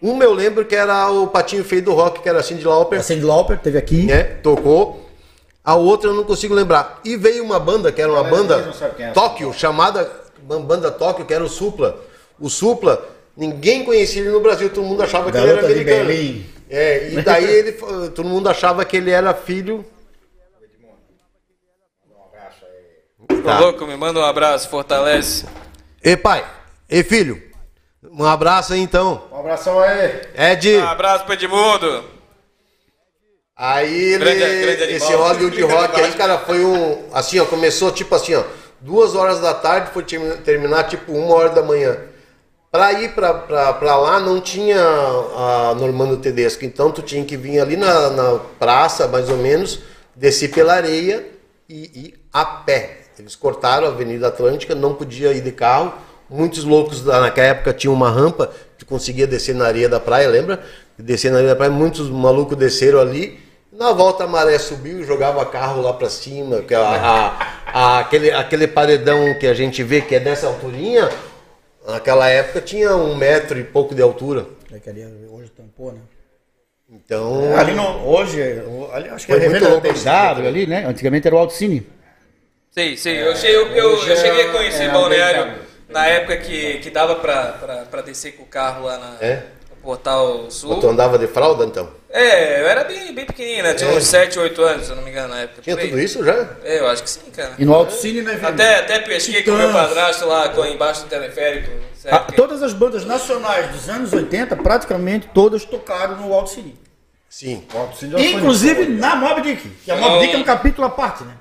Uma 0.00 0.24
eu 0.24 0.32
lembro 0.32 0.64
que 0.64 0.74
era 0.76 1.10
o 1.10 1.26
Patinho 1.28 1.64
Feio 1.64 1.82
do 1.82 1.94
Rock, 1.94 2.20
que 2.20 2.28
era 2.28 2.42
Cindy 2.42 2.64
Lauper, 2.64 3.00
A 3.00 3.02
Cindy 3.02 3.24
Lauper 3.24 3.58
teve 3.58 3.78
aqui. 3.78 4.04
né? 4.04 4.22
Tocou. 4.42 5.04
A 5.64 5.74
outra 5.74 6.10
eu 6.10 6.14
não 6.14 6.24
consigo 6.24 6.54
lembrar. 6.54 7.00
E 7.04 7.16
veio 7.16 7.42
uma 7.42 7.58
banda, 7.58 7.90
que 7.90 8.00
era 8.00 8.12
uma 8.12 8.22
banda 8.22 8.72
é. 8.98 9.10
Tóquio, 9.10 9.52
chamada 9.52 10.08
ban- 10.42 10.60
banda 10.60 10.90
Tóquio, 10.90 11.24
que 11.24 11.34
era 11.34 11.42
o 11.42 11.48
Supla. 11.48 11.98
O 12.38 12.48
Supla, 12.50 13.04
ninguém 13.36 13.84
conhecia 13.84 14.20
ele 14.22 14.30
no 14.30 14.40
Brasil, 14.40 14.68
todo 14.70 14.84
mundo 14.84 15.02
achava 15.02 15.30
que 15.32 15.36
ele 15.38 15.46
era 15.48 15.56
Garota 15.62 15.74
de 15.74 15.80
americano. 15.80 16.06
Berlim. 16.08 16.46
É, 16.68 17.08
e 17.12 17.22
daí 17.22 17.44
ele, 17.44 17.72
todo 17.72 18.24
mundo 18.28 18.48
achava 18.48 18.84
que 18.84 18.96
ele 18.96 19.10
era 19.10 19.32
filho. 19.34 19.84
Tá. 23.44 23.58
louco, 23.60 23.86
me 23.86 23.96
manda 23.96 24.20
um 24.20 24.24
abraço, 24.24 24.68
fortalece. 24.68 25.46
Ei, 26.02 26.16
pai. 26.16 26.44
Ei, 26.88 27.02
filho. 27.02 27.40
Um 28.12 28.24
abraço 28.24 28.72
aí, 28.72 28.80
então. 28.80 29.22
Um 29.32 29.38
abração 29.40 29.78
aí. 29.80 30.20
Ed. 30.36 30.76
Um 30.78 30.86
abraço 30.86 31.24
pro 31.24 31.34
Edmundo. 31.34 32.04
Aí 33.56 34.12
ele, 34.12 34.18
Grande- 34.18 34.38
grande 34.40 34.82
animal. 34.82 34.96
esse 34.96 35.14
Hollywood 35.14 35.62
Rock 35.62 36.00
aí, 36.00 36.12
cara, 36.12 36.38
foi 36.38 36.62
um. 36.64 37.08
Assim, 37.12 37.38
ó, 37.40 37.46
começou 37.46 37.90
tipo 37.90 38.14
assim, 38.14 38.34
ó. 38.34 38.42
Duas 38.80 39.14
horas 39.14 39.40
da 39.40 39.54
tarde, 39.54 39.90
foi 39.92 40.02
termi- 40.02 40.36
terminar 40.38 40.84
tipo 40.84 41.10
uma 41.12 41.34
hora 41.34 41.48
da 41.50 41.62
manhã. 41.62 41.96
Pra 42.70 42.92
ir 42.92 43.12
pra, 43.14 43.32
pra, 43.32 43.72
pra 43.72 43.96
lá 43.96 44.20
não 44.20 44.38
tinha 44.40 44.78
a 44.78 45.74
Normando 45.78 46.18
Tedesco, 46.18 46.64
então 46.66 46.90
tu 46.92 47.00
tinha 47.00 47.24
que 47.24 47.34
vir 47.36 47.58
ali 47.58 47.76
na, 47.76 48.10
na 48.10 48.38
praça, 48.58 49.08
mais 49.08 49.30
ou 49.30 49.38
menos, 49.38 49.78
descer 50.14 50.50
pela 50.52 50.74
areia 50.74 51.26
e 51.66 52.06
ir 52.08 52.14
a 52.30 52.44
pé. 52.44 52.98
Eles 53.18 53.34
cortaram 53.34 53.86
a 53.86 53.90
Avenida 53.90 54.28
Atlântica, 54.28 54.74
não 54.74 54.94
podia 54.94 55.32
ir 55.32 55.40
de 55.40 55.52
carro. 55.52 55.94
Muitos 56.28 56.64
loucos 56.64 57.04
naquela 57.04 57.46
época 57.48 57.72
tinham 57.72 57.94
uma 57.94 58.10
rampa 58.10 58.52
que 58.76 58.84
conseguia 58.84 59.26
descer 59.26 59.54
na 59.54 59.66
areia 59.66 59.88
da 59.88 60.00
praia, 60.00 60.28
lembra? 60.28 60.60
Descer 60.98 61.30
na 61.30 61.38
areia 61.38 61.50
da 61.52 61.56
praia, 61.56 61.70
muitos 61.70 62.08
malucos 62.10 62.56
desceram 62.56 62.98
ali. 63.00 63.38
Na 63.72 63.92
volta 63.92 64.24
a 64.24 64.26
maré 64.26 64.58
subiu 64.58 65.00
e 65.00 65.04
jogava 65.04 65.44
carro 65.46 65.82
lá 65.82 65.92
pra 65.92 66.08
cima. 66.08 66.62
que 66.62 66.74
a- 66.74 66.80
a- 66.82 67.46
a- 67.72 67.98
aquele, 68.00 68.30
aquele 68.30 68.66
paredão 68.66 69.38
que 69.38 69.46
a 69.46 69.54
gente 69.54 69.82
vê 69.82 70.00
que 70.00 70.14
é 70.14 70.20
dessa 70.20 70.46
alturinha, 70.46 71.08
naquela 71.86 72.28
época 72.28 72.60
tinha 72.60 72.96
um 72.96 73.14
metro 73.14 73.58
e 73.58 73.64
pouco 73.64 73.94
de 73.94 74.00
altura. 74.02 74.46
É 74.72 74.78
que 74.78 74.88
ali 74.90 75.04
hoje 75.30 75.50
tampou, 75.50 75.92
né? 75.92 76.00
Então. 76.90 77.54
Ali 77.56 77.72
no, 77.72 78.06
hoje, 78.08 78.40
ali, 78.92 79.08
acho 79.10 79.26
que 79.26 79.32
Foi 79.32 79.44
é 79.44 79.48
muito 79.48 79.64
louco 79.68 79.82
Pesado 79.82 80.46
ali, 80.46 80.66
né? 80.66 80.86
Antigamente 80.86 81.26
era 81.26 81.34
o 81.36 81.38
Alto 81.38 81.52
Cine. 81.52 81.86
Sei, 82.70 82.96
sei. 82.96 83.26
Eu, 83.26 83.34
cheguei, 83.36 83.56
eu, 83.56 83.66
eu- 83.68 83.90
eu 84.06 84.16
cheguei 84.16 84.42
é- 84.42 84.48
a 84.48 84.52
conhecer 84.52 84.84
é 84.84 84.88
Balneário. 84.90 85.65
Na 85.88 86.06
época 86.06 86.36
que, 86.38 86.78
que 86.78 86.90
dava 86.90 87.16
pra, 87.16 87.52
pra, 87.52 87.76
pra 87.90 88.02
descer 88.02 88.32
com 88.32 88.42
o 88.42 88.46
carro 88.46 88.84
lá 88.86 88.98
na, 88.98 89.16
É? 89.26 89.42
no 89.70 89.76
Portal 89.76 90.50
Sul. 90.50 90.78
Tu 90.80 90.88
andava 90.88 91.18
de 91.18 91.26
fralda 91.26 91.64
então? 91.64 91.88
É, 92.10 92.62
eu 92.62 92.66
era 92.66 92.82
bem, 92.84 93.14
bem 93.14 93.26
pequenininho, 93.26 93.62
né? 93.62 93.74
Tinha 93.74 93.90
É. 93.90 93.94
uns 93.94 94.06
7, 94.06 94.38
8 94.38 94.62
anos, 94.62 94.86
se 94.86 94.90
eu 94.92 94.96
não 94.96 95.02
me 95.02 95.10
engano, 95.10 95.28
na 95.34 95.40
época. 95.40 95.62
Tinha 95.62 95.76
tudo 95.76 95.98
isso 96.00 96.24
já? 96.24 96.48
É, 96.64 96.78
eu 96.80 96.86
acho 96.88 97.02
que 97.02 97.10
sim, 97.10 97.30
cara. 97.34 97.52
E 97.58 97.64
no 97.64 97.74
Alto 97.74 97.92
Cine, 97.92 98.22
né, 98.22 98.32
velho? 98.34 98.48
Até, 98.48 98.78
até 98.80 98.98
pesquei 99.00 99.42
com 99.42 99.50
o 99.50 99.56
meu 99.56 99.70
padrasto 99.72 100.26
lá 100.26 100.48
com- 100.48 100.64
embaixo 100.64 101.02
do 101.02 101.08
teleférico. 101.08 101.70
Ah, 102.08 102.20
todas 102.20 102.62
as 102.62 102.72
bandas 102.72 103.04
nacionais 103.04 103.68
dos 103.72 103.88
anos 103.88 104.12
80, 104.12 104.54
praticamente 104.56 105.28
todas 105.34 105.64
tocaram 105.64 106.16
no 106.16 106.32
Alto 106.32 106.50
Cine. 106.50 106.78
Sim. 107.36 107.62
Foi 107.68 108.24
Inclusive 108.32 108.86
na 108.86 109.14
Mob 109.14 109.42
Dick. 109.42 109.68
Que 109.84 109.90
a 109.90 109.96
Mob. 109.96 110.20
Dick 110.20 110.34
é 110.34 110.38
um 110.38 110.42
capítulo 110.42 110.86
à 110.86 110.88
parte, 110.88 111.22
né? 111.22 111.34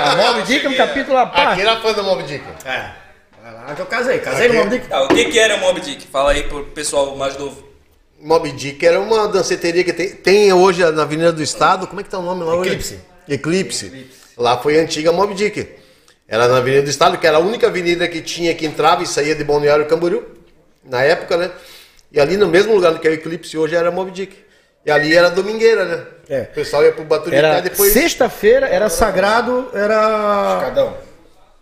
a 0.00 0.16
Mob 0.16 0.42
Dick 0.42 0.66
é 0.66 0.68
um 0.68 0.74
capítulo 0.74 1.16
à 1.16 1.26
parte. 1.26 1.52
Aqui 1.52 1.60
era 1.60 1.80
fã 1.80 1.92
do 1.92 2.02
Mob 2.02 2.24
Dick. 2.24 2.42
É. 2.64 2.90
Lá 3.44 3.72
que 3.76 3.82
eu 3.82 3.86
casei. 3.86 4.18
Casei 4.18 4.48
no 4.48 4.54
Aqui- 4.54 4.64
Mob 4.64 4.70
Dick. 4.76 4.88
Tá, 4.88 5.04
o 5.04 5.08
que, 5.08 5.24
que 5.26 5.38
era 5.38 5.54
o 5.54 5.60
Mob 5.60 5.80
Dick? 5.80 6.08
Fala 6.08 6.32
aí 6.32 6.42
pro 6.42 6.64
pessoal 6.64 7.14
mais 7.14 7.38
novo. 7.38 7.62
Mob 8.20 8.50
Dick 8.50 8.84
era 8.84 8.98
uma 8.98 9.28
danceteria 9.28 9.84
que 9.84 9.92
tem, 9.92 10.08
tem 10.16 10.52
hoje 10.52 10.84
na 10.90 11.02
Avenida 11.02 11.32
do 11.32 11.40
Estado. 11.40 11.86
Como 11.86 12.00
é 12.00 12.02
que 12.02 12.10
tá 12.10 12.18
o 12.18 12.22
nome 12.22 12.42
lá 12.42 12.56
hoje? 12.56 12.70
Eclipse. 12.70 13.00
Eclipse. 13.28 14.10
Lá 14.36 14.58
foi 14.58 14.76
a 14.76 14.82
antiga 14.82 15.12
Mob 15.12 15.34
Dick. 15.34 15.68
Era 16.26 16.48
na 16.48 16.56
Avenida 16.56 16.82
do 16.82 16.90
Estado, 16.90 17.16
que 17.16 17.28
era 17.28 17.36
a 17.36 17.40
única 17.40 17.68
avenida 17.68 18.08
que 18.08 18.20
tinha 18.20 18.52
que 18.56 18.66
entrava 18.66 19.04
e 19.04 19.06
saía 19.06 19.36
de 19.36 19.44
Balneário 19.44 19.86
Camboriú, 19.86 20.24
na 20.84 21.00
época, 21.04 21.36
né? 21.36 21.52
E 22.12 22.20
ali 22.20 22.36
no 22.36 22.46
mesmo 22.46 22.74
lugar 22.74 22.98
que 22.98 23.06
é 23.08 23.10
o 23.10 23.14
Eclipse 23.14 23.56
hoje 23.58 23.74
era 23.76 23.90
Mob 23.90 24.10
Dick. 24.10 24.44
E 24.84 24.90
ali 24.90 25.16
era 25.16 25.28
domingueira, 25.28 25.84
né? 25.84 26.04
É. 26.28 26.40
O 26.42 26.54
pessoal 26.54 26.84
ia 26.84 26.92
pro 26.92 27.04
Baturité 27.04 27.36
Era 27.38 27.60
depois. 27.60 27.92
sexta-feira, 27.92 28.68
era 28.68 28.88
sagrado, 28.88 29.68
era 29.74 30.58
Cadão. 30.62 30.96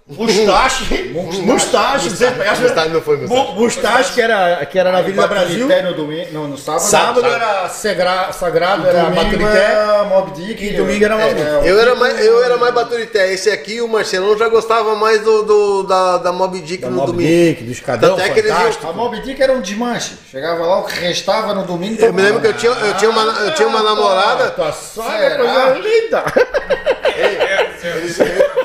Mustache, 0.18 1.12
Mustache? 1.14 2.10
Mustache 2.10 2.88
não 2.90 3.00
foi 3.00 3.16
Mustache. 3.16 3.42
Mu- 3.42 3.52
Mustache, 3.54 4.12
que 4.12 4.20
era, 4.20 4.66
que 4.66 4.78
era 4.78 4.92
na 4.92 4.98
Avenida 4.98 5.26
Brasil. 5.26 5.66
No, 5.66 5.94
domingo, 5.94 6.26
no, 6.30 6.48
no 6.48 6.58
sábado. 6.58 6.82
Sábado 6.82 7.20
sábado. 7.22 7.34
era 7.42 7.68
segra- 7.70 8.30
sagrado, 8.32 8.86
era 8.86 9.04
Baturité. 9.04 9.56
era 9.58 10.04
Mob 10.04 10.30
Dick. 10.32 10.62
E 10.62 10.76
domingo 10.76 11.04
era 11.06 11.16
Mob 11.16 11.34
Dick. 11.34 11.46
É, 11.48 11.70
Eu 11.70 11.80
era 11.80 11.94
mais, 11.94 12.20
eu 12.22 12.44
era 12.44 12.58
mais 12.58 12.74
Baturité. 12.74 13.32
Esse 13.32 13.48
aqui, 13.48 13.80
o 13.80 13.88
Marcelão, 13.88 14.36
já 14.36 14.46
gostava 14.50 14.94
mais 14.94 15.22
do, 15.22 15.42
do- 15.42 15.82
da, 15.84 16.18
da 16.18 16.32
Mob 16.32 16.60
Dick 16.60 16.82
Da 16.82 16.90
no 16.90 16.96
Mob 16.96 17.06
domingo. 17.06 17.26
Dick, 17.30 17.64
do 17.64 17.72
Escadão, 17.72 18.16
Tanto 18.16 18.26
é 18.26 18.30
que 18.30 18.40
eles 18.40 18.50
iam- 18.50 18.58
Fantástico. 18.58 18.86
A 18.88 18.92
Mob 18.92 19.20
Dick 19.22 19.42
era 19.42 19.54
um 19.54 19.62
desmanche. 19.62 20.18
Chegava 20.30 20.66
lá, 20.66 20.80
o 20.80 20.84
que 20.84 20.98
restava 21.00 21.54
no 21.54 21.62
domingo. 21.64 22.02
Eu 22.04 22.12
me 22.12 22.20
lembro 22.20 22.42
que 22.42 22.48
eu 22.48 22.52
tinha, 22.54 22.72
eu 22.72 22.94
tinha, 22.98 23.10
uma, 23.10 23.22
eu 23.22 23.54
tinha 23.54 23.68
uma 23.68 23.82
namorada. 23.82 24.50
Tua 24.50 24.70
sogra, 24.70 25.18
Será? 25.30 25.36
coisa 25.36 25.78
linda. 25.78 26.24
Eles- 27.84 28.18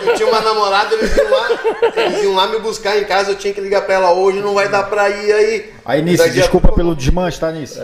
eu 0.05 0.15
tinha 0.15 0.27
uma 0.27 0.41
namorada, 0.41 0.95
eles 0.95 1.15
iam, 1.15 1.29
lá, 1.29 1.49
eles 1.95 2.23
iam 2.23 2.35
lá 2.35 2.47
me 2.47 2.59
buscar 2.59 2.97
em 2.97 3.03
casa, 3.05 3.31
eu 3.31 3.35
tinha 3.35 3.53
que 3.53 3.61
ligar 3.61 3.81
pra 3.83 3.95
ela 3.95 4.11
hoje, 4.13 4.39
não 4.39 4.53
vai 4.53 4.67
dar 4.69 4.83
pra 4.83 5.09
ir 5.09 5.31
aí. 5.31 5.73
Aí, 5.85 6.01
Nisso, 6.01 6.23
a 6.23 6.27
desculpa 6.27 6.71
pelo 6.71 6.95
desmanche, 6.95 7.39
tá, 7.39 7.51
Nisso? 7.51 7.79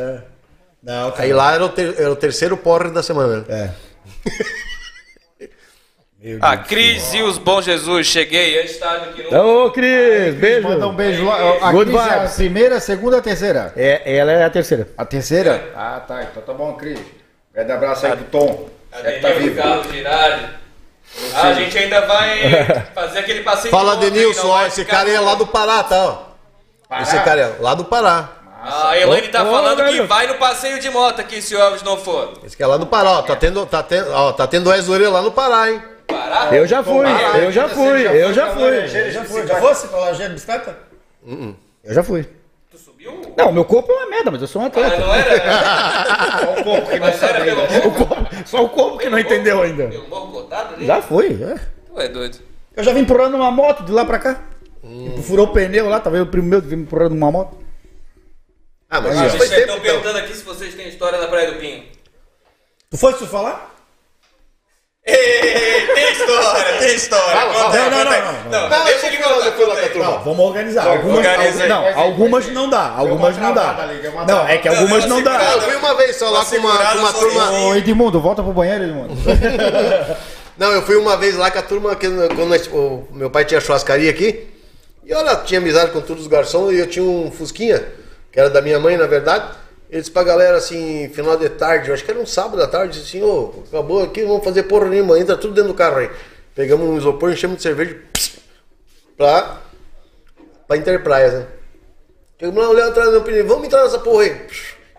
Não, 0.81 1.13
Aí 1.17 1.33
lá 1.33 1.53
era 1.55 1.65
o, 1.65 1.69
ter- 1.69 1.95
era 1.99 2.11
o 2.11 2.15
terceiro 2.15 2.55
porre 2.55 2.89
da 2.91 3.01
semana. 3.01 3.43
É. 3.49 3.69
Ah, 6.41 6.57
Cris 6.57 7.13
e 7.13 7.21
os 7.21 7.37
Bom 7.37 7.61
Jesus, 7.61 8.07
cheguei, 8.07 8.59
antes 8.59 8.77
tarde 8.77 9.09
aqui 9.09 9.23
no. 9.31 9.65
Ô, 9.65 9.71
Cris, 9.71 10.33
beijo. 10.33 10.67
Manda 10.67 10.87
um 10.87 10.95
beijo 10.95 11.23
lá. 11.23 11.67
A 11.67 11.71
Good 11.71 11.91
Cris 11.91 12.07
é 12.07 12.09
a 12.15 12.27
primeira, 12.29 12.75
a 12.77 12.79
segunda, 12.79 13.17
a 13.19 13.21
terceira? 13.21 13.71
É, 13.77 14.17
ela 14.17 14.31
é 14.31 14.43
a 14.43 14.49
terceira. 14.49 14.87
A 14.97 15.05
terceira? 15.05 15.71
Ah, 15.75 15.99
tá. 15.99 16.23
Então 16.23 16.41
tá 16.41 16.51
bom, 16.51 16.73
Cris. 16.73 16.99
Grande 17.53 17.71
abraço 17.71 18.07
aí 18.07 18.13
pro 18.15 18.25
Tom. 18.25 18.69
É 18.91 19.11
que 19.11 19.19
tá 19.19 19.29
vivo. 19.33 19.55
Carlos 19.55 19.87
Girardi. 19.91 20.45
Ah, 21.33 21.47
a 21.47 21.53
gente 21.53 21.77
ainda 21.77 22.01
vai 22.05 22.85
fazer 22.93 23.19
aquele 23.19 23.41
passeio 23.41 23.71
Fala, 23.71 23.95
de 23.97 24.09
Denilson, 24.09 24.47
ó, 24.47 24.65
esse 24.65 24.83
cara 24.83 25.09
é 25.09 25.19
lá 25.19 25.35
do 25.35 25.47
Pará, 25.47 25.83
tá? 25.83 26.05
Ó. 26.89 27.01
Esse 27.01 27.17
cara 27.21 27.41
é 27.41 27.55
lá 27.59 27.73
do 27.73 27.85
Pará. 27.85 28.29
A 28.63 28.97
Elaine 28.97 29.27
tá 29.27 29.43
Ô, 29.43 29.51
falando 29.51 29.77
que 29.77 29.83
velho. 29.83 30.07
vai 30.07 30.27
no 30.27 30.35
passeio 30.35 30.79
de 30.79 30.89
moto 30.89 31.19
aqui 31.21 31.41
se 31.41 31.55
o 31.55 31.59
Elvis 31.59 31.83
não 31.83 31.97
for. 31.97 32.33
Esse 32.43 32.57
que 32.57 32.63
é 32.63 32.67
lá 32.67 32.77
do 32.77 32.85
Pará, 32.87 33.11
ó. 33.11 33.21
Tá 33.21 33.35
tendo, 33.35 33.65
tá 33.65 33.83
tendo, 33.83 34.11
ó, 34.11 34.31
tá 34.31 34.47
tendo 34.47 34.73
Ezoreira 34.73 35.11
lá 35.11 35.21
no 35.21 35.31
Pará, 35.31 35.71
hein? 35.71 35.81
Pará? 36.07 36.49
Eu 36.51 36.65
já 36.67 36.83
fui, 36.83 37.05
Tomara, 37.05 37.37
eu 37.37 37.51
já 37.51 37.69
fui, 37.69 38.03
já 38.03 38.11
eu 38.13 38.25
foi 38.25 38.33
já 39.11 39.23
fui. 39.25 39.47
Já 39.47 39.55
fosse 39.59 39.87
pra 39.87 39.99
Laranjeira 39.99 40.29
de 40.29 40.33
bicicleta? 40.35 40.77
Eu 41.27 41.93
já 41.93 42.03
fui. 42.03 42.27
Tu 42.75 42.79
subiu? 42.81 43.21
Não, 43.37 43.53
meu 43.53 43.63
corpo 43.63 43.89
é 43.89 43.95
uma 43.95 44.09
merda, 44.09 44.31
mas 44.31 44.41
eu 44.41 44.47
sou 44.49 44.61
um 44.61 44.65
Ah, 44.65 44.67
atleta. 44.67 44.99
não 44.99 45.13
era? 45.15 45.39
Só 46.45 46.51
um 46.59 46.63
pouco 46.63 46.87
que 46.89 46.99
não 46.99 47.07
Mas 47.07 47.15
sabe 47.15 47.49
ainda. 47.49 47.87
O 47.87 47.91
corpo- 47.93 48.15
só 48.45 48.63
o 48.65 48.69
corpo 48.69 48.97
que 48.97 49.09
não 49.09 49.17
entendeu 49.17 49.61
ainda. 49.61 49.87
Pelo 49.87 50.07
morro 50.09 50.31
cortado 50.33 50.75
ali? 50.75 50.85
Já 50.85 51.01
fui, 51.01 51.41
é. 51.41 51.55
Tu 51.87 52.01
é 52.01 52.07
doido. 52.09 52.37
Eu 52.75 52.83
já 52.83 52.91
vim 52.91 52.99
empurrando 52.99 53.35
uma 53.35 53.49
moto 53.49 53.83
de 53.83 53.91
lá 53.93 54.03
pra 54.03 54.19
cá. 54.19 54.41
Furou 55.23 55.45
o 55.47 55.53
pneu 55.53 55.87
lá, 55.87 55.99
tava 56.01 56.17
eu 56.17 56.23
o 56.23 56.27
primo 56.27 56.47
meu 56.49 56.61
vim 56.61 56.75
empurrando 56.81 57.13
uma 57.13 57.31
moto. 57.31 57.57
Ah, 58.89 58.99
mas 58.99 59.17
Ah, 59.17 59.27
isso 59.27 59.37
foi 59.37 59.47
vocês 59.47 59.49
tempo, 59.49 59.61
estão 59.61 59.77
então. 59.77 59.91
perguntando 60.01 60.17
aqui 60.19 60.33
se 60.35 60.43
vocês 60.43 60.75
têm 60.75 60.89
história 60.89 61.17
na 61.19 61.27
Praia 61.27 61.51
do 61.53 61.59
Pinho. 61.59 61.85
Tu 62.89 62.97
foi 62.97 63.13
se 63.13 63.25
falar? 63.25 63.73
Ei, 65.05 65.87
tem 65.93 66.11
história, 66.13 66.73
tem 66.79 66.95
história. 66.95 67.25
Fala, 67.39 67.53
fala. 67.53 67.73
aí, 67.75 67.89
Não, 67.91 68.03
não, 68.05 68.11
aí. 68.11 68.21
não, 68.21 68.33
não, 68.33 68.49
Não, 68.49 68.69
Não, 68.69 68.85
deixa 68.85 69.05
ele 69.07 69.17
que 69.17 69.23
eu 69.23 69.29
contar, 69.29 69.45
depois 69.45 69.67
lá 69.67 69.75
conta 69.75 69.75
com 69.75 69.79
a 69.79 69.83
aí. 69.85 69.89
turma. 69.93 70.11
Não, 70.11 70.23
vamos 70.23 70.39
organizar. 70.45 70.87
Algumas, 70.87 71.17
organiza 71.17 71.63
aí. 71.63 71.69
não, 71.69 71.81
vai, 71.83 71.93
algumas 71.93 72.47
não 72.47 72.69
dá. 72.69 72.89
Algumas 72.97 73.37
uma 73.37 73.47
não 73.47 73.53
dá. 73.53 73.87
Não, 74.27 74.47
é 74.47 74.57
que 74.57 74.67
algumas 74.67 75.05
Não, 75.05 75.21
dá. 75.21 75.51
Eu 75.53 75.61
fui 75.61 75.75
uma 75.75 75.93
vez 75.93 76.15
só 76.15 76.29
lá 76.31 76.43
com 76.43 76.55
uma, 76.57 76.93
uma 76.95 77.13
turma. 77.13 77.51
Ô, 77.51 77.75
Edmundo, 77.75 78.19
volta 78.19 78.41
pro 78.41 78.51
banheiro, 78.51 78.83
Edmundo. 78.83 79.13
Não, 80.57 80.71
eu 80.71 80.81
fui 80.83 80.95
uma 80.95 81.17
vez 81.17 81.35
lá 81.35 81.51
com 81.51 81.59
a 81.59 81.61
turma, 81.61 81.95
que, 81.97 82.07
quando 82.09 82.47
nós- 82.47 82.67
o 82.71 83.05
meu 83.11 83.29
pai 83.29 83.43
tinha 83.45 83.59
churrascaria 83.59 84.09
aqui. 84.09 84.47
E 85.05 85.13
olha, 85.13 85.35
tinha 85.35 85.59
amizade 85.59 85.91
com 85.91 85.99
todos 86.01 86.23
os 86.23 86.27
garçons 86.27 86.71
e 86.73 86.79
eu 86.79 86.87
tinha 86.87 87.03
um 87.05 87.29
Fusquinha, 87.29 87.83
que 88.31 88.39
era 88.39 88.49
da 88.49 88.61
minha 88.61 88.79
mãe, 88.79 88.97
na 88.97 89.05
verdade. 89.05 89.45
Ele 89.89 90.01
disse 90.01 90.11
pra 90.11 90.23
galera 90.23 90.57
assim, 90.57 91.09
final 91.09 91.37
de 91.37 91.47
tarde, 91.49 91.89
eu 91.89 91.93
acho 91.93 92.03
que 92.03 92.11
era 92.11 92.19
um 92.19 92.25
sábado 92.25 92.61
à 92.61 92.67
tarde, 92.67 92.99
assim, 92.99 93.21
ô, 93.21 93.63
acabou 93.67 94.03
aqui, 94.03 94.23
vamos 94.23 94.43
fazer 94.43 94.63
porra 94.63 94.89
nenhuma, 94.89 95.19
entra 95.19 95.37
tudo 95.37 95.53
dentro 95.53 95.71
do 95.71 95.77
carro 95.77 95.97
aí. 95.97 96.09
Pegamos 96.55 96.87
um 96.87 96.97
isopor, 96.97 97.31
enchemos 97.31 97.57
de 97.57 97.63
cerveja 97.63 97.95
pss, 98.11 98.39
pra, 99.15 99.61
pra 100.67 100.77
Interpraias, 100.77 101.33
né? 101.33 101.47
Chegamos 102.39 102.63
lá, 102.63 102.69
olhando 102.69 102.89
atrás 102.89 103.11
do 103.11 103.21
pneu, 103.21 103.47
vamos 103.47 103.65
entrar 103.65 103.83
nessa 103.83 103.99
porra 103.99 104.23
aí. 104.23 104.47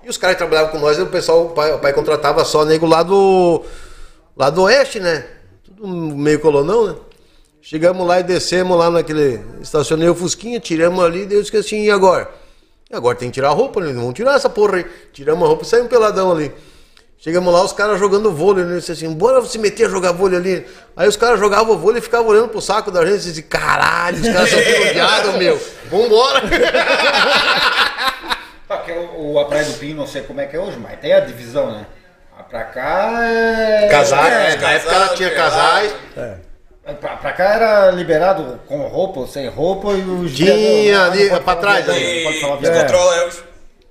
E 0.05 0.09
os 0.09 0.17
caras 0.17 0.37
que 0.37 0.39
trabalhavam 0.39 0.71
com 0.71 0.79
nós, 0.79 0.99
o 0.99 1.07
pessoal, 1.07 1.47
o 1.47 1.51
pai, 1.51 1.73
o 1.73 1.79
pai 1.79 1.93
contratava 1.93 2.45
só 2.45 2.65
nego 2.65 2.87
lá 2.87 3.03
do, 3.03 3.65
lá 4.37 4.51
do 4.51 4.63
oeste, 4.63 5.01
né? 5.01 5.27
Tudo 5.65 5.87
meio 5.87 6.39
colonão, 6.39 6.87
né? 6.87 6.95
Chegamos 7.61 8.07
lá 8.07 8.21
e 8.21 8.23
descemos 8.23 8.79
lá 8.79 8.89
naquele. 8.89 9.41
Estacionei 9.61 10.09
o 10.09 10.15
Fusquinha, 10.15 10.61
tiramos 10.61 11.05
ali, 11.05 11.27
e 11.27 11.35
eu 11.35 11.43
disse 11.43 11.57
assim, 11.57 11.83
e 11.83 11.91
agora? 11.91 12.31
E 12.91 12.95
agora 12.97 13.17
tem 13.17 13.29
que 13.31 13.35
tirar 13.35 13.49
a 13.49 13.53
roupa, 13.53 13.81
né? 13.81 13.93
Vamos 13.93 14.15
tirar 14.15 14.35
essa 14.37 14.49
porra 14.49 14.77
aí. 14.77 14.87
Tiramos 15.13 15.43
a 15.45 15.47
roupa 15.49 15.65
e 15.65 15.67
saímos 15.67 15.89
peladão 15.89 16.31
ali. 16.31 16.53
Chegamos 17.19 17.53
lá, 17.53 17.65
os 17.65 17.73
caras 17.73 17.99
jogando 17.99 18.31
vôlei, 18.33 18.65
né? 18.65 18.77
Disse 18.77 18.93
assim, 18.93 19.13
bora 19.13 19.43
se 19.45 19.59
meter 19.59 19.87
a 19.87 19.89
jogar 19.89 20.13
vôlei 20.13 20.39
ali. 20.39 20.67
Aí 20.97 21.09
os 21.09 21.17
caras 21.17 21.41
jogavam 21.41 21.75
o 21.75 21.79
vôlei 21.79 21.99
e 21.99 22.03
ficavam 22.03 22.29
olhando 22.29 22.49
pro 22.51 22.61
saco 22.61 22.91
da 22.91 23.05
gente 23.05 23.23
e 23.23 23.29
disse, 23.31 23.43
caralho, 23.43 24.21
os 24.21 24.29
caras 24.29 24.51
são 24.51 24.59
viado, 24.93 25.33
meu. 25.39 25.61
Vambora. 25.91 26.43
Porque 28.69 28.93
o, 28.93 29.33
o- 29.33 29.39
a 29.41 29.45
Praia 29.47 29.65
do 29.65 29.73
Pinho, 29.75 29.97
não 29.97 30.07
sei 30.07 30.23
como 30.23 30.41
é 30.41 30.47
que 30.47 30.57
é 30.57 30.61
hoje, 30.61 30.77
mas 30.79 30.99
tem 31.01 31.13
a 31.13 31.21
divisão, 31.21 31.71
né? 31.73 31.87
Pra 32.51 32.63
cá 32.65 33.25
é. 33.25 33.89
Casais, 33.91 34.33
É, 34.33 34.57
na 34.59 34.71
época 34.73 34.95
ela 34.95 35.09
tinha 35.17 35.31
casal, 35.35 35.61
casais. 35.61 35.95
Pra, 37.01 37.17
pra 37.17 37.33
cá 37.33 37.45
era 37.55 37.91
liberado 37.91 38.61
com 38.69 38.79
roupa 38.87 39.21
ou 39.21 39.27
sem 39.27 39.49
roupa 39.49 39.93
e 39.93 40.03
os 40.03 40.33
Tinha 40.35 40.55
viadão, 40.55 41.13
ali, 41.13 41.29
pra 41.29 41.41
falar 41.41 41.61
trás, 41.61 41.89
ali. 41.89 42.17
não 42.17 42.23
pode 42.31 42.41
falar 42.41 42.57
E 42.57 42.61
descontrola. 42.61 43.31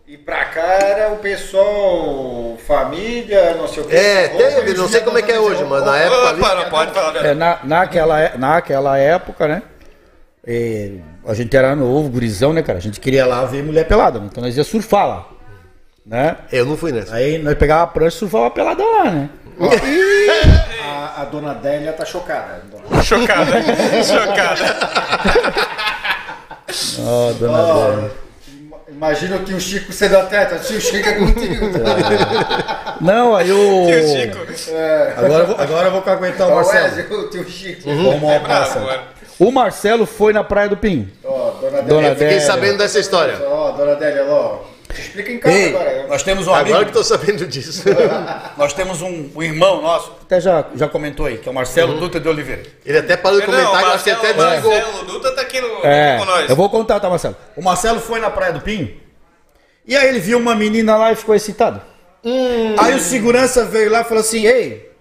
E 0.07 0.17
pra 0.17 0.45
cá 0.45 0.61
era 0.61 1.11
o 1.11 1.17
pessoal, 1.17 2.57
família, 2.65 3.55
não 3.55 3.67
sei 3.67 3.83
o 3.83 3.87
que. 3.87 3.95
É, 3.95 4.27
teve, 4.29 4.71
e 4.71 4.73
não 4.75 4.87
sei 4.87 5.01
como 5.01 5.17
é 5.17 5.21
que 5.21 5.31
é 5.31 5.39
hoje, 5.39 5.63
mas 5.65 5.83
na 5.83 5.97
época 5.97 6.29
ali. 6.29 6.39
Não 6.41 6.69
pode 6.69 6.91
falar 6.93 7.25
É, 7.25 7.33
na, 7.33 7.59
naquela, 7.63 8.21
é- 8.21 8.37
naquela 8.37 8.97
época, 8.97 9.47
né? 9.47 9.61
é, 10.47 10.91
a 11.27 11.33
gente 11.33 11.57
era 11.57 11.75
novo, 11.75 12.07
gurizão, 12.07 12.53
né, 12.53 12.61
cara? 12.61 12.77
A 12.77 12.81
gente 12.81 12.99
queria 12.99 13.25
lá 13.25 13.43
ver 13.45 13.63
mulher 13.63 13.85
pelada, 13.87 14.19
né? 14.19 14.27
então 14.31 14.43
nós 14.43 14.55
ia 14.55 14.63
surfar 14.63 15.07
lá. 15.07 15.27
Né? 16.05 16.37
Eu 16.51 16.65
não 16.67 16.77
fui 16.77 16.91
nessa. 16.91 17.15
Aí 17.15 17.39
nós 17.39 17.55
pegava 17.57 17.83
a 17.83 17.87
prancha 17.87 18.15
e 18.15 18.19
surfava 18.19 18.51
pelada 18.51 18.83
lá, 18.85 19.09
né? 19.11 19.29
A, 20.95 21.21
a 21.21 21.25
dona 21.25 21.53
Délia 21.53 21.91
tá 21.93 22.05
chocada. 22.05 22.61
Chocada. 23.03 23.51
Chocada. 24.03 24.65
Ó, 26.99 27.33
dona 27.33 27.57
Ó, 27.61 27.85
Débora. 27.91 28.11
ima- 28.59 28.77
Imagina 28.87 29.35
o 29.37 29.39
tio 29.43 29.59
Chico 29.59 29.91
sendo 29.91 30.17
atleta, 30.17 30.55
o 30.55 30.59
tio 30.59 30.79
Chico 30.79 31.07
é 31.09 31.13
contigo. 31.13 31.65
Não, 33.01 33.35
aí 33.35 33.51
o. 33.51 33.85
Tio 33.87 34.07
Chico. 34.07 34.37
Agora, 35.17 35.43
eu 35.43 35.47
vou, 35.47 35.55
agora 35.59 35.87
eu 35.87 35.91
vou 35.91 36.03
aguentar 36.13 36.47
o 36.47 36.51
Ó, 36.51 36.55
Marcelo. 36.55 36.83
Wesley, 36.85 37.05
o 37.17 37.29
tio 37.29 37.49
Chico. 37.49 37.81
Vamos 37.85 38.23
ao 38.23 38.39
Bravo, 38.39 38.79
Marcelo. 38.79 38.99
O 39.37 39.51
Marcelo 39.51 40.05
foi 40.05 40.31
na 40.31 40.43
Praia 40.45 40.69
do 40.69 40.77
Pim. 40.77 41.11
Ó, 41.23 41.51
dona 41.59 41.81
Dona 41.81 41.83
Délia. 41.83 42.11
Fiquei 42.11 42.27
Délia. 42.27 42.41
sabendo 42.45 42.77
dessa 42.77 42.99
história. 42.99 43.35
Ó, 43.45 43.71
dona 43.71 43.95
Délia, 43.95 44.25
ó. 44.29 44.59
Explica 45.01 45.31
em 45.31 45.39
casa 45.39 45.55
Ei, 45.55 45.69
agora. 45.69 46.07
nós 46.07 46.23
temos 46.23 46.47
um 46.47 46.53
Agora 46.53 46.75
amigo, 46.75 46.85
que 46.91 46.97
tô 46.97 47.03
sabendo 47.03 47.45
disso. 47.47 47.83
nós 48.57 48.73
temos 48.73 49.01
um, 49.01 49.29
um 49.35 49.43
irmão 49.43 49.81
nosso, 49.81 50.13
até 50.21 50.39
já, 50.39 50.65
já 50.75 50.87
comentou 50.87 51.25
aí, 51.25 51.37
que 51.37 51.47
é 51.47 51.51
o 51.51 51.55
Marcelo 51.55 51.99
Dutra 51.99 52.19
de 52.19 52.27
Oliveira. 52.27 52.63
Ele 52.85 52.97
até 52.97 53.15
parou 53.17 53.39
de 53.39 53.45
comentar, 53.45 53.83
o 53.83 53.87
eu 53.87 53.93
acho 53.93 54.03
que 54.03 54.11
Marcelo, 54.11 54.17
até 54.19 54.33
desligou. 54.33 54.71
Marcelo 54.71 55.05
Dutra 55.05 55.31
tá 55.35 55.41
aqui 55.41 55.61
no, 55.61 55.85
É, 55.85 56.17
com 56.17 56.25
nós. 56.25 56.49
eu 56.49 56.55
vou 56.55 56.69
contar, 56.69 56.99
tá, 56.99 57.09
Marcelo? 57.09 57.35
O 57.55 57.61
Marcelo 57.61 57.99
foi 57.99 58.19
na 58.19 58.29
Praia 58.29 58.53
do 58.53 58.61
Pim 58.61 58.95
e 59.87 59.95
aí 59.95 60.07
ele 60.07 60.19
viu 60.19 60.37
uma 60.39 60.55
menina 60.55 60.97
lá 60.97 61.11
e 61.11 61.15
ficou 61.15 61.35
excitado. 61.35 61.81
Aí 62.79 62.95
o 62.95 62.99
segurança 62.99 63.63
veio 63.65 63.91
lá 63.91 64.01
e 64.01 64.03
falou 64.03 64.21
assim: 64.21 64.45
Ei, 64.47 64.91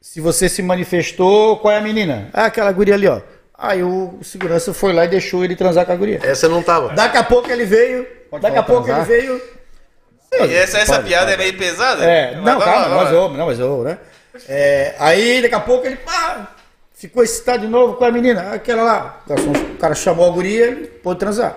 se 0.00 0.20
você 0.20 0.48
se 0.48 0.62
manifestou, 0.62 1.56
qual 1.56 1.72
é 1.72 1.78
a 1.78 1.80
menina? 1.80 2.28
Ah, 2.32 2.44
aquela 2.46 2.70
guria 2.70 2.94
ali, 2.94 3.08
ó. 3.08 3.20
Aí 3.58 3.82
o 3.82 4.18
segurança 4.22 4.74
foi 4.74 4.92
lá 4.92 5.04
e 5.04 5.08
deixou 5.08 5.42
ele 5.44 5.56
transar 5.56 5.86
com 5.86 5.92
a 5.92 5.96
guria. 5.96 6.20
Essa 6.22 6.48
não 6.48 6.62
tava. 6.62 6.90
Daqui 6.90 7.16
a 7.16 7.24
pouco 7.24 7.50
ele 7.50 7.64
veio. 7.64 8.06
daqui 8.40 8.58
a 8.58 8.62
pouco 8.62 8.82
ele 8.86 8.94
transar? 8.94 9.06
veio. 9.06 9.40
E 10.38 10.54
essa, 10.54 10.78
essa 10.78 11.00
piada 11.02 11.32
é 11.32 11.36
meio 11.36 11.56
pesada? 11.56 12.04
É, 12.04 12.34
não, 12.36 12.58
calma, 12.60 12.96
mas 12.96 13.12
eu, 13.12 13.28
não, 13.30 13.46
mas 13.46 13.58
eu, 13.58 13.82
né? 13.82 13.98
É, 14.48 14.94
aí 14.98 15.40
daqui 15.40 15.54
a 15.54 15.60
pouco 15.60 15.86
ele 15.86 15.96
pá, 15.96 16.48
ficou 16.92 17.22
excitado 17.22 17.60
de 17.60 17.68
novo 17.68 17.94
com 17.94 18.04
a 18.04 18.10
menina, 18.10 18.52
aquela 18.52 18.82
lá. 18.82 19.22
O 19.24 19.28
garçom- 19.30 19.52
O 19.52 19.76
cara 19.78 19.94
chamou 19.94 20.26
a 20.28 20.30
guria 20.30 20.68
e 20.72 20.86
pôde 20.88 21.18
transar. 21.20 21.56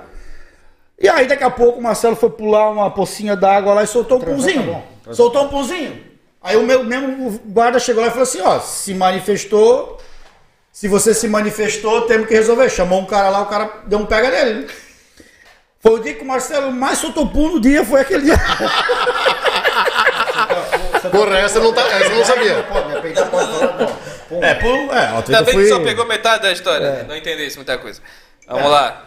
E 0.97 1.09
aí 1.09 1.27
daqui 1.27 1.43
a 1.43 1.49
pouco 1.49 1.79
o 1.79 1.83
Marcelo 1.83 2.15
foi 2.15 2.29
pular 2.29 2.69
uma 2.69 2.89
pocinha 2.91 3.35
d'água 3.35 3.73
lá 3.73 3.83
e 3.83 3.87
soltou 3.87 4.19
um 4.19 4.21
pãozinho. 4.21 4.81
soltou 5.11 5.43
um 5.43 5.49
pãozinho. 5.49 6.01
Aí 6.41 6.55
o 6.55 6.63
meu 6.63 6.81
mesmo 6.85 7.37
guarda 7.47 7.79
chegou 7.79 8.01
lá 8.01 8.07
e 8.07 8.11
falou 8.11 8.23
assim, 8.23 8.39
ó, 8.41 8.59
se 8.61 8.93
manifestou, 8.93 9.98
se 10.71 10.87
você 10.87 11.13
se 11.13 11.27
manifestou, 11.27 12.03
temos 12.03 12.27
que 12.27 12.33
resolver. 12.33 12.69
Chamou 12.69 13.01
um 13.01 13.05
cara 13.05 13.29
lá, 13.29 13.41
o 13.41 13.47
cara 13.47 13.69
deu 13.85 13.99
um 13.99 14.05
pega 14.05 14.29
nele. 14.29 14.61
né? 14.61 14.67
Foi 15.81 15.93
o 15.93 15.99
dia 15.99 16.13
que 16.13 16.23
o 16.23 16.27
Marcelo 16.27 16.71
mais 16.71 16.97
soltou 16.97 17.27
pum 17.27 17.53
no 17.53 17.59
dia, 17.59 17.85
foi 17.85 18.01
aquele 18.01 18.25
dia. 18.25 18.35
Porra, 21.11 21.37
essa 21.39 21.59
não, 21.59 21.73
tá, 21.73 21.81
essa 21.81 22.11
eu 22.11 22.15
não 22.17 22.25
sabia. 22.25 22.65
É, 24.41 24.53
pum, 24.55 24.93
é, 24.93 25.07
Ainda 25.07 25.41
bem 25.43 25.55
que 25.55 25.69
só 25.69 25.79
pegou 25.79 26.05
metade 26.05 26.43
da 26.43 26.51
história. 26.51 27.05
Não 27.07 27.15
entendesse 27.15 27.55
muita 27.55 27.77
coisa. 27.77 28.01
Vamos 28.47 28.69
lá. 28.69 29.05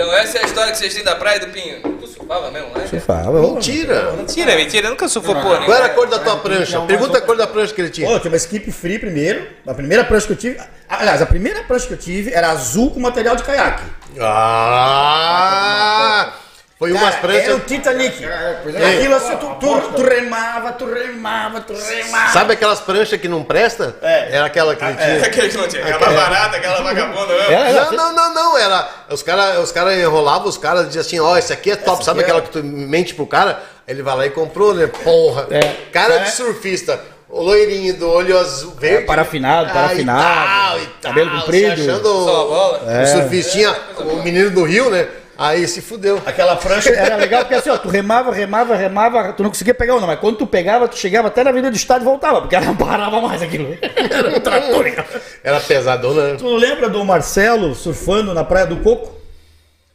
Então 0.00 0.14
essa 0.14 0.38
é 0.38 0.40
a 0.40 0.44
história 0.46 0.72
que 0.72 0.78
vocês 0.78 0.94
têm 0.94 1.04
da 1.04 1.14
Praia 1.14 1.38
do 1.40 1.48
Pinho. 1.48 1.82
Tu 1.82 2.06
surfava 2.06 2.50
mesmo, 2.50 2.70
né? 2.70 2.86
Fala, 3.00 3.52
Mentira. 3.52 4.12
Mentira, 4.12 4.56
mentira. 4.56 4.86
Eu 4.86 4.92
nunca 4.92 5.06
surfou 5.06 5.34
porra 5.34 5.58
Qual 5.58 5.76
era 5.76 5.84
a 5.84 5.88
nenhuma. 5.88 5.94
cor 5.94 6.08
da 6.08 6.18
tua 6.18 6.38
prancha? 6.38 6.80
Pergunta 6.86 7.18
a 7.18 7.20
cor 7.20 7.36
da 7.36 7.46
prancha 7.46 7.74
que 7.74 7.82
ele 7.82 7.90
tinha. 7.90 8.08
Pô, 8.08 8.18
tinha 8.18 8.30
uma 8.30 8.36
skip 8.38 8.72
free 8.72 8.98
primeiro. 8.98 9.46
A 9.66 9.74
primeira 9.74 10.02
prancha 10.02 10.26
que 10.26 10.32
eu 10.32 10.36
tive. 10.36 10.58
Aliás, 10.88 11.20
a 11.20 11.26
primeira 11.26 11.62
prancha 11.64 11.86
que 11.86 11.92
eu 11.92 11.98
tive 11.98 12.32
era 12.32 12.50
azul 12.50 12.92
com 12.92 12.98
material 12.98 13.36
de 13.36 13.42
caiaque. 13.42 13.82
Ah! 14.18 16.32
Foi 16.80 16.92
umas 16.92 17.14
Cara, 17.16 17.34
Era 17.36 17.54
o 17.56 17.60
pranchas. 17.60 17.66
Titanic. 17.68 18.26
pois 18.62 18.74
é. 18.74 18.96
Aquilo 18.96 19.14
assim, 19.14 19.36
tu, 19.36 19.46
tu, 19.60 19.80
tu 19.96 20.02
remava, 20.02 20.72
tu 20.72 20.86
remava, 20.86 21.60
tu 21.60 21.74
remava. 21.74 22.32
Sabe 22.32 22.54
aquelas 22.54 22.80
pranchas 22.80 23.20
que 23.20 23.28
não 23.28 23.44
presta? 23.44 23.96
É. 24.00 24.34
Era 24.36 24.46
aquela 24.46 24.74
que 24.74 24.82
ele 24.82 24.94
tinha. 24.94 25.22
Aquele 25.26 25.48
que 25.50 25.56
não 25.58 25.68
tinha. 25.68 25.84
Aquela 25.84 26.12
barata, 26.14 26.56
aquela 26.56 26.80
vagabunda. 26.82 27.26
mesmo. 27.34 27.52
Era, 27.52 27.68
era, 27.68 27.84
Não, 27.90 27.92
não, 27.92 28.14
não, 28.14 28.34
não. 28.34 28.58
Era. 28.58 28.88
Os 29.10 29.22
caras 29.22 29.58
os 29.58 29.70
cara 29.70 29.94
enrolavam, 29.94 30.48
os 30.48 30.56
caras 30.56 30.86
diziam 30.86 31.02
assim, 31.02 31.20
ó, 31.20 31.36
esse 31.36 31.52
aqui 31.52 31.70
é 31.70 31.76
top. 31.76 32.02
Sabe 32.02 32.20
aqui 32.20 32.30
aquela 32.30 32.42
é- 32.42 32.46
que 32.48 32.50
tu 32.50 32.64
mente 32.64 33.12
pro 33.14 33.26
cara? 33.26 33.62
Ele 33.86 34.02
vai 34.02 34.16
lá 34.16 34.26
e 34.26 34.30
comprou, 34.30 34.72
né? 34.72 34.86
Porra. 34.86 35.48
É. 35.50 35.60
Cara 35.92 36.14
É. 36.14 36.18
de 36.20 36.30
surfista. 36.30 36.98
O 37.28 37.42
loirinho 37.42 37.94
do 37.94 38.10
olho 38.10 38.36
azul 38.38 38.72
verde. 38.76 39.04
parafinado, 39.04 39.68
Ah, 39.70 39.72
parafinado, 39.74 40.20
e 40.22 40.24
tal, 40.26 40.78
e 40.80 40.86
tal, 40.86 41.12
cabelo 41.12 41.30
comprido. 41.40 41.76
se 41.76 41.90
achando 41.90 42.08
o-. 42.08 43.02
O 43.02 43.06
surfistinha, 43.06 43.76
o 43.98 44.16
menino 44.22 44.50
do 44.50 44.64
Rio, 44.64 44.88
né? 44.90 45.06
Aí 45.42 45.66
se 45.66 45.80
fudeu. 45.80 46.20
Aquela 46.26 46.54
prancha 46.54 46.90
era 46.90 47.16
legal 47.16 47.40
porque 47.40 47.54
assim, 47.54 47.70
ó, 47.70 47.78
tu 47.78 47.88
remava, 47.88 48.30
remava, 48.30 48.76
remava, 48.76 49.32
tu 49.32 49.42
não 49.42 49.48
conseguia 49.48 49.72
pegar 49.72 49.94
onda, 49.96 50.06
mas 50.06 50.20
quando 50.20 50.36
tu 50.36 50.46
pegava, 50.46 50.86
tu 50.86 50.98
chegava 50.98 51.28
até 51.28 51.42
na 51.42 51.48
Avenida 51.48 51.70
do 51.70 51.76
Estado 51.78 52.02
e 52.02 52.04
voltava, 52.04 52.42
porque 52.42 52.54
ela 52.54 52.66
não 52.66 52.76
parava 52.76 53.22
mais 53.22 53.40
aquilo. 53.40 53.74
Era 54.10 54.36
um 54.36 54.40
trator, 54.40 54.92
cara. 54.94 55.08
Era 55.42 55.58
pesadona, 55.58 56.32
né? 56.32 56.34
Tu 56.36 56.44
não 56.44 56.56
lembra 56.56 56.90
do 56.90 57.02
Marcelo 57.06 57.74
surfando 57.74 58.34
na 58.34 58.44
Praia 58.44 58.66
do 58.66 58.76
Coco? 58.82 59.18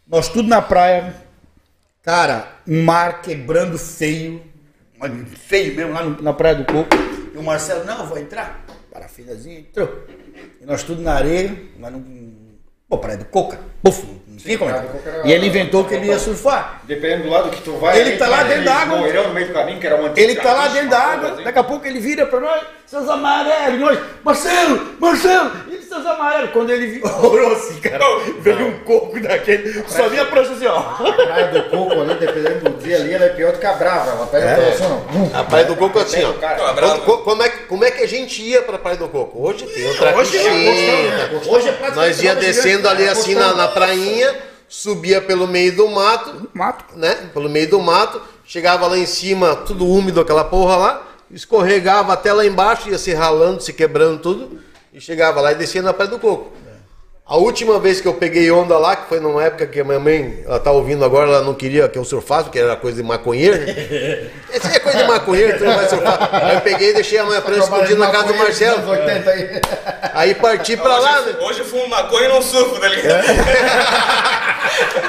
Nós 0.07 0.27
tudo 0.29 0.49
na 0.49 0.63
praia. 0.63 1.13
Cara, 2.01 2.47
um 2.67 2.83
mar 2.83 3.21
quebrando 3.21 3.77
feio. 3.77 4.41
Feio 5.47 5.75
mesmo, 5.75 5.93
lá 5.93 6.03
no- 6.03 6.21
na 6.23 6.33
Praia 6.33 6.55
do 6.55 6.65
Coco. 6.65 6.89
E 7.33 7.37
o 7.37 7.43
Marcelo, 7.43 7.83
não, 7.85 8.07
vou 8.07 8.17
entrar. 8.17 8.65
Parafinazinha, 8.91 9.59
entrou. 9.59 10.05
E 10.59 10.65
nós 10.65 10.81
tudo 10.81 11.03
na 11.03 11.13
areia, 11.13 11.55
mas 11.79 11.91
não. 11.91 12.03
Pô, 12.89 12.97
Praia 12.97 13.17
do 13.19 13.25
Coco, 13.25 13.55
puf, 13.83 14.05
Coco 14.87 15.09
era- 15.09 15.27
E 15.27 15.31
ele 15.31 15.47
inventou 15.47 15.83
que 15.85 15.93
ele 15.95 16.07
ia 16.07 16.19
surfar. 16.19 16.81
Dependendo 16.83 17.23
do 17.23 17.29
lado 17.29 17.49
que 17.49 17.61
tu 17.61 17.73
vai. 17.77 17.99
Ele 17.99 18.17
tá 18.17 18.27
lá 18.27 18.43
dentro 18.43 18.63
da 18.65 18.73
água. 18.75 18.97
No 18.97 19.33
meio 19.33 19.47
do 19.47 19.53
caminho, 19.53 19.79
que 19.79 19.87
era 19.87 20.13
Ele 20.15 20.35
tá 20.35 20.53
lá 20.53 20.67
dentro 20.67 20.89
da 20.89 20.99
água, 20.99 21.31
daqui 21.43 21.59
a 21.59 21.63
pouco 21.63 21.85
ele 21.87 21.99
vira 21.99 22.25
pra 22.25 22.39
nós, 22.39 22.61
seus 22.85 23.07
amarelos, 23.09 23.79
nós, 23.79 23.99
Marcelo, 24.23 24.95
Marcelo, 24.99 25.51
seus 26.03 26.05
amarelos. 26.05 26.51
Quando 26.51 26.69
ele 26.71 26.87
viu, 26.87 27.03
olhou 27.23 27.51
assim, 27.53 27.79
cara, 27.79 28.03
veio 28.39 28.67
um 28.67 28.79
coco 28.79 29.19
daquele, 29.19 29.83
só 29.87 30.07
vinha 30.09 30.23
a 30.23 30.25
prancha 30.25 30.53
assim, 30.53 30.65
ó. 30.67 30.77
A 30.77 30.93
praia 30.93 31.47
do 31.47 31.63
coco 31.69 32.01
ali, 32.01 32.13
dependendo 32.15 32.69
do 32.69 32.77
dia 32.83 32.97
ali, 32.97 33.13
ela 33.13 33.25
é 33.25 33.29
pior 33.29 33.51
do 33.53 33.59
que 33.59 33.65
a 33.65 33.73
brava. 33.73 34.11
Ela 34.11 34.27
pega 34.27 34.45
É. 34.45 34.69
assim, 34.69 34.83
ó. 34.83 35.11
Bum. 35.11 35.29
A 35.33 35.43
Praia 35.43 35.65
do 35.65 35.75
Coco 35.75 35.99
assim, 35.99 36.23
ó. 36.23 36.33
Quando- 36.33 37.23
como, 37.23 37.43
é, 37.43 37.49
que- 37.49 37.63
como 37.65 37.83
é 37.85 37.91
que 37.91 38.03
a 38.03 38.07
gente 38.07 38.41
ia 38.41 38.61
pra 38.61 38.77
Praia 38.77 38.97
do 38.97 39.07
Coco? 39.07 39.41
Hoje 39.47 39.65
tem 39.65 39.85
outra 39.87 40.15
Hoje 40.15 40.37
é 40.37 40.41
piscina. 40.41 41.51
hoje 41.51 41.67
é 41.69 41.71
praticamente 41.71 41.95
Nós 41.95 42.23
ia 42.23 42.35
descendo 42.35 42.87
ali 42.89 43.03
é 43.03 43.09
assim 43.09 43.35
na, 43.35 43.53
na 43.53 43.67
prainha, 43.67 44.35
subia 44.67 45.21
pelo 45.21 45.47
meio 45.47 45.75
do 45.75 45.87
mato, 45.87 46.49
Mato. 46.53 46.85
né? 46.97 47.29
Pelo 47.33 47.49
meio 47.49 47.69
do 47.69 47.79
mato, 47.79 48.21
chegava 48.45 48.87
lá 48.87 48.97
em 48.97 49.05
cima, 49.05 49.55
tudo 49.55 49.85
úmido, 49.87 50.19
aquela 50.21 50.43
porra 50.43 50.75
lá, 50.75 51.07
escorregava 51.31 52.13
até 52.13 52.31
lá 52.33 52.45
embaixo, 52.45 52.89
ia 52.89 52.97
se 52.97 53.13
ralando, 53.13 53.61
se 53.61 53.73
quebrando 53.73 54.19
tudo, 54.19 54.59
e 54.95 55.01
chegava 55.01 55.41
lá 55.41 55.51
e 55.51 55.55
descia 55.55 55.81
na 55.81 55.91
Praia 55.91 56.09
do 56.09 56.17
Coco. 56.17 56.53
A 57.27 57.35
última 57.35 57.79
vez 57.79 57.99
que 57.99 58.07
eu 58.07 58.13
peguei 58.13 58.49
onda 58.49 58.77
lá, 58.77 58.95
que 58.95 59.09
foi 59.09 59.19
numa 59.19 59.43
época 59.43 59.65
que 59.65 59.79
a 59.79 59.83
minha 59.83 59.99
mãe, 59.99 60.43
ela 60.45 60.59
tá 60.59 60.71
ouvindo 60.71 61.03
agora, 61.03 61.27
ela 61.27 61.41
não 61.41 61.53
queria 61.53 61.89
que 61.89 61.97
eu 61.97 62.05
surfasse, 62.05 62.45
porque 62.45 62.59
era 62.59 62.77
coisa 62.77 63.01
de 63.01 63.03
maconheiro. 63.03 63.57
Essa 64.53 64.73
é 64.73 64.79
coisa 64.79 64.99
de 64.99 65.03
maconheiro, 65.05 65.57
tu 65.57 65.65
não 65.65 65.75
vai 65.75 65.89
surfar. 65.89 66.29
Aí 66.31 66.55
eu 66.55 66.61
peguei 66.61 66.91
e 66.91 66.93
deixei 66.93 67.17
a 67.17 67.25
minha 67.25 67.41
prancha 67.41 67.63
escondida 67.63 67.95
na 67.95 68.09
casa 68.09 68.27
do 68.27 68.35
Marcelo. 68.35 68.77
Anos 68.77 68.89
80 68.89 69.29
aí. 69.31 69.61
Aí 70.13 70.35
parti 70.35 70.77
pra 70.77 70.97
lá, 70.97 71.21
né? 71.21 71.35
Hoje 71.41 71.59
eu 71.59 71.65
fumo 71.65 71.89
maconha 71.89 72.25
e 72.25 72.29
não 72.29 72.41
surfo, 72.41 72.79
tá 72.79 72.87
ligado? 72.87 73.25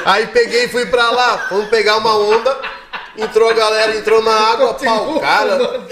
Aí 0.05 0.27
peguei 0.29 0.65
e 0.65 0.69
fui 0.69 0.87
pra 0.87 1.11
lá, 1.11 1.47
fomos 1.49 1.69
pegar 1.69 1.97
uma 1.97 2.17
onda, 2.17 2.57
entrou 3.17 3.49
a 3.49 3.53
galera, 3.53 3.97
entrou 3.97 4.23
na 4.23 4.33
água, 4.33 4.75
pau, 4.75 5.21
cara. 5.21 5.87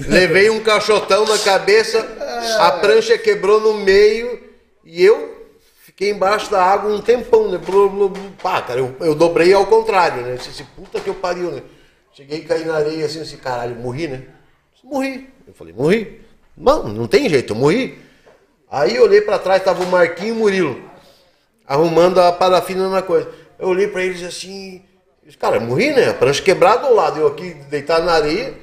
Levei 0.00 0.50
um 0.50 0.60
caixotão 0.60 1.24
na 1.26 1.38
cabeça, 1.38 2.00
a 2.58 2.72
prancha 2.72 3.16
quebrou 3.18 3.60
no 3.60 3.74
meio 3.74 4.42
e 4.84 5.04
eu 5.04 5.48
fiquei 5.82 6.10
embaixo 6.10 6.50
da 6.50 6.62
água 6.62 6.92
um 6.92 7.00
tempão, 7.00 7.48
né? 7.50 7.58
Blu, 7.58 7.88
blu, 7.88 8.08
blu. 8.08 8.32
Pá, 8.42 8.62
cara, 8.62 8.80
eu, 8.80 8.94
eu 9.00 9.14
dobrei 9.14 9.52
ao 9.52 9.66
contrário, 9.66 10.22
né? 10.22 10.32
Eu 10.32 10.38
disse, 10.38 10.64
puta 10.76 11.00
que 11.00 11.08
eu 11.08 11.14
pariu, 11.14 11.50
né? 11.50 11.62
Cheguei 12.12 12.38
e 12.38 12.44
caí 12.44 12.64
na 12.64 12.76
areia 12.76 13.06
assim, 13.06 13.20
assim, 13.20 13.36
caralho, 13.36 13.76
morri, 13.76 14.08
né? 14.08 14.22
Morri. 14.82 15.28
Eu 15.46 15.54
falei, 15.54 15.72
morri. 15.72 16.20
Não, 16.56 16.88
não 16.88 17.06
tem 17.06 17.28
jeito, 17.28 17.52
eu 17.52 17.56
morri. 17.56 17.98
Aí 18.70 18.96
eu 18.96 19.02
olhei 19.04 19.20
pra 19.20 19.38
trás, 19.38 19.62
tava 19.62 19.82
o 19.82 19.86
Marquinho 19.86 20.28
e 20.28 20.32
o 20.32 20.34
Murilo 20.36 20.94
arrumando 21.66 22.20
a 22.20 22.30
parafina 22.32 22.88
na 22.88 23.02
coisa. 23.02 23.28
Eu 23.58 23.68
olhei 23.68 23.88
pra 23.88 24.02
eles 24.02 24.22
assim, 24.22 24.82
cara, 25.38 25.56
eu 25.56 25.60
morri, 25.60 25.90
né? 25.92 26.10
A 26.10 26.14
prancha 26.14 26.42
quebrada 26.42 26.86
ao 26.86 26.94
lado, 26.94 27.18
eu 27.20 27.26
aqui 27.26 27.54
deitado 27.70 28.04
na 28.04 28.12
areia, 28.12 28.54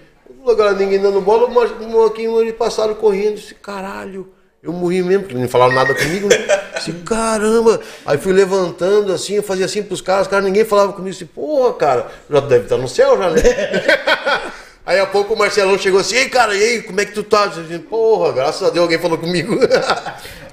agora 0.47 0.73
ninguém 0.73 0.99
dando 0.99 1.19
bola, 1.21 1.47
o 1.47 1.53
Mar- 1.53 1.67
o 1.81 2.01
Marquinho 2.01 2.39
e 2.39 2.43
ele 2.43 2.53
passaram 2.53 2.93
correndo, 2.95 3.35
disse, 3.35 3.55
caralho, 3.55 4.27
Eu 4.63 4.71
morri 4.71 5.01
mesmo, 5.01 5.23
porque 5.23 5.35
não 5.35 5.47
falaram 5.49 5.73
nada 5.73 5.91
comigo, 5.95 6.27
né? 6.27 6.35
Assim, 6.77 6.93
caramba! 7.03 7.79
Aí 8.05 8.17
fui 8.19 8.31
levantando 8.31 9.11
assim, 9.11 9.33
eu 9.35 9.43
fazia 9.43 9.65
assim 9.65 9.81
pros 9.83 10.01
caras, 10.01 10.23
os 10.23 10.27
caras, 10.27 10.45
ninguém 10.45 10.63
falava 10.65 10.93
comigo 10.93 11.15
assim, 11.15 11.25
porra, 11.25 11.73
cara, 11.73 12.07
já 12.29 12.39
deve 12.41 12.63
estar 12.65 12.77
no 12.77 12.87
céu 12.87 13.17
já, 13.17 13.29
né? 13.31 13.41
Aí 14.85 14.99
a 14.99 15.05
pouco 15.05 15.33
o 15.33 15.37
Marcelão 15.37 15.77
chegou 15.77 15.99
assim, 15.99 16.15
ei, 16.15 16.29
cara, 16.29 16.55
e 16.55 16.61
aí, 16.63 16.81
como 16.83 16.99
é 16.99 17.05
que 17.05 17.11
tu 17.13 17.23
tá? 17.23 17.51
Eu 17.55 17.63
disse, 17.63 17.79
porra, 17.79 18.31
graças 18.33 18.61
a 18.67 18.71
Deus 18.71 18.83
alguém 18.83 18.97
falou 18.99 19.17
comigo. 19.17 19.55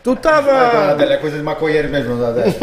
Tu 0.02 0.14
tava. 0.16 0.50
É 1.02 1.16
coisa 1.16 1.36
de 1.38 1.42
maconheiro 1.42 1.88
mesmo, 1.88 2.22
Adélia. 2.24 2.54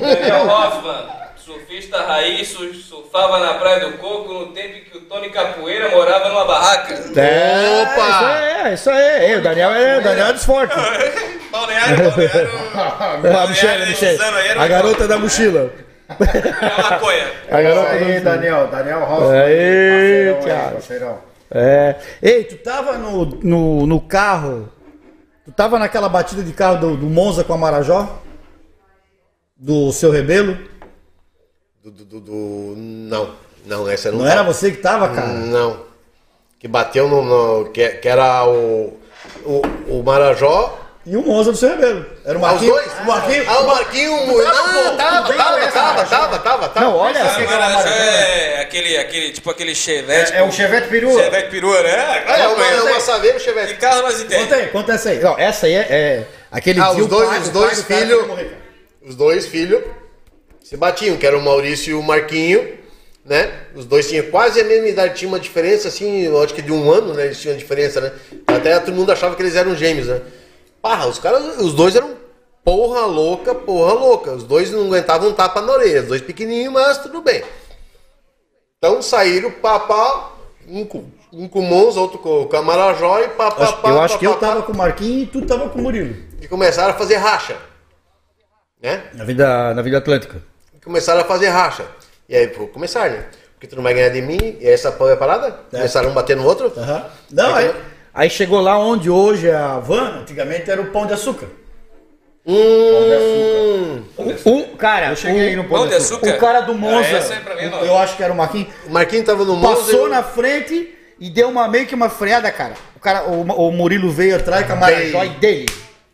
Daniel 0.00 0.46
Hoffman, 0.48 1.06
surfista 1.54 2.02
raiz, 2.02 2.48
su- 2.48 2.74
surfava 2.74 3.38
na 3.40 3.54
Praia 3.54 3.80
do 3.80 3.98
Coco 3.98 4.32
no 4.32 4.46
tempo 4.52 4.76
em 4.76 4.84
que 4.84 4.96
o 4.96 5.00
Tony 5.02 5.30
Capoeira 5.30 5.88
morava 5.90 6.28
numa 6.28 6.44
barraca. 6.44 6.94
É, 7.20 7.82
Opa! 7.82 7.94
Isso 7.98 8.24
aí, 8.24 8.74
isso 8.74 8.90
aí. 8.90 9.36
O 9.36 9.42
Daniel 9.42 9.70
é, 9.72 9.98
o 9.98 10.02
Daniel 10.02 10.26
é 10.26 10.32
dos 10.32 10.44
fortes. 10.44 10.76
Balneário, 11.50 12.10
balneário. 12.10 12.50
A 13.42 13.46
Michelle, 13.48 13.86
Michelle. 13.86 14.18
A 14.56 14.68
garota 14.68 15.08
da 15.08 15.18
mochila. 15.18 15.72
É 16.08 16.82
maconha. 16.82 17.32
A 17.50 17.60
garota 17.62 17.88
da 17.88 18.06
Aí. 18.06 18.20
Daniel, 18.20 18.66
Daniel 18.68 19.02
Hoffman. 19.02 19.40
Aí, 19.40 20.36
parceirão. 20.72 21.18
É. 21.50 21.96
Ei, 22.22 22.44
tu 22.44 22.56
tava 22.58 22.92
no, 22.98 23.24
no, 23.42 23.86
no 23.86 24.00
carro. 24.00 24.72
Tu 25.44 25.50
tava 25.50 25.76
naquela 25.80 26.08
batida 26.08 26.42
de 26.44 26.52
carro 26.52 26.76
do, 26.78 26.96
do 26.96 27.06
Monza 27.06 27.42
com 27.42 27.52
a 27.54 27.58
Marajó? 27.58 28.20
Do 29.56 29.90
seu 29.92 30.12
Rebelo? 30.12 30.56
Do, 31.82 31.90
do- 31.90 32.04
do- 32.04 32.20
do- 32.20 32.74
Não, 32.76 33.34
não, 33.64 33.88
essa 33.88 34.10
não 34.10 34.18
Não 34.18 34.26
tava. 34.26 34.40
era 34.40 34.42
você 34.52 34.70
que 34.70 34.78
tava, 34.78 35.08
cara? 35.08 35.28
Não. 35.28 35.80
Que 36.58 36.68
bateu 36.68 37.08
no. 37.08 37.22
no- 37.24 37.70
que, 37.70 37.88
que 37.88 38.08
era 38.08 38.44
o, 38.46 38.98
o. 39.44 39.62
O 39.88 40.02
Marajó. 40.04 40.78
E 41.06 41.16
o 41.16 41.22
Monza 41.22 41.50
do 41.50 41.56
seu 41.56 41.70
Rebelo. 41.70 42.04
Era 42.26 42.38
o 42.38 42.44
Ah, 42.44 42.52
os 42.52 42.60
Marquinhos. 42.60 42.74
dois? 42.74 42.92
O 43.00 43.04
Marquinhos. 43.06 43.48
Ah, 43.48 43.60
o 43.60 43.66
Marquinho. 43.66 44.12
o- 44.12 44.42
Não, 44.44 44.96
tava, 44.98 45.32
tava, 45.32 45.66
tava, 45.72 46.04
tava, 46.04 46.38
tava, 46.38 46.68
tava. 46.68 46.80
Não, 46.86 46.94
olha 46.96 47.22
Ah, 47.22 47.26
assim. 47.26 47.42
É 47.88 48.60
aquele, 48.60 48.98
aquele, 48.98 49.32
tipo 49.32 49.50
aquele 49.50 49.74
Chevette. 49.74 50.34
É 50.34 50.42
o 50.42 50.52
Chevette 50.52 50.88
Perua. 50.88 51.18
Chevette 51.22 51.48
perua, 51.50 51.82
né? 51.82 52.24
Ah, 52.28 52.38
é 52.38 52.48
uma, 52.48 52.66
é 52.66 52.82
uma 52.82 53.00
saveira 53.00 53.38
Que 53.38 53.44
Chevette. 53.44 53.74
carro 53.76 54.02
nós 54.02 54.12
Conta 54.22 54.24
entendemos? 54.26 54.52
aí, 54.52 54.66
conta 54.68 54.92
essa 54.92 55.08
aí. 55.08 55.20
Não, 55.20 55.38
essa 55.38 55.66
aí 55.66 55.72
é, 55.74 55.78
é 55.90 56.26
aquele 56.52 56.78
Ah, 56.80 56.90
os 56.92 56.98
o 56.98 57.06
dois, 57.08 57.42
os 57.42 57.48
o 57.48 57.52
dois 57.52 57.82
filhos. 57.82 58.26
Os 59.02 59.14
dois 59.14 59.46
filhos 59.46 59.82
se 60.70 60.76
batiam, 60.76 61.16
que 61.16 61.26
era 61.26 61.36
o 61.36 61.42
Maurício 61.42 61.90
e 61.90 61.94
o 61.94 62.02
Marquinho, 62.02 62.78
né? 63.24 63.52
Os 63.74 63.84
dois 63.84 64.08
tinham 64.08 64.30
quase 64.30 64.60
a 64.60 64.64
mesma 64.64 64.86
idade, 64.86 65.16
tinha 65.18 65.28
uma 65.28 65.40
diferença 65.40 65.88
assim, 65.88 66.20
eu 66.22 66.40
acho 66.40 66.54
que 66.54 66.62
de 66.62 66.70
um 66.70 66.88
ano, 66.92 67.12
né? 67.12 67.24
Eles 67.24 67.40
tinham 67.40 67.56
diferença, 67.56 68.00
né? 68.00 68.12
Até 68.46 68.78
todo 68.78 68.94
mundo 68.94 69.10
achava 69.10 69.34
que 69.34 69.42
eles 69.42 69.56
eram 69.56 69.74
gêmeos, 69.74 70.06
né? 70.06 70.20
Parra, 70.80 71.08
os 71.08 71.18
caras, 71.18 71.58
os 71.58 71.74
dois 71.74 71.96
eram 71.96 72.14
porra 72.64 73.04
louca, 73.04 73.52
porra 73.52 73.94
louca. 73.94 74.30
Os 74.30 74.44
dois 74.44 74.70
não 74.70 74.84
aguentavam 74.86 75.30
um 75.30 75.32
tapa 75.32 75.60
na 75.60 75.72
orelha, 75.72 76.02
os 76.02 76.06
dois 76.06 76.22
pequenininhos, 76.22 76.72
mas 76.72 76.98
tudo 76.98 77.20
bem. 77.20 77.42
Então 78.78 79.02
saíram, 79.02 79.50
papá, 79.50 80.34
um 80.68 80.84
com, 80.84 81.04
um 81.32 81.48
com 81.48 81.58
o 81.58 81.62
Monza, 81.62 81.98
outro 82.00 82.18
com 82.20 82.42
o 82.42 82.46
Camarajó 82.48 83.18
e 83.22 83.28
papá, 83.30 83.64
Acho- 83.64 83.86
Eu 83.88 84.00
acho 84.00 84.18
que 84.20 84.26
eu 84.26 84.36
tava 84.36 84.62
com 84.62 84.72
o 84.72 84.76
Marquinhos 84.76 85.24
e 85.24 85.26
tu 85.26 85.42
tava 85.44 85.68
com 85.68 85.80
o 85.80 85.82
Murilo. 85.82 86.14
E 86.40 86.46
começaram 86.46 86.90
a 86.94 86.96
fazer 86.96 87.16
racha, 87.16 87.56
né? 88.80 89.10
Na 89.14 89.24
vida, 89.24 89.74
na 89.74 89.82
vida 89.82 89.98
Atlântica. 89.98 90.40
Começaram 90.84 91.20
a 91.20 91.24
fazer 91.24 91.48
racha. 91.48 91.84
E 92.28 92.36
aí, 92.36 92.46
pô, 92.48 92.66
começaram, 92.68 93.12
né? 93.12 93.24
Porque 93.54 93.66
tu 93.66 93.76
não 93.76 93.82
vai 93.82 93.92
ganhar 93.92 94.08
de 94.08 94.22
mim, 94.22 94.38
e 94.60 94.66
essa 94.68 94.90
pô 94.90 95.08
é 95.08 95.16
parada? 95.16 95.50
Começaram 95.70 96.10
um 96.10 96.14
bater 96.14 96.36
no 96.36 96.44
outro? 96.44 96.72
Aham. 96.76 97.04
Não, 97.30 97.54
Aí 97.54 97.66
aí, 97.68 97.74
aí 98.14 98.30
chegou 98.30 98.60
lá 98.60 98.78
onde 98.78 99.10
hoje 99.10 99.48
é 99.48 99.54
a 99.54 99.78
van, 99.78 100.20
antigamente 100.20 100.70
era 100.70 100.80
o 100.80 100.86
Pão 100.86 101.06
de 101.06 101.12
Açúcar. 101.12 101.46
Hum, 102.46 104.02
O, 104.44 104.76
cara, 104.76 105.10
Eu 105.10 105.16
cheguei 105.16 105.48
aí 105.48 105.54
o, 105.54 105.58
no 105.58 105.64
Pão 105.68 105.80
Pão 105.80 105.88
de 105.88 105.94
açúcar? 105.94 106.30
o 106.30 106.38
cara 106.38 106.60
do 106.62 106.74
Monza, 106.74 107.08
Ah, 107.08 107.16
essa 107.18 107.34
aí 107.34 107.40
pra 107.40 107.54
mim 107.54 107.68
não. 107.68 107.84
eu 107.84 107.96
acho 107.98 108.16
que 108.16 108.22
era 108.22 108.32
o 108.32 108.36
Marquinhos, 108.36 108.68
o 108.86 108.90
Marquinhos 108.90 109.26
tava 109.26 109.44
no 109.44 109.56
Monza. 109.56 109.76
passou 109.76 110.00
eu- 110.04 110.08
na 110.08 110.22
frente 110.22 110.94
e 111.18 111.28
deu 111.28 111.48
uma 111.50 111.68
meio 111.68 111.86
que 111.86 111.94
uma 111.94 112.08
freada, 112.08 112.50
cara. 112.50 112.74
O, 112.96 113.00
cara, 113.00 113.24
o, 113.28 113.42
o 113.42 113.70
Murilo 113.72 114.10
veio 114.10 114.36
atrás 114.36 114.66
com 114.66 114.72
a 114.72 114.76
Marajó 114.76 115.24
dele. 115.38 115.66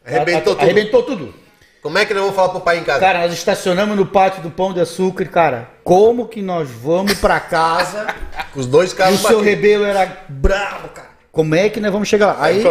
arrebentou 0.04 0.54
tudo. 0.54 0.62
Arrebentou 0.62 1.02
tudo. 1.04 1.34
Como 1.82 1.98
é 1.98 2.04
que 2.04 2.12
nós 2.12 2.22
vamos 2.22 2.36
falar 2.36 2.48
pro 2.48 2.60
pai 2.60 2.78
em 2.78 2.84
casa? 2.84 3.00
Cara, 3.00 3.20
nós 3.20 3.32
estacionamos 3.32 3.96
no 3.96 4.06
pátio 4.06 4.42
do 4.42 4.50
Pão 4.50 4.72
de 4.72 4.80
Açúcar, 4.80 5.26
cara. 5.26 5.68
Como 5.84 6.26
que 6.26 6.42
nós 6.42 6.68
vamos 6.68 7.14
pra 7.14 7.38
casa? 7.38 8.06
Os 8.56 8.66
dois 8.66 8.90
e 8.90 8.94
o 8.94 8.96
carros 8.96 9.20
seu 9.20 9.40
rebelo 9.40 9.84
era 9.84 10.24
bravo, 10.28 10.88
cara. 10.88 11.10
Como 11.30 11.54
é 11.54 11.68
que 11.68 11.78
nós 11.80 11.92
vamos 11.92 12.08
chegar 12.08 12.28
lá? 12.28 12.36
Aí, 12.40 12.64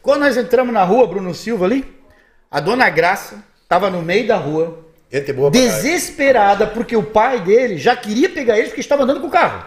quando 0.00 0.20
nós 0.20 0.36
entramos 0.36 0.72
na 0.72 0.84
rua, 0.84 1.06
Bruno 1.06 1.34
Silva 1.34 1.64
ali, 1.64 2.00
a 2.50 2.60
dona 2.60 2.88
Graça 2.88 3.42
tava 3.68 3.90
no 3.90 4.00
meio 4.00 4.26
da 4.26 4.36
rua, 4.36 4.78
Gente 5.10 5.32
boa 5.32 5.50
desesperada, 5.50 6.66
porque 6.66 6.96
o 6.96 7.02
pai 7.02 7.40
dele 7.40 7.76
já 7.76 7.94
queria 7.94 8.30
pegar 8.30 8.56
eles 8.56 8.68
porque 8.68 8.80
estava 8.80 9.02
andando 9.02 9.20
com 9.20 9.26
o 9.26 9.30
carro. 9.30 9.64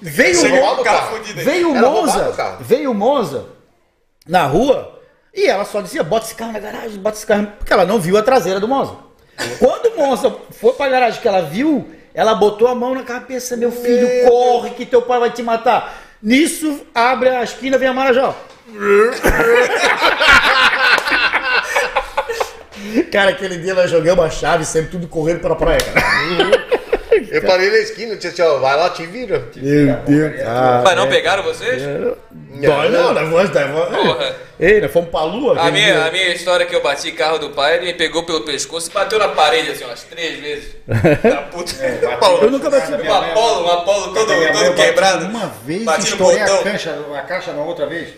Veio 0.00 0.38
o 0.38 0.76
com 0.76 0.80
o 0.80 0.84
carro 0.84 1.20
veio 1.22 1.70
o 1.70 1.74
Monza, 1.74 2.28
o 2.28 2.32
carro. 2.34 2.56
veio 2.60 2.90
o 2.90 2.94
Monza 2.94 3.46
na 4.26 4.44
rua 4.44 4.97
e 5.34 5.46
ela 5.46 5.64
só 5.64 5.80
dizia: 5.80 6.02
bota 6.02 6.26
esse 6.26 6.34
carro 6.34 6.52
na 6.52 6.58
garagem, 6.58 6.98
bota 6.98 7.16
esse 7.16 7.26
carro, 7.26 7.48
porque 7.58 7.72
ela 7.72 7.84
não 7.84 8.00
viu 8.00 8.16
a 8.16 8.22
traseira 8.22 8.60
do 8.60 8.68
Monza. 8.68 8.94
Quando 9.58 9.86
o 9.86 9.96
Monza 9.96 10.34
foi 10.50 10.72
pra 10.72 10.88
garagem 10.88 11.20
que 11.20 11.28
ela 11.28 11.42
viu, 11.42 11.88
ela 12.12 12.34
botou 12.34 12.68
a 12.68 12.74
mão 12.74 12.94
na 12.94 13.02
cabeça: 13.02 13.56
meu 13.56 13.70
filho, 13.70 14.08
corre 14.28 14.70
que 14.70 14.84
teu 14.84 15.02
pai 15.02 15.20
vai 15.20 15.30
te 15.30 15.42
matar. 15.42 16.02
Nisso, 16.22 16.80
abre 16.94 17.28
a 17.28 17.44
esquina, 17.44 17.78
vem 17.78 17.88
a 17.88 17.92
Marajó. 17.92 18.34
Cara, 23.12 23.30
aquele 23.30 23.58
dia 23.58 23.74
nós 23.74 23.90
jogamos 23.90 24.24
a 24.24 24.30
chave, 24.30 24.64
sempre 24.64 24.90
tudo 24.90 25.08
correndo 25.08 25.40
pra 25.40 25.54
praia, 25.54 25.78
cara. 25.78 26.78
Eu 27.30 27.42
parei 27.42 27.70
na 27.70 27.78
esquina, 27.78 28.16
disse 28.16 28.28
assim, 28.28 28.42
ó, 28.42 28.58
vai 28.58 28.76
lá, 28.76 28.90
te 28.90 29.04
vira. 29.06 29.44
Meu 29.56 29.96
Deus. 29.96 30.32
Ah, 30.46 30.82
Mas 30.84 30.96
não 30.96 31.08
pegaram 31.08 31.42
vocês? 31.42 31.82
dói 31.82 32.88
não, 32.88 33.12
nós 33.12 33.28
vamos, 33.28 33.50
nós 33.50 33.70
vamos. 33.70 33.96
Porra. 33.96 34.36
Ei, 34.58 34.80
nós 34.80 34.90
fomos 34.90 35.10
pra 35.10 35.22
lua. 35.22 35.60
A 35.60 35.70
minha, 35.70 36.06
a 36.06 36.10
minha 36.10 36.28
história 36.34 36.64
é 36.64 36.66
que 36.66 36.74
eu 36.74 36.82
bati 36.82 37.12
carro 37.12 37.38
do 37.38 37.50
pai, 37.50 37.76
ele 37.76 37.86
me 37.86 37.94
pegou 37.94 38.24
pelo 38.24 38.40
pescoço 38.40 38.90
e 38.90 38.92
bateu 38.92 39.18
na 39.18 39.28
parede 39.28 39.70
assim, 39.70 39.84
umas 39.84 40.02
três 40.04 40.40
vezes. 40.40 40.76
Da 41.22 41.42
puta. 41.42 41.72
Paulo, 42.18 42.44
Eu 42.44 42.50
nunca 42.50 42.68
bati. 42.70 42.92
Um 42.92 43.12
Apolo, 43.14 43.64
um 43.66 43.70
Apolo 43.70 44.14
todo, 44.14 44.26
todo 44.26 44.74
quebrado. 44.74 45.26
Uma 45.26 45.46
vez, 45.64 45.84
Bati 45.84 46.00
no 46.00 46.06
estourei 46.06 46.40
a 46.40 46.46
botão. 46.46 46.62
caixa, 46.64 46.98
a 47.16 47.20
caixa 47.22 47.52
na 47.52 47.62
outra 47.62 47.86
vez. 47.86 48.08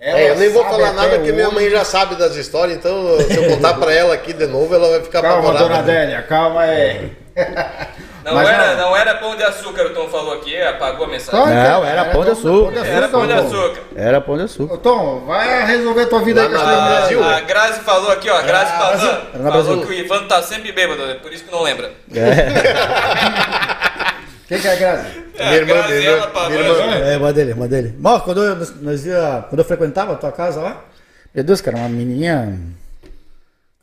É, 0.00 0.30
eu 0.30 0.36
nem 0.36 0.48
vou 0.50 0.64
falar 0.64 0.92
nada 0.92 1.16
porque 1.16 1.32
minha 1.32 1.50
mãe 1.50 1.70
já 1.70 1.84
sabe 1.84 2.16
das 2.16 2.36
histórias, 2.36 2.76
então 2.76 3.18
se 3.20 3.36
eu 3.36 3.48
contar 3.48 3.74
pra 3.74 3.92
ela 3.92 4.12
aqui 4.12 4.32
de 4.34 4.46
novo, 4.46 4.74
ela 4.74 4.88
vai 4.90 5.00
ficar 5.02 5.22
Calma, 5.22 5.40
dona 5.42 5.54
apavorada. 5.60 5.80
Adélia, 5.92 6.22
calma 6.22 6.60
aí. 6.62 7.12
Não 8.24 8.34
Mas 8.34 8.48
era, 8.48 8.74
não. 8.76 8.88
não 8.88 8.96
era 8.96 9.14
pão 9.16 9.36
de 9.36 9.42
açúcar, 9.42 9.84
o 9.84 9.90
Tom 9.90 10.08
falou 10.08 10.32
aqui, 10.32 10.58
apagou 10.62 11.04
a 11.04 11.08
mensagem. 11.10 11.38
Não, 11.44 11.84
era 11.84 12.06
pão 12.06 12.24
de 12.24 12.30
açúcar. 12.30 12.86
Era 12.86 13.08
pão 13.08 13.26
de 13.26 13.32
açúcar. 13.34 13.80
Era 13.94 14.20
pão 14.22 14.36
de 14.38 14.42
açúcar. 14.44 14.78
Tom, 14.78 15.20
vai 15.26 15.66
resolver 15.66 16.06
tua 16.06 16.22
vida 16.22 16.40
Lá 16.40 16.48
aí 16.48 16.54
com. 16.54 16.64
Brasil. 16.64 17.22
A 17.22 17.40
Grazi 17.40 17.80
falou 17.80 18.10
aqui, 18.10 18.30
ó, 18.30 18.38
a 18.38 18.42
Grazi 18.42 18.72
Ah, 18.74 18.78
falou, 18.78 18.92
Brasil. 18.96 19.10
Era 19.10 19.42
falou 19.44 19.52
Brasil. 19.62 19.82
que 19.82 19.88
o 19.88 19.92
Ivan 19.92 20.24
tá 20.26 20.42
sempre 20.42 20.72
bêbado, 20.72 21.02
é 21.04 21.14
por 21.16 21.30
isso 21.34 21.44
que 21.44 21.52
não 21.52 21.62
lembra. 21.62 21.90
Quem 24.48 24.58
que 24.60 24.68
é 24.68 24.72
a 24.72 24.76
Grazi? 24.76 25.24
É, 25.36 25.44
Minha 25.44 25.50
a 25.50 25.54
irmã 25.56 25.86
dele, 25.86 26.06
ela 26.06 26.48
Minha 26.48 26.60
irmã. 26.60 26.94
É, 26.94 27.16
uma 27.18 27.32
dele, 27.32 27.52
uma 27.52 27.68
dele. 27.68 27.94
Mas 27.98 28.22
quando 28.22 28.42
eu, 28.42 28.56
nós 28.80 29.04
ia, 29.04 29.44
quando 29.50 29.58
eu 29.58 29.64
frequentava 29.64 30.12
a 30.12 30.16
tua 30.16 30.32
casa 30.32 30.60
lá, 30.60 30.82
meu 31.34 31.44
Deus, 31.44 31.60
cara, 31.60 31.76
uma 31.76 31.88
menininha. 31.88 32.58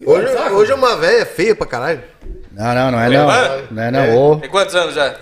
Hoje, 0.04 0.28
hoje 0.52 0.72
é 0.72 0.76
uma 0.76 0.96
velha 0.96 1.26
feia 1.28 1.56
pra 1.56 1.68
caralho. 1.68 2.02
Não, 2.54 2.74
não, 2.76 2.92
não 2.92 3.00
é 3.02 3.10
não. 3.10 3.28
Não 3.72 3.84
é 3.84 3.92
não. 3.92 4.18
Ô, 4.18 4.36
Tem 4.38 4.50
quantos 4.50 4.76
anos 4.76 4.94
já? 4.96 5.16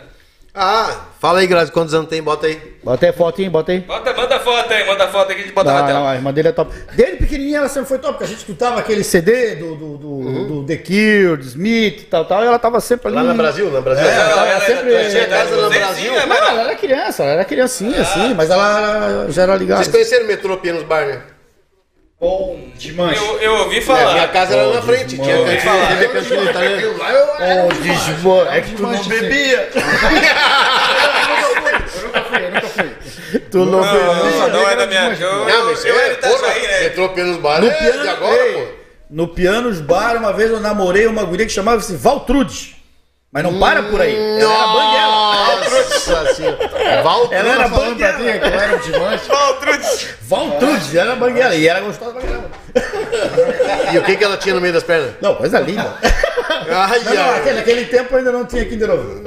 Ah, 0.61 1.05
fala 1.21 1.39
aí, 1.39 1.47
Grazi, 1.47 1.71
quantos 1.71 1.93
anos 1.93 2.09
tem? 2.09 2.21
Bota 2.23 2.47
aí. 2.47 2.59
bota 2.83 3.05
aí 3.05 3.13
fotinho, 3.13 3.51
bota 3.51 3.71
aí. 3.71 3.79
Bota, 3.81 4.13
manda 4.13 4.39
foto 4.39 4.73
aí, 4.73 4.85
manda 4.85 5.07
foto 5.07 5.29
aí 5.29 5.35
que 5.35 5.41
a 5.41 5.45
gente 5.45 5.53
bota 5.53 5.71
na 5.71 5.79
Não, 5.79 5.87
tela. 5.87 5.99
não, 5.99 6.07
a 6.07 6.15
irmã 6.15 6.33
dele 6.33 6.47
é 6.47 6.51
top. 6.51 6.73
Desde 6.95 7.17
pequenininha 7.17 7.59
ela 7.59 7.69
sempre 7.69 7.87
foi 7.87 7.99
top, 7.99 8.13
porque 8.13 8.23
a 8.25 8.27
gente 8.27 8.39
escutava 8.39 8.79
aquele 8.79 9.03
CD 9.03 9.55
do, 9.55 9.75
do, 9.75 9.97
do, 9.97 10.07
Uhum. 10.09 10.47
do 10.47 10.65
The 10.65 10.77
Cure, 10.77 11.37
do 11.37 11.43
Smith 11.45 12.01
e 12.01 12.05
tal, 12.05 12.25
tal, 12.25 12.43
e 12.43 12.47
ela 12.47 12.57
tava 12.59 12.81
sempre 12.81 13.07
ali. 13.07 13.15
Lá 13.17 13.23
no 13.23 13.35
Brasil, 13.35 13.69
no 13.69 13.81
Brasil. 13.81 14.05
É, 14.05 14.15
Não, 14.15 14.21
ela 14.31 14.47
ela 14.49 14.61
sempre- 14.65 14.93
ela 14.93 15.09
tinha 15.09 15.27
casa 15.27 15.55
no 15.55 15.69
Brasil. 15.69 16.11
Não, 16.13 16.19
ela 16.35 16.61
era 16.63 16.75
criança, 16.75 17.23
ela 17.23 17.31
era 17.33 17.45
criancinha, 17.45 18.01
assim, 18.01 18.33
mas 18.33 18.49
ela 18.49 19.27
já 19.29 19.43
era 19.43 19.55
ligada. 19.55 19.83
Vocês 19.83 19.93
conheceram 19.95 20.25
o 20.25 20.27
metrô 20.27 20.57
Pianos 20.57 20.83
Bar, 20.83 21.05
né? 21.05 21.21
Bom, 22.19 22.59
de 22.75 22.91
mancha. 22.93 23.23
Eu, 23.23 23.39
eu 23.39 23.53
ouvi 23.59 23.77
É, 23.77 23.81
falar. 23.81 24.13
minha 24.13 24.27
casa 24.27 24.53
era 24.55 24.73
na 24.73 24.81
frente, 24.81 25.15
tinha 25.17 25.37
ouvi 25.37 25.51
cantina, 25.55 25.71
falar. 25.71 25.87
teve 25.87 26.07
cantina 26.09 26.43
italiana. 26.49 26.87
Ô, 27.65 27.81
desmo... 27.81 28.41
é 28.51 28.61
que 28.61 28.75
tu 28.75 28.83
não 28.83 29.03
bebia. 29.05 29.69
Tu 33.49 33.57
não 33.65 33.81
bebia. 33.81 34.03
não, 34.39 34.49
não 34.49 34.69
é 34.69 34.75
da 34.75 34.87
minha. 34.87 35.17
Eu, 35.19 35.45
Não, 35.45 35.65
mas 35.67 35.85
eu 35.85 35.95
é, 35.97 36.05
era 36.07 36.15
porra, 36.15 36.35
Itajaí, 36.35 36.61
né? 36.67 36.79
metrô 36.81 37.09
Pianos 37.09 37.37
Bar 37.37 37.61
No 37.61 37.67
é 37.67 37.73
piano, 37.73 38.01
de 38.01 38.09
agora, 38.09 38.43
pô. 38.53 38.67
no 39.09 39.27
Pianos 39.29 39.79
Bar, 39.81 40.17
uma 40.17 40.33
vez 40.33 40.51
eu 40.51 40.59
namorei 40.59 41.07
uma 41.07 41.23
guria 41.23 41.45
que 41.45 41.51
chamava-se 41.51 41.95
Valtrudes. 41.95 42.75
Mas 43.31 43.43
não 43.43 43.59
para 43.59 43.83
por 43.83 44.01
aí. 44.01 44.15
Ela 44.15 44.53
era 44.55 44.67
banguela. 44.67 45.59
Nossa 45.69 46.33
senhora. 46.33 47.03
Valtrude. 47.03 47.35
Ela 47.35 47.53
era 47.53 47.69
falando 47.69 47.95
pra 47.97 48.13
ti 48.13 48.17
banguela. 48.17 48.39
que 48.39 48.47
era 48.57 48.77
de 48.77 48.91
mancha. 48.99 49.23
Valtrudes, 50.23 50.95
ela 50.95 51.11
era 51.11 51.15
banguela. 51.15 51.53
E 51.55 51.67
era 51.67 51.79
gostosa 51.81 52.11
pra 52.13 52.21
caramba. 52.21 52.49
E 53.93 53.97
o 53.99 54.03
que, 54.03 54.15
que 54.15 54.23
ela 54.23 54.35
tinha 54.37 54.55
no 54.55 54.61
meio 54.61 54.73
das 54.73 54.81
pernas? 54.83 55.11
Não, 55.21 55.35
coisa 55.35 55.59
linda. 55.59 55.93
Ai, 56.01 56.99
Não, 57.03 57.13
não, 57.13 57.23
ai. 57.23 57.31
naquele, 57.37 57.55
naquele 57.57 57.85
tempo 57.85 58.15
ainda 58.15 58.31
não 58.31 58.45
tinha 58.45 58.65
Kinder 58.65 58.89
Ovo. 58.89 59.21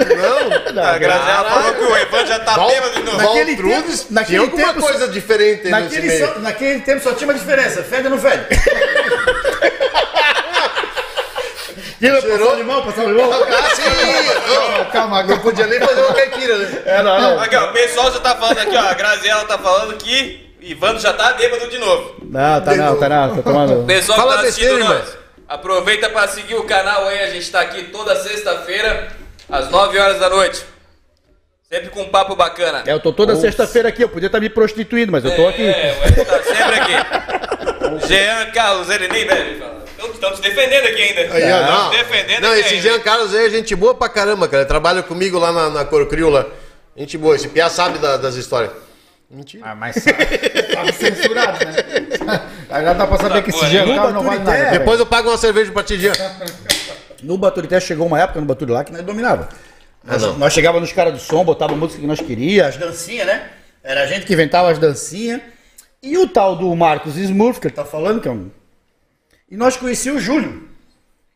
Não, 0.74 0.82
A 0.84 0.98
Graziela 0.98 1.44
falou 1.50 1.74
que 1.74 1.84
o 1.84 1.96
Evandro 1.96 2.26
já 2.26 2.38
tá 2.40 2.58
bêbado 2.66 2.94
de 2.94 3.02
novo. 3.04 3.16
Naquele 3.18 3.54
Valtrudes 3.56 4.00
tempo- 4.00 4.12
naquele 4.14 4.38
tinha 4.38 4.40
alguma 4.50 4.66
tempo- 4.74 4.80
coisa 4.86 5.08
diferente 5.08 5.68
Naquele, 5.68 6.06
meio. 6.08 6.26
só- 6.26 6.38
naquele 6.40 6.80
tempo 6.80 7.02
só 7.04 7.12
tinha 7.12 7.28
uma 7.30 7.38
diferença, 7.38 7.82
fede 7.84 8.04
ou 8.04 8.10
não 8.10 8.18
fede? 8.18 8.46
Tira 12.02 12.20
passar 12.20 12.56
limão, 12.56 12.82
passar 12.82 13.04
limão. 13.06 13.30
Ah, 13.32 13.70
sim! 13.76 14.90
Calma, 14.90 15.22
não 15.22 15.38
podia 15.38 15.68
nem 15.68 15.78
fazer 15.78 16.00
uma 16.00 16.12
caipira, 16.12 16.58
né? 16.58 16.82
É, 16.84 17.00
não, 17.00 17.20
não. 17.20 17.38
Aqui, 17.38 17.54
ó, 17.54 17.70
o 17.70 17.72
pessoal 17.72 18.10
já 18.10 18.18
tá 18.18 18.34
falando 18.34 18.58
aqui, 18.58 18.76
ó. 18.76 18.80
A 18.80 18.94
Graziela 18.94 19.44
tá 19.44 19.56
falando 19.56 19.96
que 19.96 20.52
Ivandro 20.60 20.98
já 21.00 21.12
tá 21.12 21.34
bêbado 21.34 21.70
de 21.70 21.78
novo. 21.78 22.16
Não, 22.24 22.60
tá 22.60 22.74
não, 22.74 22.98
tá 22.98 23.08
não, 23.08 23.36
tá 23.36 23.42
tomando. 23.42 23.86
Pessoal 23.86 24.18
Fala 24.18 24.32
que 24.32 24.42
tá 24.42 24.48
assistindo 24.48 24.78
besteira, 24.78 24.98
nós, 24.98 25.18
aproveita 25.46 26.08
pra 26.08 26.26
seguir 26.26 26.56
o 26.56 26.64
canal 26.64 27.06
aí. 27.06 27.20
A 27.20 27.30
gente 27.30 27.48
tá 27.48 27.60
aqui 27.60 27.84
toda 27.84 28.16
sexta-feira, 28.16 29.12
às 29.48 29.70
9 29.70 29.96
horas 29.96 30.18
da 30.18 30.28
noite. 30.28 30.60
Sempre 31.70 31.90
com 31.90 32.02
um 32.02 32.08
papo 32.08 32.34
bacana. 32.34 32.82
É, 32.84 32.92
eu 32.92 32.98
tô 32.98 33.12
toda 33.12 33.36
sexta-feira 33.36 33.90
aqui, 33.90 34.02
eu 34.02 34.08
podia 34.08 34.26
estar 34.26 34.40
me 34.40 34.50
prostituindo, 34.50 35.12
mas 35.12 35.24
eu 35.24 35.36
tô 35.36 35.46
aqui. 35.46 35.64
É, 35.64 35.96
o 36.02 36.08
Ed 36.08 36.24
tá 36.24 36.42
sempre 36.42 36.80
aqui. 36.80 38.08
Jean 38.08 38.50
Carlos, 38.50 38.90
ele 38.90 39.06
nem 39.06 39.24
bebe. 39.24 39.60
fala. 39.60 39.81
Estamos 40.10 40.40
te 40.40 40.48
defendendo 40.48 40.86
aqui 40.86 41.02
ainda. 41.02 41.34
Aí, 41.34 41.46
não, 41.48 41.90
te 41.90 41.96
defendendo 41.96 42.40
não 42.42 42.50
aqui 42.50 42.60
esse 42.60 42.74
ainda. 42.74 42.82
Jean 42.88 43.00
Carlos 43.00 43.34
aí 43.34 43.46
é 43.46 43.50
gente 43.50 43.74
boa 43.74 43.94
pra 43.94 44.08
caramba, 44.08 44.48
cara. 44.48 44.62
Ele 44.62 44.68
trabalha 44.68 45.02
comigo 45.02 45.38
lá 45.38 45.52
na, 45.52 45.70
na 45.70 45.84
Corcrio 45.84 46.28
lá. 46.30 46.46
Gente 46.96 47.16
boa, 47.18 47.34
esse 47.36 47.48
Pia 47.48 47.68
sabe 47.70 47.98
da- 47.98 48.16
das 48.16 48.34
histórias. 48.34 48.72
Mentira. 49.30 49.64
Ah, 49.66 49.74
mas 49.74 49.94
tá 49.94 50.92
censurado, 50.92 51.64
né? 51.64 51.74
Aí 52.68 52.84
já 52.84 52.92
dá 52.92 53.06
pra 53.06 53.16
saber 53.16 53.42
que 53.42 53.50
esse 53.50 53.60
Tá, 53.60 53.66
Giancarlo 53.66 54.12
não 54.12 54.22
vale 54.22 54.40
nada. 54.44 54.70
Depois 54.78 55.00
eu 55.00 55.06
pago 55.06 55.30
uma 55.30 55.38
cerveja 55.38 55.72
pra 55.72 55.82
ti, 55.82 55.98
Jean. 55.98 56.12
No 57.22 57.38
Baturité 57.38 57.80
chegou 57.80 58.06
uma 58.06 58.20
época 58.20 58.40
no 58.40 58.46
Baturité 58.46 58.74
lá 58.76 58.84
que 58.84 58.92
nós 58.92 59.02
dominava. 59.02 59.48
Ah, 60.06 60.18
Nós, 60.18 60.36
nós 60.36 60.52
chegávamos 60.52 60.88
nos 60.88 60.94
caras 60.96 61.14
do 61.14 61.20
som, 61.20 61.44
botava 61.44 61.72
a 61.72 61.76
música 61.76 62.00
que 62.00 62.06
nós 62.06 62.20
queríamos, 62.20 62.74
as 62.74 62.80
dancinhas, 62.80 63.26
né? 63.26 63.48
Era 63.82 64.02
a 64.02 64.06
gente 64.06 64.26
que 64.26 64.32
inventava 64.34 64.70
as 64.70 64.78
dancinhas. 64.78 65.40
E 66.02 66.18
o 66.18 66.26
tal 66.28 66.56
do 66.56 66.74
Marcos 66.74 67.16
Smurf, 67.16 67.60
que 67.60 67.68
ele 67.68 67.74
tá 67.74 67.84
falando, 67.84 68.20
que 68.20 68.26
é 68.28 68.30
um. 68.30 68.50
E 69.52 69.56
nós 69.58 69.76
conhecíamos 69.76 70.22
o 70.22 70.24
Júlio, 70.24 70.66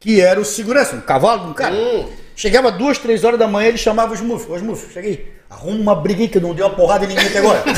que 0.01 0.23
era 0.23 0.41
o 0.41 0.45
segurança, 0.45 0.97
um 0.97 1.03
cavalo 1.03 1.51
um 1.51 1.53
cara. 1.53 1.75
Hum. 1.75 2.11
Chegava 2.35 2.73
duas, 2.73 2.97
três 2.97 3.23
horas 3.25 3.39
da 3.39 3.47
manhã, 3.47 3.69
ele 3.69 3.77
chamava 3.77 4.15
os 4.15 4.21
Smurf. 4.21 4.51
Ô 4.51 4.57
Smurf, 4.57 4.91
cheguei. 4.91 5.37
Arruma 5.51 5.79
uma 5.79 5.95
briga 5.95 6.23
aí 6.23 6.29
que 6.29 6.41
não 6.41 6.55
deu 6.55 6.67
uma 6.67 6.75
porrada 6.75 7.05
em 7.05 7.09
ninguém 7.09 7.27
até 7.27 7.41
agora. 7.41 7.63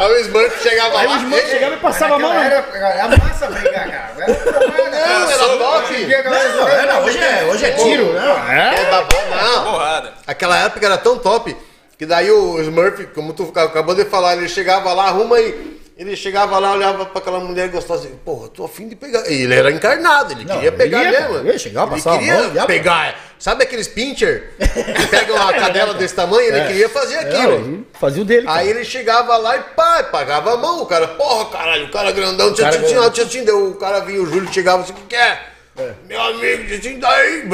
Aí 0.00 0.12
o 0.12 0.20
Smurf 0.20 0.62
chegava 0.62 0.98
Aí 0.98 1.06
lá. 1.06 1.12
o 1.12 1.16
Smurf 1.18 1.44
ei, 1.44 1.50
chegava 1.50 1.74
e 1.74 1.78
passava 1.78 2.14
a 2.14 2.18
mão. 2.20 2.32
Né? 2.32 2.46
era, 2.46 2.88
era 2.88 3.08
massa 3.18 3.46
brigar, 3.48 3.90
cara. 3.90 4.12
Era 4.16 4.34
porrada, 4.34 4.90
Não, 4.90 5.30
era 5.30 5.48
top. 5.58 5.92
Não, 5.92 6.68
é, 6.68 6.86
não, 6.86 7.04
hoje 7.04 7.18
é, 7.18 7.44
hoje 7.44 7.64
é 7.66 7.70
tiro, 7.72 8.12
né? 8.12 8.74
É 8.78 8.90
babá, 8.90 9.16
não. 9.30 9.72
Porrada. 9.72 10.14
Aquela 10.26 10.56
época 10.58 10.86
era 10.86 10.96
tão 10.96 11.18
top 11.18 11.54
que 11.98 12.06
daí 12.06 12.30
o 12.30 12.60
Smurf, 12.62 13.06
como 13.08 13.34
tu 13.34 13.52
acabou 13.54 13.96
de 13.96 14.04
falar, 14.04 14.36
ele 14.36 14.48
chegava 14.48 14.92
lá, 14.94 15.08
arruma 15.08 15.36
aí. 15.36 15.79
Ele 16.00 16.16
chegava 16.16 16.58
lá, 16.58 16.72
olhava 16.72 17.04
pra 17.04 17.20
aquela 17.20 17.38
mulher 17.40 17.68
gostosa 17.68 18.08
e, 18.08 18.10
porra, 18.24 18.48
tô 18.48 18.64
afim 18.64 18.88
de 18.88 18.96
pegar. 18.96 19.30
E 19.30 19.42
ele 19.42 19.54
era 19.54 19.70
encarnado, 19.70 20.32
ele 20.32 20.46
Não, 20.46 20.54
queria 20.54 20.68
ele 20.68 20.76
pegar 20.78 21.02
ia, 21.04 21.10
mesmo. 21.20 21.36
ele 21.40 21.48
ia 21.52 21.58
chegar, 21.58 21.92
ele 21.92 22.00
queria 22.00 22.34
mão, 22.54 22.66
pegar. 22.66 23.20
Sabe 23.38 23.64
aqueles 23.64 23.86
pincher 23.86 24.54
que 24.58 25.06
pegam 25.08 25.36
uma 25.36 25.52
cadela 25.60 25.92
desse 25.92 26.14
tamanho? 26.14 26.40
Ele 26.48 26.66
queria 26.68 26.88
fazer 26.88 27.18
aquilo. 27.18 27.52
ele 27.52 27.86
fazia 28.00 28.22
o 28.22 28.24
dele. 28.24 28.46
cara. 28.46 28.60
Aí 28.60 28.70
ele 28.70 28.82
chegava 28.82 29.36
lá 29.36 29.58
e 29.58 29.60
pá, 29.76 30.02
pagava 30.04 30.54
a 30.54 30.56
mão, 30.56 30.80
o 30.80 30.86
cara, 30.86 31.06
porra, 31.06 31.50
caralho, 31.50 31.84
o 31.84 31.90
cara 31.90 32.12
grandão, 32.12 32.54
tchau, 32.54 32.70
tchau, 32.70 33.10
tchau, 33.10 33.26
tchau, 33.26 33.64
o 33.66 33.74
cara 33.74 34.00
vinha, 34.00 34.22
o 34.22 34.26
Júlio 34.26 34.50
chegava 34.50 34.82
assim, 34.82 34.92
o 34.92 34.96
que 34.96 35.02
que 35.02 35.16
é? 35.16 35.38
Meu 36.08 36.20
amigo, 36.20 36.64
tchau, 36.78 36.98
daí. 36.98 37.44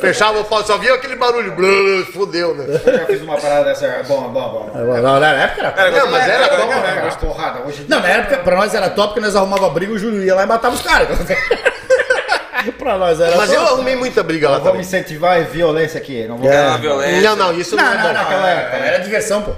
Fechava 0.00 0.40
o 0.40 0.44
pau, 0.44 0.64
só 0.64 0.76
via 0.78 0.94
aquele 0.94 1.16
barulho, 1.16 1.52
blá, 1.52 1.68
fudeu, 2.12 2.54
né? 2.54 2.80
Eu 2.86 2.98
já 2.98 3.06
fiz 3.06 3.22
uma 3.22 3.36
parada 3.36 3.64
dessa. 3.64 4.02
Bom, 4.06 4.28
bom, 4.28 4.70
bom. 4.70 4.70
Não, 5.02 5.20
na 5.20 5.32
época 5.32 5.74
era. 5.76 5.90
Não, 5.90 6.10
mas 6.10 6.28
era 6.28 6.56
bom, 6.56 6.72
Era 6.72 6.80
né? 6.94 7.02
umas 7.02 7.16
porrada. 7.16 7.60
Hoje 7.66 7.86
Não, 7.88 8.00
na 8.00 8.08
época, 8.08 8.36
pra 8.38 8.56
nós 8.56 8.74
era 8.74 8.90
top, 8.90 9.08
porque 9.08 9.20
nós 9.20 9.36
arrumava 9.36 9.68
briga, 9.70 9.92
o 9.92 9.98
Júlio 9.98 10.22
ia 10.22 10.34
lá 10.34 10.42
e 10.42 10.46
matava 10.46 10.74
os 10.74 10.82
caras. 10.82 11.08
pra 12.78 12.96
nós 12.98 13.20
era 13.20 13.36
Mas 13.36 13.52
eu 13.52 13.60
top. 13.60 13.72
arrumei 13.74 13.94
muita 13.96 14.22
briga 14.22 14.48
lá 14.48 14.56
Não 14.58 14.64
vamos 14.64 14.80
incentivar 14.86 15.36
a 15.38 15.40
violência 15.40 15.98
aqui. 15.98 16.26
Não 16.26 16.38
vou 16.38 16.50
É. 16.50 16.78
Violência. 16.78 17.30
Não, 17.30 17.36
não, 17.36 17.52
isso 17.58 17.76
não, 17.76 17.84
Não, 17.84 17.92
é 17.92 17.96
não, 17.96 18.02
bom. 18.02 18.12
não, 18.12 18.24
diversão, 18.24 18.32
pô. 18.32 18.40
na 18.42 18.48
época 18.50 18.76
era 18.76 18.98
diversão. 18.98 19.56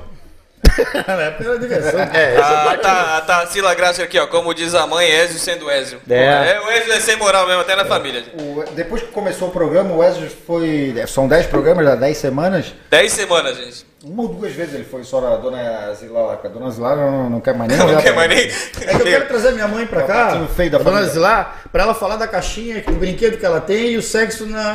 É, 2.15 2.35
essa 2.37 2.49
A, 2.61 2.65
parte. 2.65 2.81
Ta- 2.83 3.17
a 3.17 3.21
Tarsila 3.23 3.75
Graça 3.75 4.03
aqui, 4.03 4.19
ó. 4.19 4.27
Como 4.27 4.53
diz 4.55 4.75
a 4.75 4.87
mãe, 4.87 5.09
Ezio 5.11 5.39
sendo 5.39 5.71
Ezio. 5.71 6.01
É. 6.09 6.53
É, 6.53 6.61
o 6.61 6.71
Ezio 6.71 6.93
é 6.93 7.01
sem 7.01 7.17
moral 7.17 7.47
mesmo, 7.47 7.61
até 7.63 7.75
na 7.77 7.85
família. 7.85 8.25
O- 8.41 8.65
depois 8.75 9.03
que 9.03 9.09
começou 9.09 9.49
o 9.49 9.51
programa, 9.51 9.93
o 9.95 9.99
Wesley 9.99 10.29
foi. 10.47 10.95
São 11.09 11.27
10 11.29 11.47
programas, 11.47 11.85
já 11.87 11.95
10 11.95 12.17
semanas. 12.17 12.75
Dez 12.91 13.13
semanas, 13.13 13.57
gente. 13.57 13.87
Uma 14.09 14.23
ou 14.23 14.29
duas 14.29 14.53
vezes 14.53 14.73
ele 14.75 14.85
foi 14.85 15.03
só 15.03 15.21
na 15.21 15.35
dona 15.37 15.93
Zila 15.95 16.21
lá. 16.21 16.33
porque 16.35 16.47
A 16.47 16.51
dona 16.51 16.71
Zila 16.71 16.95
não, 16.95 17.29
não 17.31 17.41
quer 17.41 17.55
mais 17.55 17.69
nem 17.71 17.79
Não 17.93 18.01
quer 18.01 18.15
mais 18.15 18.29
nem. 18.29 18.39
É 18.39 18.95
que 18.95 19.03
eu 19.03 19.05
quero 19.05 19.27
trazer 19.27 19.51
minha 19.53 19.67
mãe 19.67 19.85
pra 19.85 20.03
É 20.03 20.07
cá, 20.07 20.47
feio 20.55 20.71
da 20.71 20.79
a 20.79 20.83
dona. 20.83 21.03
Zilá, 21.07 21.57
pra 21.73 21.83
ela 21.83 21.93
falar 21.95 22.15
da 22.17 22.29
caixinha, 22.29 22.83
do 22.83 22.93
brinquedo 22.93 23.37
que 23.37 23.45
ela 23.45 23.61
tem 23.61 23.93
e 23.93 23.97
o 23.97 24.03
sexo 24.03 24.47
na, 24.47 24.75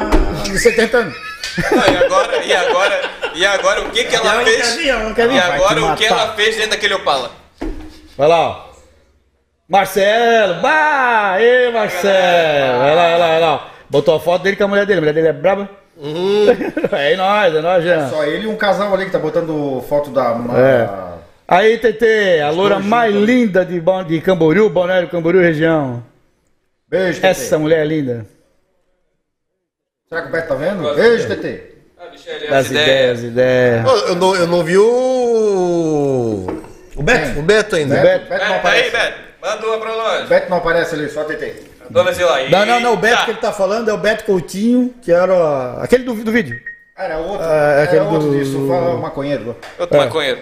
nos 0.49 0.61
70 0.61 0.97
anos. 0.97 1.15
Não, 1.71 1.93
e 1.93 1.97
agora, 2.05 2.43
e 2.43 2.53
agora, 2.53 3.01
e 3.35 3.45
agora 3.45 3.81
o 3.83 3.91
que 3.91 4.03
que 4.03 4.15
ela 4.15 4.25
Ela 4.25 4.35
não 4.39 4.43
fez? 4.45 4.57
quer 4.69 4.77
vir, 4.77 4.89
ela 4.89 5.03
não 5.03 5.13
quer 5.13 5.27
vir. 5.29 5.35
E 5.35 5.39
agora 5.39 5.85
o 5.85 5.95
que 5.95 6.05
ela 6.05 6.33
fez 6.35 6.55
dentro 6.55 6.71
daquele 6.71 6.93
Opala? 6.95 7.31
Vai 8.17 8.27
lá, 8.27 8.39
ó. 8.49 8.71
Marcelo, 9.69 10.61
bah, 10.61 11.37
ê 11.39 11.71
Marcelo. 11.71 12.79
Vai 12.79 12.95
lá, 12.95 13.01
vai 13.09 13.19
lá, 13.19 13.27
vai 13.27 13.39
lá. 13.39 13.71
Botou 13.89 14.15
a 14.15 14.19
foto 14.19 14.43
dele 14.43 14.57
com 14.57 14.65
a 14.65 14.67
mulher 14.67 14.85
dele, 14.85 14.97
a 14.99 15.01
mulher 15.01 15.13
dele 15.13 15.27
é 15.29 15.33
braba. 15.33 15.69
é 16.91 17.15
nós, 17.15 17.53
é 17.55 17.61
nós, 17.61 17.83
já. 17.83 18.09
Só 18.09 18.23
ele 18.23 18.45
e 18.45 18.47
um 18.47 18.55
casal 18.55 18.91
ali 18.93 19.05
que 19.05 19.11
tá 19.11 19.19
botando 19.19 19.81
foto 19.87 20.09
da. 20.09 20.35
É. 20.57 21.11
Aí, 21.47 21.77
TT, 21.77 22.41
a 22.41 22.49
loura 22.49 22.79
mais 22.79 23.13
linda 23.13 23.63
de, 23.63 23.79
de 24.07 24.21
Camboriú, 24.21 24.69
Balneário 24.69 25.09
Camboriú 25.09 25.39
região. 25.41 26.03
Beijo, 26.87 27.19
TT. 27.19 27.27
Essa 27.27 27.59
mulher 27.59 27.81
é 27.81 27.85
linda. 27.85 28.25
Será 30.09 30.23
que 30.23 30.29
o 30.29 30.31
Beto 30.31 30.47
tá 30.47 30.55
vendo? 30.55 30.95
Beijo, 30.95 31.27
TT. 31.27 31.63
Ah, 31.99 32.09
Michele, 32.11 32.47
Das 32.47 32.71
ideias, 32.71 33.23
ideias. 33.23 33.85
Ô, 33.85 33.97
Eu 34.07 34.15
não, 34.15 34.35
eu 34.35 34.47
não 34.47 34.63
vi 34.63 34.77
o. 34.77 36.47
O 36.95 37.03
Beto? 37.03 37.39
O 37.39 37.43
Beto 37.43 37.75
ainda. 37.75 38.01
Beto. 38.01 38.27
Beto 38.27 38.45
não 38.45 38.55
É, 38.55 38.59
tá 38.59 38.69
aí, 38.69 38.87
aparece. 38.87 38.91
Beto. 38.91 39.17
Manda 39.41 39.67
uma 39.67 39.77
pra 39.77 39.95
nós. 39.95 40.29
Beto 40.29 40.49
não 40.49 40.57
aparece 40.57 40.95
ali, 40.95 41.09
só 41.09 41.23
TT. 41.23 41.70
Dona 41.91 42.11
Zila 42.11 42.35
aí. 42.35 42.49
Não, 42.51 42.65
não, 42.65 42.79
não, 42.79 42.93
o 42.93 42.97
Beto 42.97 43.17
Tá. 43.17 43.25
que 43.25 43.31
ele 43.31 43.39
tá 43.39 43.51
falando 43.51 43.89
é 43.89 43.93
o 43.93 43.97
Beto 43.97 44.23
Coutinho, 44.25 44.93
que 45.01 45.11
era 45.11 45.81
aquele 45.81 46.03
do, 46.03 46.13
do 46.13 46.31
vídeo. 46.31 46.59
Ah, 46.95 47.03
Era 47.05 47.17
outro. 47.17 47.45
Ah, 47.45 47.53
era 47.53 47.83
aquele 47.83 48.01
outro 48.05 48.29
do- 48.29 48.37
disso. 48.37 48.67
Fala 48.67 48.95
o 48.95 49.01
maconheiro. 49.01 49.55
Outro 49.79 49.97
maconheiro. 49.97 50.41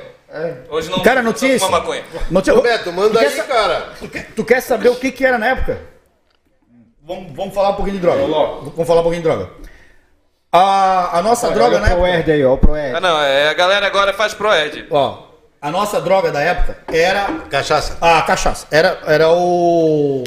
Hoje 0.69 0.89
não. 0.91 0.99
Cara, 1.01 1.23
não 1.23 1.33
tinha 1.33 1.55
isso. 1.55 1.69
maconha. 1.71 2.03
Não 2.29 2.41
tinha... 2.41 2.55
Ô, 2.55 2.61
Beto, 2.61 2.91
manda 2.91 3.09
tu 3.17 3.19
aí, 3.19 3.29
sa- 3.31 3.43
cara. 3.43 3.89
Tu 3.99 4.07
quer, 4.09 4.27
tu 4.35 4.43
quer 4.45 4.61
saber 4.61 4.89
o 4.89 4.95
que 4.95 5.11
que 5.11 5.25
era 5.25 5.37
na 5.37 5.47
época? 5.47 5.79
Vamos, 7.03 7.31
vamos 7.33 7.53
falar 7.55 7.69
um 7.69 7.75
pouquinho 7.75 7.95
de 7.97 8.01
droga. 8.01 8.21
Vamos 8.21 8.87
falar 8.87 8.99
um 8.99 9.03
pouquinho 9.03 9.23
de 9.23 9.27
droga. 9.29 9.49
A, 10.51 11.19
a 11.19 11.21
nossa 11.21 11.49
droga 11.51 11.77
Olha 11.77 11.79
na 11.79 11.85
o 11.85 11.89
época... 11.89 12.01
Proerd 12.01 12.31
aí, 12.31 12.45
ó. 12.45 12.53
O 12.53 12.57
Proerd. 12.57 12.95
Ah, 12.95 12.99
não, 12.99 13.19
é, 13.21 13.49
a 13.49 13.53
galera 13.53 13.87
agora 13.87 14.13
faz 14.13 14.33
Proed. 14.33 14.85
Ó, 14.91 15.27
a 15.61 15.71
nossa 15.71 15.99
droga 16.01 16.31
da 16.31 16.41
época 16.41 16.77
era 16.91 17.25
Cachaça. 17.49 17.97
a 18.01 18.21
cachaça. 18.21 18.67
Era, 18.71 18.99
era 19.05 19.29
o... 19.29 20.23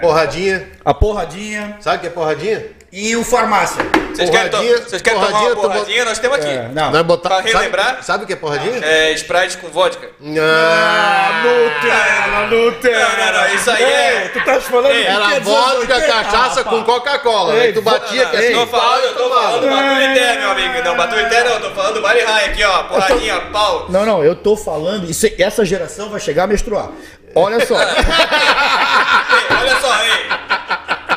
Porradinha. 0.00 0.68
A 0.84 0.94
porradinha 0.94 1.76
Sabe 1.80 1.96
o 1.98 2.00
que 2.00 2.06
é 2.06 2.10
porradinha? 2.10 2.64
e 2.90 3.14
o 3.16 3.22
farmácia. 3.24 3.84
Vocês 4.14 4.30
querem, 4.30 4.46
to 4.50 4.56
Porradinha, 4.56 4.78
vocês 4.82 5.02
querem 5.02 5.18
tomar 5.18 5.30
porradinha, 5.30 5.52
uma 5.54 5.62
tomou- 5.62 5.70
porradinha? 5.78 6.04
Nós 6.06 6.18
temos 6.18 6.38
aqui. 6.38 6.48
É, 6.48 6.68
não. 6.72 6.90
Nós 6.90 7.02
botar, 7.02 7.28
Pra 7.28 7.36
sabe- 7.38 7.52
relembrar? 7.52 8.02
Sabe, 8.02 8.24
o 8.24 8.26
que 8.26 8.32
é 8.32 8.36
porradinha? 8.36 8.80
É 8.82 9.12
Sprite 9.12 9.58
com 9.58 9.68
vodka. 9.68 10.08
Ah, 10.40 11.42
Nutella, 11.44 12.46
Nutella. 12.46 13.08
Não, 13.18 13.26
não, 13.32 13.42
não, 13.48 13.54
isso 13.54 13.70
aí 13.70 13.82
é- 13.84 14.30
Tu 14.32 14.42
tá 14.44 14.60
falando 14.60 14.90
Ei, 14.92 15.02
de 15.02 15.06
Era 15.06 15.40
vodka, 15.40 15.78
80, 15.80 16.00
cachaça 16.00 16.62
rapaz? 16.62 16.62
com 16.66 16.82
Coca-Cola. 16.84 17.52
Aí 17.54 17.72
tu 17.74 17.82
batia 17.82 18.24
Não, 18.24 18.30
que 18.30 18.36
eu 18.36 18.40
assim, 18.40 18.52
tô 18.54 18.66
falando, 18.66 19.04
eu 19.04 19.14
tô 19.14 19.28
falando 19.28 19.60
tomava. 19.62 19.82
Baturité, 19.82 20.36
meu 20.38 20.50
amigo. 20.50 20.82
Não, 20.84 20.96
Baturité 20.96 21.44
não, 21.44 21.52
eu 21.52 21.60
tô 21.60 21.70
falando 21.70 22.00
Bari 22.02 22.20
High 22.20 22.44
aqui, 22.46 22.64
ó. 22.64 22.82
Porradinha, 22.84 23.40
pau. 23.52 23.86
Não, 23.90 24.06
não, 24.06 24.24
eu 24.24 24.34
tô 24.34 24.56
falando, 24.56 25.04
isso, 25.10 25.26
essa 25.38 25.62
geração 25.64 26.08
vai 26.08 26.20
chegar 26.20 26.44
a 26.44 26.46
menstruar. 26.46 26.88
Olha 27.34 27.64
só. 27.66 27.74
Olha 29.60 29.80
só, 29.80 30.04
ei. 30.04 30.28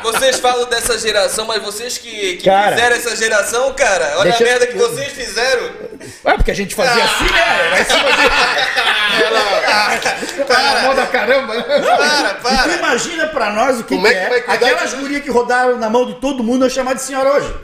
Vocês 0.02 0.40
falam 0.40 0.66
dessa 0.68 0.98
geração, 0.98 1.46
mas 1.46 1.62
vocês 1.62 1.96
que, 1.96 2.36
que 2.38 2.44
Cara. 2.44 2.74
fizeram 2.74 2.96
essa 2.96 3.14
geração, 3.14 3.72
cara, 3.72 4.14
olha 4.16 4.30
Deixa 4.30 4.42
a 4.42 4.46
merda 4.48 4.66
que 4.66 4.76
vocês 4.76 5.12
fizeram. 5.12 5.70
É 6.24 6.32
porque 6.36 6.50
a 6.50 6.54
gente 6.54 6.74
fazia 6.74 7.04
assim, 7.04 7.24
né? 7.24 7.68
Vai 7.70 7.84
se 7.84 7.92
fazer. 7.92 8.28
Tá 10.44 10.60
na 10.74 10.80
moda 10.82 11.06
caramba, 11.06 11.54
né? 11.54 11.62
Para, 11.62 12.30
E 12.30 12.34
tu 12.34 12.42
para. 12.42 12.72
imagina 12.74 13.26
pra 13.28 13.50
nós 13.50 13.78
o 13.78 13.84
que, 13.84 13.94
Como 13.94 14.06
é 14.08 14.10
que 14.10 14.16
é, 14.18 14.28
vai 14.28 14.40
cuidar 14.42 14.66
aquelas 14.66 14.94
gurias 14.94 15.22
que 15.22 15.30
rodaram 15.30 15.78
na 15.78 15.88
mão 15.88 16.04
de 16.06 16.14
todo 16.14 16.42
mundo 16.42 16.64
eu 16.66 16.70
chamar 16.70 16.94
de 16.94 17.02
senhora 17.02 17.34
hoje. 17.34 17.54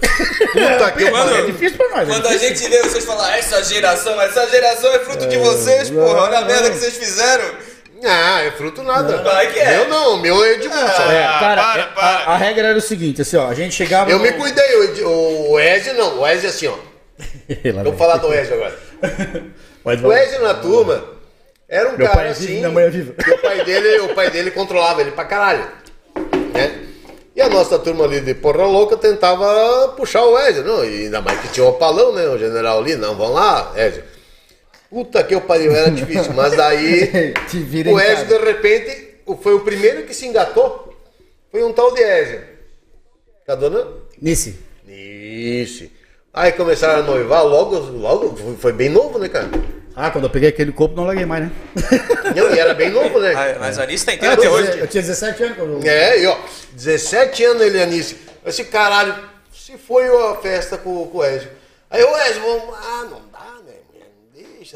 Puta 0.53 0.91
que 0.93 1.11
Quando- 1.11 1.35
É 1.35 1.43
difícil 1.43 1.77
pra 1.77 1.89
nós. 1.89 2.09
é 2.09 2.13
Quando 2.13 2.29
a 2.29 2.37
gente 2.37 2.69
vê 2.69 2.83
vocês 2.83 3.05
falar, 3.05 3.31
"Ah, 3.31 3.39
essa 3.39 3.65
geração, 3.65 4.21
essa 4.21 4.47
geração 4.49 4.95
é 4.95 4.99
fruto 5.01 5.27
de 5.27 5.39
vocês, 5.39 5.91
porra. 5.91 6.23
Olha 6.23 6.39
a 6.39 6.43
merda 6.43 6.71
que 6.71 6.79
vocês 6.79 6.97
fizeram. 6.97 7.67
Ah, 8.05 8.43
é 8.43 8.51
fruto 8.53 8.83
nada. 8.83 9.17
Vai 9.23 9.53
que 9.53 9.59
é. 9.59 9.77
Meu 9.79 9.89
não, 9.89 10.15
o 10.15 10.19
meu 10.19 10.45
é 10.45 10.53
Edmundo. 10.53 10.77
só. 10.93 11.11
É, 11.11 11.25
Ah, 11.25 11.37
cara, 11.41 11.63
para, 11.63 11.81
é, 11.81 11.85
para. 11.87 12.07
A, 12.31 12.35
a 12.35 12.37
regra 12.37 12.69
era 12.69 12.79
o 12.79 12.81
seguinte, 12.81 13.23
assim, 13.23 13.37
ó, 13.37 13.47
a 13.49 13.55
gente 13.55 13.75
chegava. 13.75 14.11
Eu 14.11 14.19
no- 14.19 14.23
me 14.25 14.33
cuidei, 14.33 14.77
o 14.77 14.85
Ed- 14.85 15.03
o 15.05 15.59
Ezio 15.59 15.95
não, 15.95 16.21
o 16.21 16.27
Ezio 16.27 16.47
é 16.47 16.51
assim, 16.51 16.67
ó. 16.69 16.75
Vou 17.83 17.95
falar 17.97 18.19
do 18.19 18.33
Ezio 18.33 18.55
agora. 18.55 18.79
O. 19.85 20.13
Ezio 20.13 20.43
na 20.43 20.53
turma 20.55 21.03
era 21.67 21.89
um 21.89 21.97
Meu 21.97 22.07
cara 22.07 22.19
pai 22.19 22.27
é 22.29 22.31
assim. 22.31 22.57
minha 22.57 22.69
mãe 22.69 22.85
é 22.85 22.91
viva. 22.91 23.15
que 23.15 23.31
o 23.31 23.39
pai 23.39 23.65
dele, 23.65 24.01
o 24.01 24.15
pai 24.15 24.29
dele 24.31 24.51
controlava 24.51 25.01
ele 25.01 25.13
pra 25.13 25.25
caralho. 25.25 25.67
Né? 26.53 26.79
E 27.35 27.41
a 27.41 27.49
nossa 27.49 27.79
turma 27.79 28.05
ali 28.05 28.21
de 28.21 28.35
porra 28.35 28.67
louca 28.67 28.97
tentava 28.99 29.89
puxar 29.97 30.25
o 30.25 30.39
Ezio, 30.39 30.63
não? 30.65 30.85
E 30.85 31.05
ainda 31.05 31.23
mais 31.23 31.41
que 31.41 31.49
tinha 31.49 31.65
o 31.65 31.73
Palão, 31.75 32.13
né? 32.13 32.27
O 32.29 32.37
general 32.37 32.81
ali, 32.81 32.97
não, 32.97 33.15
vamos 33.17 33.35
lá, 33.37 33.73
Ezio. 33.77 34.03
Puta 34.91 35.23
que 35.23 35.35
eu 35.35 35.41
pariu, 35.43 35.75
era 35.75 35.91
difícil, 35.91 36.33
mas 36.33 36.57
daí 36.57 37.33
Te 37.49 37.59
vira 37.61 37.91
o 37.91 38.01
Ezio 38.01 38.27
de 38.27 38.39
repente 38.39 39.09
foi 39.43 39.55
o 39.55 39.61
primeiro 39.61 40.05
que 40.05 40.15
se 40.15 40.27
engatou. 40.27 40.97
Foi 41.51 41.63
um 41.63 41.73
tal 41.73 41.93
de 41.93 42.01
Ezio. 42.01 42.41
Tá 43.47 43.55
dona? 43.55 43.87
Nice. 44.21 44.59
Isso. 44.87 45.91
Aí 46.33 46.53
começaram 46.53 47.01
a 47.01 47.03
noivar 47.03 47.45
logo, 47.45 47.77
logo, 47.79 48.37
foi- 48.59 48.73
bem 48.73 48.89
novo, 48.89 49.19
né, 49.19 49.29
cara? 49.29 49.49
Ah, 49.95 50.11
quando 50.11 50.25
eu 50.25 50.31
peguei 50.31 50.49
aquele 50.51 50.71
corpo, 50.73 50.95
não 50.95 51.05
larguei 51.05 51.27
mais, 51.27 51.45
né? 51.45 51.51
Não, 52.37 52.55
e 52.55 52.59
era 52.59 52.73
bem 52.73 52.89
novo, 52.91 53.19
né? 53.19 53.33
Ah, 53.35 53.57
Mas 53.59 53.79
a 53.79 53.83
Anice 53.83 54.07
tá 54.07 54.15
inteira 54.15 54.35
eu, 54.35 54.39
até 54.39 54.43
tinha, 54.49 54.53
hoje. 54.73 54.79
eu 54.81 54.87
tinha 54.87 55.03
17 55.03 55.43
anos 55.43 55.57
quando 55.57 55.85
eu... 55.85 55.91
É, 55.91 56.21
e 56.23 56.27
ó, 56.27 56.39
17 56.73 57.45
anos 57.45 57.63
ele, 57.63 57.83
Anice. 57.83 58.17
Esse 58.47 58.65
caralho, 58.65 59.15
se 59.53 59.77
foi 59.77 60.07
a 60.07 60.37
festa 60.37 60.79
com, 60.79 61.05
com 61.09 61.19
o 61.19 61.25
Ezio. 61.25 61.49
Aí 61.91 62.03
o 62.05 62.17
Ezio, 62.19 62.43
vamos, 62.43 62.75
ah, 62.77 63.07
não 63.11 63.21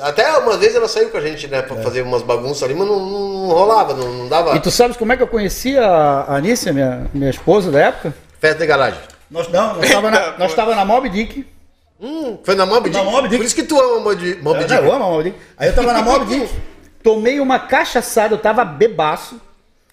Até 0.01 0.31
uma 0.39 0.57
vez 0.57 0.75
ela 0.75 0.89
saiu 0.89 1.11
com 1.11 1.17
a 1.17 1.21
gente, 1.21 1.47
né, 1.49 1.61
pra 1.63 1.77
fazer 1.77 2.03
umas 2.03 2.23
bagunças 2.23 2.63
ali, 2.63 2.75
mas 2.75 2.87
não, 2.89 2.99
não- 2.99 3.29
não 3.47 3.49
rolava, 3.49 3.95
não, 3.95 4.13
não 4.13 4.29
dava. 4.29 4.57
E 4.57 4.61
tu 4.61 4.71
sabes 4.71 4.97
como 4.97 5.13
é 5.13 5.17
que 5.17 5.23
eu 5.23 5.27
conheci 5.29 5.77
a 5.79 6.25
Anícia, 6.29 6.73
minha, 6.73 7.07
minha 7.13 7.31
esposa 7.31 7.71
da 7.71 7.79
época? 7.81 8.15
Festa 8.41 8.59
de 8.61 8.67
garagem. 8.67 9.01
Nós, 9.31 9.49
não, 9.49 9.75
nós 9.77 9.85
estava 9.85 10.11
na, 10.11 10.37
nós 10.39 10.55
tava 10.55 10.75
na 10.75 10.85
Mob 10.85 11.09
Dick. 11.09 11.47
Hum, 12.01 12.39
foi 12.43 12.55
na 12.55 12.67
Mob 12.67 12.89
Dick? 12.91 12.97
Na 13.05 13.11
Moby 13.11 13.29
Dick. 13.29 13.37
Por 13.39 13.47
isso 13.47 13.55
que 13.55 13.63
tu 13.63 13.81
ama 13.81 13.99
Mob 14.01 14.15
É, 14.15 14.65
Dick. 14.65 14.75
não, 14.75 14.85
eu 14.85 14.93
amo 14.93 15.05
a 15.05 15.09
Mob 15.11 15.25
Dick. 15.25 15.37
Aí 15.57 15.69
eu 15.69 15.75
tava 15.75 15.93
na 15.93 16.03
Mob 16.03 16.27
Dick, 16.27 16.49
tomei 17.03 17.39
uma 17.41 17.59
cachaçada, 17.59 18.35
eu 18.35 18.39
tava 18.39 18.65
bebaço. 18.65 19.41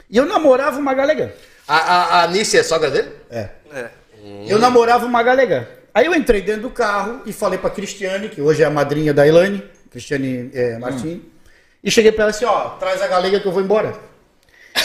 E 0.10 0.18
eu 0.18 0.26
namorava 0.26 0.80
uma 0.80 0.93
galega. 0.93 1.36
A, 1.68 1.78
a, 1.78 2.04
a 2.20 2.24
Anice 2.24 2.58
é 2.58 2.64
sogra 2.64 2.89
dele? 2.89 3.10
É. 3.30 3.50
É. 3.74 3.86
Eu 4.47 4.58
namorava 4.58 5.06
uma 5.06 5.22
galega. 5.22 5.70
Aí 5.93 6.06
eu 6.06 6.16
entrei 6.16 6.41
dentro 6.41 6.64
do 6.64 6.70
carro 6.70 7.22
e 7.26 7.34
falei 7.34 7.60
pra 7.60 7.70
Cristiane, 7.70 8.30
que 8.30 8.41
hoje 8.41 8.64
é 8.64 8.66
a 8.66 8.70
madrinha 8.72 9.14
da 9.14 9.28
Elaine, 9.28 9.64
Cristiane 9.90 10.52
é, 10.54 10.78
Martins, 10.78 11.20
e 11.84 11.90
cheguei 11.90 12.12
pra 12.12 12.24
ela 12.26 12.32
assim, 12.32 12.46
ó, 12.46 12.70
traz 12.80 13.02
a 13.02 13.08
galega 13.08 13.40
que 13.40 13.46
eu 13.48 13.52
vou 13.52 13.62
embora. 13.62 13.94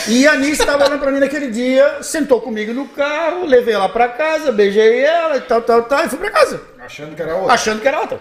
E 0.09 0.27
a 0.27 0.33
Anice 0.33 0.63
estava 0.63 0.85
olhando 0.87 0.99
pra 1.01 1.11
mim 1.11 1.21
naquele 1.21 1.51
dia, 1.51 2.03
sentou 2.03 2.41
comigo 2.41 2.73
no 2.73 2.89
carro, 2.89 3.45
levei 3.45 3.75
ela 3.75 3.89
pra 3.89 4.09
casa, 4.09 4.51
beijei 4.51 5.01
ela 5.05 5.37
e 5.37 5.41
tal, 5.43 5.61
tal, 5.63 5.83
tal, 5.85 6.05
e 6.05 6.09
fui 6.09 6.19
pra 6.19 6.31
casa, 6.31 6.61
Achando 6.81 7.15
que 7.15 7.23
era 7.23 7.35
outra. 7.37 7.53
achando 7.55 7.81
que 7.81 7.89
era 7.89 8.01
outra. 8.01 8.21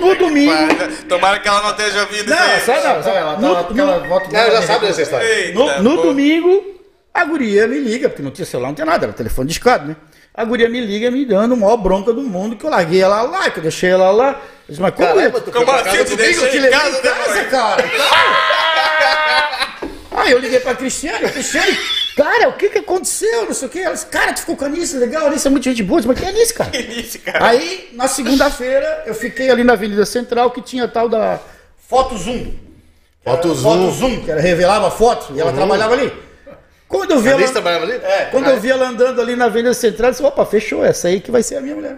No 0.00 0.14
domingo... 0.14 0.52
Tomara 1.08 1.38
que 1.40 1.48
ela 1.48 1.62
não 1.62 1.70
esteja 1.70 2.00
ouvindo 2.02 2.28
Não, 2.28 2.56
isso 2.56 2.66
sabe, 2.66 2.82
não, 2.84 2.94
Não, 2.96 3.02
sabe, 3.02 3.16
ela 3.16 3.34
tá 3.34 3.40
no- 3.40 3.52
lá 3.52 3.64
porque 3.64 3.80
ela 3.80 3.98
no- 4.00 4.08
volta 4.08 4.36
Ela 4.36 4.50
já 4.60 4.62
sabe 4.66 4.86
dessa 4.86 5.02
história. 5.02 5.24
Eita, 5.26 5.58
No, 5.58 5.82
no 5.82 6.02
domingo, 6.02 6.80
a 7.12 7.24
guria 7.24 7.66
me 7.66 7.78
liga, 7.80 8.08
porque 8.08 8.22
não 8.22 8.30
tinha 8.30 8.44
celular, 8.44 8.68
não 8.68 8.74
tinha 8.74 8.84
nada, 8.86 9.06
era 9.06 9.12
telefone 9.12 9.48
discado, 9.48 9.88
né? 9.88 9.96
A 10.34 10.44
guria 10.44 10.68
me 10.68 10.80
liga 10.80 11.10
me 11.10 11.24
dando 11.26 11.54
a 11.54 11.56
maior 11.56 11.76
bronca 11.76 12.12
do 12.12 12.22
mundo, 12.22 12.56
que 12.56 12.64
eu 12.64 12.70
larguei 12.70 13.02
ela 13.02 13.22
lá, 13.22 13.50
que 13.50 13.58
eu 13.58 13.62
deixei 13.62 13.90
ela 13.90 14.10
lá. 14.10 14.30
Eu 14.30 14.36
disse, 14.70 14.80
mas 14.80 14.94
como 14.94 15.06
Caramba, 15.08 15.38
eu- 15.38 15.42
tu 15.42 15.50
assim, 15.50 15.66
casa 15.84 16.04
tu 16.04 16.10
comigo? 16.16 16.40
eu 16.44 16.50
te 16.50 16.56
em 16.56 16.60
levei 16.60 16.78
casa, 16.78 16.98
em 16.98 17.02
casa, 17.02 17.34
né, 17.34 17.44
cara. 17.44 17.84
Aí 20.14 20.30
eu 20.30 20.38
liguei 20.38 20.60
pra 20.60 20.74
Cristiane, 20.74 21.28
Cristiane, 21.30 21.76
cara, 22.16 22.48
o 22.48 22.52
que 22.52 22.68
que 22.68 22.78
aconteceu? 22.78 23.46
Não 23.46 23.54
sei 23.54 23.68
o 23.68 23.70
que. 23.70 23.80
Ela 23.80 23.94
disse, 23.94 24.06
cara, 24.06 24.32
tu 24.32 24.40
ficou 24.40 24.56
com 24.56 24.64
a 24.64 24.68
Anice, 24.68 24.96
legal, 24.96 25.24
a 25.24 25.26
Anice 25.28 25.46
é 25.46 25.50
muito 25.50 25.64
gente 25.64 25.82
boa. 25.82 25.98
Eu 25.98 26.02
disse, 26.02 26.08
Mas 26.08 26.18
quem 26.18 26.28
é 26.28 26.30
a 26.30 26.34
Anice, 26.34 26.54
cara? 26.54 26.70
Anice, 26.78 27.18
cara. 27.18 27.46
Aí, 27.46 27.88
na 27.94 28.06
segunda-feira, 28.08 29.04
eu 29.06 29.14
fiquei 29.14 29.50
ali 29.50 29.64
na 29.64 29.72
Avenida 29.72 30.04
Central, 30.06 30.50
que 30.50 30.60
tinha 30.60 30.86
tal 30.86 31.08
da 31.08 31.40
Foto 31.88 32.16
Zoom. 32.16 32.52
Foto 33.24 33.48
Era 33.48 33.56
Zoom. 33.56 33.86
Foto 33.86 33.90
Zoom, 33.98 34.24
que 34.24 34.30
ela 34.30 34.40
revelava 34.40 34.90
foto, 34.90 35.32
e 35.34 35.40
ela 35.40 35.52
trabalhava 35.52 35.94
ali. 35.94 36.12
Quando 36.92 37.10
eu 37.12 37.20
vi 37.20 37.28
A 37.30 37.32
ela, 37.32 37.48
trabalhava 37.48 37.84
ali? 37.84 37.94
é, 37.94 38.28
quando 38.30 38.48
eu 38.50 38.60
vi 38.60 38.70
ela 38.70 38.86
andando 38.86 39.18
ali 39.20 39.34
na 39.34 39.46
Avenida 39.46 39.72
Central, 39.72 40.08
eu 40.08 40.12
disse, 40.12 40.22
opa, 40.22 40.44
fechou, 40.44 40.84
essa 40.84 41.08
aí 41.08 41.20
que 41.20 41.30
vai 41.30 41.42
ser 41.42 41.56
a 41.56 41.60
minha 41.62 41.74
mulher. 41.74 41.96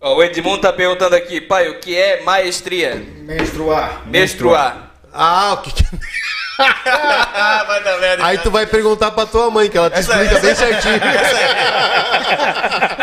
Ó, 0.00 0.16
o 0.16 0.22
Edmundo 0.24 0.60
tá 0.60 0.72
perguntando 0.72 1.14
aqui, 1.14 1.40
pai, 1.40 1.68
o 1.68 1.78
que 1.78 1.96
é 1.96 2.22
maestria? 2.22 3.00
Menstruar. 3.20 4.02
Menstruar. 4.06 4.90
Ah, 5.14 5.54
o 5.54 5.62
que 5.62 5.72
que... 5.72 5.84
vai 6.58 7.82
dar 7.84 7.98
merda. 8.00 8.24
Aí 8.26 8.38
tu 8.38 8.50
vai 8.50 8.66
perguntar 8.66 9.10
pra 9.12 9.24
tua 9.24 9.50
mãe, 9.50 9.68
que 9.70 9.78
ela 9.78 9.88
te 9.88 9.98
Essa- 10.00 10.12
explica 10.24 10.40
bem 10.40 10.54
certinho. 10.54 11.00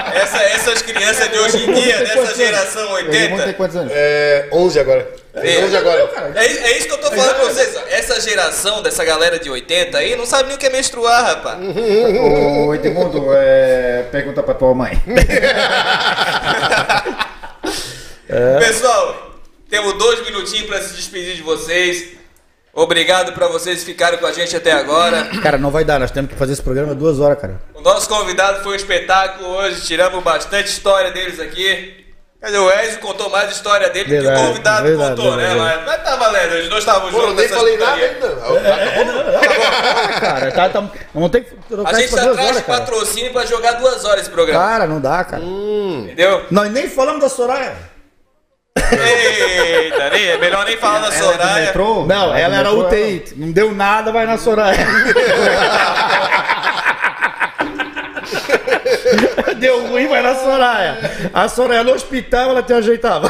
Essa, 0.74 0.82
essas 0.82 0.82
crianças 0.82 1.32
de 1.32 1.38
hoje 1.40 1.58
em 1.70 1.74
dia, 1.74 1.98
dessa 2.00 2.36
geração 2.36 2.92
O 2.94 3.00
Edmundo 3.00 3.12
tem 3.18 3.32
80. 3.34 3.54
quantos 3.54 3.76
anos? 3.76 3.92
É, 3.96 4.48
11 4.52 4.80
agora. 4.80 5.08
É. 5.36 5.60
11 5.66 5.78
agora. 5.78 6.32
É, 6.36 6.46
isso- 6.46 6.60
é 6.64 6.78
isso 6.78 6.88
que 6.88 6.94
eu 6.94 6.98
tô 7.00 7.10
falando 7.12 7.36
pra 7.36 7.44
vocês. 7.46 7.76
Essa 7.90 8.20
geração 8.22 8.82
dessa 8.84 9.04
galera 9.04 9.40
de 9.40 9.50
80 9.50 9.98
aí 9.98 10.16
não 10.16 10.26
sabe 10.26 10.48
nem 10.48 10.56
o 10.56 10.60
que 10.60 10.66
é 10.68 10.70
menstruar, 10.70 11.24
rapaz. 11.26 11.58
Ô, 11.60 12.74
Edmundo, 12.76 13.28
é, 13.34 14.06
pergunta 14.12 14.42
pra 14.44 14.54
tua 14.54 14.74
mãe. 14.76 15.02
Pessoal, 18.60 19.32
temos 19.70 19.94
dois 19.98 20.24
minutinhos 20.26 20.66
pra 20.68 20.82
se 20.82 20.94
despedir 20.96 21.36
de 21.36 21.42
vocês. 21.42 22.23
Obrigado 22.76 23.34
pra 23.34 23.48
vocês 23.48 23.84
ficarem 23.84 24.18
com 24.18 24.26
a 24.26 24.32
gente 24.32 24.56
até 24.56 24.72
agora. 24.72 25.26
Cara, 25.44 25.58
não 25.60 25.70
vai 25.70 25.86
dar, 25.86 26.00
nós 26.00 26.10
temos 26.10 26.32
que 26.32 26.38
fazer 26.38 26.54
esse 26.54 26.62
programa 26.64 26.96
duas 26.96 27.20
horas, 27.20 27.40
cara. 27.40 27.62
O 27.76 27.82
nosso 27.82 28.10
convidado 28.10 28.64
foi 28.64 28.74
um 28.74 28.76
espetáculo 28.76 29.48
hoje, 29.58 29.82
tiramos 29.82 30.24
bastante 30.24 30.70
história 30.70 31.12
deles 31.12 31.40
aqui. 31.40 32.00
Quer 32.40 32.48
dizer, 32.48 32.60
o 32.60 32.70
Ezio 32.72 33.00
contou 33.00 33.30
mais 33.30 33.52
história 33.52 33.90
dele 33.90 34.04
do 34.06 34.10
que 34.10 34.22
Verdade, 34.22 34.42
o 34.42 34.48
convidado 34.48 34.84
verdade, 34.88 35.16
contou, 35.16 35.36
né? 35.38 35.48
verdade. 35.48 35.60
Mas, 35.78 35.86
mas 35.86 36.04
tá 36.04 36.16
valendo, 36.18 36.54
os 36.56 36.68
dois 36.68 36.80
estavam 36.80 37.10
Pô, 37.12 37.18
eu 37.18 37.22
juntos 37.30 37.36
nem 37.38 37.48
falei 37.48 37.78
nada 37.78 37.92
putaria. 37.92 38.10
ainda. 38.10 39.38
Ah, 40.18 40.20
cara, 40.20 40.52
tá, 40.52 40.70
tá, 40.70 40.90
vamos 41.14 41.30
ter 41.32 41.42
que 41.46 41.56
trocar 41.70 41.96
A 41.96 42.00
gente 42.00 42.10
tá 42.14 42.22
duas 42.22 42.28
atrás 42.32 42.48
horas, 42.50 42.58
de 42.58 42.64
cara. 42.64 42.80
patrocínio 42.80 43.32
pra 43.32 43.46
jogar 43.46 43.72
duas 43.74 44.04
horas 44.04 44.22
esse 44.24 44.30
programa. 44.30 44.60
Cara, 44.60 44.88
não 44.88 45.00
dá, 45.00 45.24
cara. 45.24 45.42
Entendeu? 45.44 46.46
Nós 46.52 46.70
nem 46.72 46.90
falamos 46.90 47.22
da 47.22 47.30
Soraya. 47.30 47.76
Eita, 48.76 50.10
nem, 50.10 50.26
é 50.28 50.38
melhor 50.38 50.66
nem 50.66 50.78
falar 50.78 51.00
da 51.00 51.08
Ela 51.08 51.16
é 51.16 51.20
Soraya. 51.20 51.66
metrô? 51.66 52.06
Não, 52.06 52.36
é 52.36 52.42
ela 52.42 52.56
era 52.58 52.72
metrô, 52.72 52.88
UTI. 52.88 53.24
Não 53.38 53.52
deu 53.52 53.74
nada, 53.74 54.12
vai 54.12 54.26
na 54.26 54.38
Soraya. 54.38 54.78
Deu 59.58 59.88
ruim, 59.88 60.08
vai 60.08 60.22
na 60.22 60.36
Soraya. 60.36 60.98
A 61.34 61.48
Soraya 61.48 61.84
no 61.84 61.94
hospital, 61.94 62.50
ela 62.50 62.64
te 62.64 62.74
ajeitava. 62.74 63.30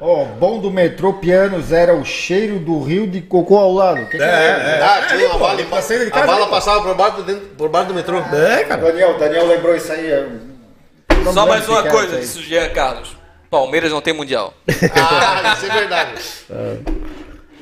Ó, 0.00 0.24
bom 0.24 0.58
do 0.60 0.70
metrô 0.70 1.14
Pianos 1.14 1.72
era 1.72 1.94
o 1.94 2.04
cheiro 2.04 2.58
do 2.58 2.80
rio 2.82 3.06
de 3.06 3.20
cocô 3.20 3.56
ao 3.58 3.72
lado. 3.72 4.06
Que 4.06 4.16
que 4.18 4.22
é? 4.22 4.80
Ah, 4.82 5.04
tinha 5.08 5.28
uma 5.28 5.38
bala, 5.38 5.56
de 5.56 5.62
a 5.62 6.10
casa, 6.10 6.26
bala 6.26 6.46
pô. 6.46 6.50
passava 6.52 6.82
por 6.82 6.94
baixo, 6.94 7.16
do 7.16 7.22
dentro, 7.24 7.42
por 7.56 7.68
baixo 7.68 7.88
do 7.88 7.94
metrô. 7.94 8.18
É, 8.18 8.64
cara. 8.64 8.80
Daniel, 8.80 9.18
Daniel 9.18 9.46
lembrou 9.46 9.74
isso 9.74 9.92
aí. 9.92 10.26
Só 11.32 11.46
mais 11.46 11.64
que 11.64 11.70
uma 11.70 11.82
que 11.82 11.88
coisa, 11.90 12.18
o 12.18 12.42
Jean 12.42 12.68
Carlos. 12.70 13.13
Palmeiras 13.54 13.92
não 13.92 14.00
tem 14.00 14.12
mundial. 14.12 14.52
Ah, 14.96 15.54
isso 15.56 15.66
é 15.66 15.74
verdade. 15.74 16.22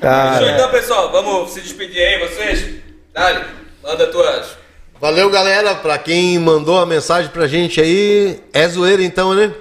Cara, 0.01 0.39
Show, 0.39 0.49
então, 0.49 0.71
pessoal, 0.71 1.13
vamos 1.13 1.51
se 1.51 1.61
despedir 1.61 2.03
aí, 2.03 2.19
vocês. 2.29 2.77
Dali, 3.13 3.45
manda 3.83 4.07
tuas. 4.07 4.57
Valeu, 4.99 5.29
galera. 5.31 5.75
Pra 5.75 5.99
quem 5.99 6.39
mandou 6.39 6.79
a 6.79 6.87
mensagem 6.87 7.31
pra 7.31 7.47
gente 7.47 7.79
aí, 7.81 8.41
é 8.55 8.67
zoeira 8.67 9.03
então, 9.03 9.35
né? 9.35 9.53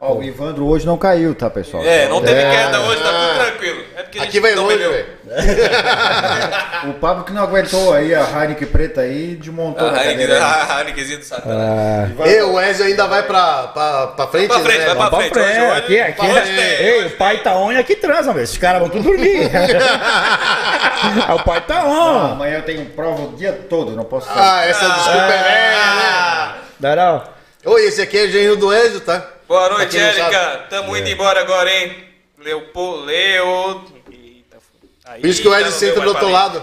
Ó, 0.00 0.14
o 0.14 0.22
Ivandro 0.22 0.66
hoje 0.66 0.86
não 0.86 0.96
caiu, 0.96 1.34
tá, 1.34 1.50
pessoal? 1.50 1.84
É, 1.84 2.08
não 2.08 2.22
teve 2.22 2.40
É. 2.40 2.50
queda 2.50 2.80
hoje, 2.80 3.02
tá 3.02 3.10
tudo 3.12 3.44
tranquilo. 3.44 3.83
É 4.16 4.22
Aqui 4.22 4.40
vai 4.40 4.54
não 4.54 4.64
longe, 4.64 4.78
velho. 4.78 5.06
O 6.90 6.94
Pablo 6.94 7.24
que 7.24 7.32
não 7.32 7.42
aguentou 7.42 7.94
aí, 7.94 8.14
a 8.14 8.20
Heineken 8.22 8.68
preta 8.68 9.00
aí, 9.00 9.36
desmontou 9.36 9.90
na 9.90 9.98
A 9.98 10.04
Heineken, 10.04 10.26
cadeira. 10.36 10.46
a 10.74 10.78
Heinekenzinha 10.80 11.18
do 11.18 11.24
Satanás. 11.24 12.10
E 12.26 12.42
o 12.42 12.52
Wesley 12.54 12.90
ainda 12.90 13.06
vai 13.06 13.22
pra, 13.22 13.68
pra, 13.68 14.06
pra 14.08 14.26
frente, 14.26 14.48
Vai 14.48 14.60
pra 14.60 14.66
frente, 14.70 14.78
né? 14.80 14.86
vai 14.86 14.96
pra 14.96 15.08
Pra 15.10 15.18
frente. 15.18 15.32
frente, 15.32 15.60
Hoje, 15.60 15.70
aqui, 15.78 16.00
aqui, 16.00 16.26
hoje 16.26 16.54
tem, 16.54 16.86
Ei, 16.86 17.06
o 17.06 17.10
pai 17.12 17.38
tá 17.38 17.56
on 17.56 17.72
e 17.72 17.78
aqui 17.78 17.96
transa, 17.96 18.32
velho. 18.34 18.44
Esses 18.44 18.58
caras 18.58 18.80
vão 18.80 18.90
tudo 18.90 19.02
dormir. 19.04 19.50
Ah, 21.28 21.34
o 21.34 21.42
pai 21.44 21.60
tá 21.62 21.80
Ah, 21.80 21.86
on. 21.88 22.32
amanhã 22.32 22.56
eu 22.56 22.62
tenho 22.62 22.84
prova 22.86 23.22
o 23.22 23.36
dia 23.36 23.52
todo, 23.68 23.92
não 23.92 24.04
posso 24.04 24.26
sair. 24.26 24.38
Ah, 24.38 24.64
essa 24.66 24.88
desculpa 24.88 25.32
é 25.32 25.42
velha, 25.42 25.76
Ah, 25.78 26.54
Darão. 26.80 27.16
né? 27.18 27.22
Oi, 27.66 27.86
esse 27.86 28.00
aqui 28.02 28.18
é 28.18 28.26
engenho 28.26 28.56
do 28.56 28.72
Ezio, 28.72 29.00
tá? 29.00 29.26
Boa 29.48 29.68
noite, 29.70 29.96
não 29.98 30.04
Érica. 30.06 30.60
Tamo 30.70 30.96
indo 30.96 31.08
embora 31.08 31.40
agora, 31.40 31.70
hein? 31.70 32.04
Leopoldo, 32.38 33.04
Leo... 33.06 33.84
Aí, 35.04 35.20
Por 35.20 35.28
isso 35.28 35.42
que 35.42 35.48
o 35.48 35.54
Ezio 35.54 35.64
não 35.66 35.72
senta 35.72 36.00
do 36.00 36.08
outro 36.08 36.28
lado. 36.30 36.62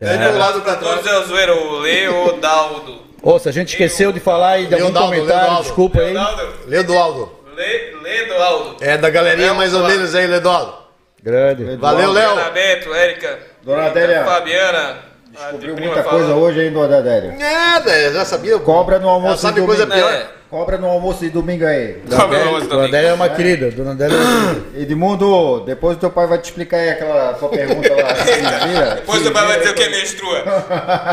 É 0.00 0.16
do 0.32 0.38
lado 0.38 0.60
Pra 0.62 0.74
contrário. 0.74 1.02
todos 1.02 1.12
é 1.12 1.18
o 1.18 1.24
zoeiro, 1.26 1.56
o 1.56 1.78
Leodaldo. 1.80 3.02
Ô, 3.22 3.38
se 3.38 3.48
a 3.48 3.52
gente 3.52 3.68
esqueceu 3.68 4.12
de 4.12 4.20
falar 4.20 4.50
aí 4.52 4.66
de 4.66 4.74
algum 4.74 4.86
Leonardo, 4.86 5.08
comentário, 5.08 5.42
Leonardo. 5.42 5.62
desculpa 5.62 5.98
aí. 6.00 6.12
Leodaldo. 6.12 6.54
Ledoaldo. 6.66 7.32
Le, 7.56 7.96
Ledoaldo. 8.02 8.76
É 8.80 8.98
da 8.98 9.08
galerinha 9.10 9.48
É, 9.50 9.52
mais 9.52 9.72
ou 9.72 9.84
menos 9.86 10.14
aí, 10.14 10.26
Ledoaldo. 10.26 10.74
Grande. 11.22 11.76
Valeu, 11.76 12.12
Léo. 12.12 12.32
Ana 12.32 12.50
Bento, 12.50 12.92
Érica, 12.92 13.38
Dona 13.62 13.86
Adélia, 13.86 14.24
Fabiana. 14.24 14.98
Descobriu 15.34 15.74
a 15.74 15.80
muita 15.80 16.02
coisa 16.02 16.26
falando. 16.28 16.42
hoje, 16.42 16.62
hein, 16.64 16.72
Dona 16.72 16.98
Adélia? 16.98 17.32
Nada, 17.38 17.98
eu 17.98 18.12
já 18.12 18.24
sabia. 18.24 18.58
Cobra 18.58 18.98
no 18.98 19.04
Ela 19.06 19.12
almoço 19.14 19.42
sabe 19.42 19.60
de 19.60 19.66
coisa 19.66 19.84
domingo. 19.86 20.06
pior. 20.06 20.14
É. 20.14 20.26
Cobra 20.50 20.78
no 20.78 20.86
almoço 20.88 21.18
de 21.20 21.30
domingo 21.30 21.66
aí. 21.66 21.98
Bom, 22.06 22.60
Dona. 22.68 22.84
Adélia 22.86 23.08
é 23.08 23.12
uma 23.12 23.28
querida. 23.28 23.70
Dona 23.72 23.90
Adélia 23.90 24.16
é 24.16 24.20
uma 24.20 24.54
querida. 24.54 24.64
Edmundo, 24.82 25.60
depois 25.66 25.96
o 25.96 26.00
teu 26.00 26.10
pai 26.10 26.26
vai 26.28 26.38
te 26.38 26.44
explicar 26.44 26.76
aí 26.76 26.90
aquela 26.90 27.32
tua 27.34 27.48
pergunta 27.48 27.88
lá. 27.92 28.12
Vira, 28.68 28.94
Depois 28.96 29.26
o 29.26 29.32
pai 29.32 29.46
vai 29.46 29.58
dizer 29.58 29.70
o 29.70 29.74
que 29.74 29.82
é 29.82 29.86
aí. 29.86 29.90
menstrua. 29.92 30.42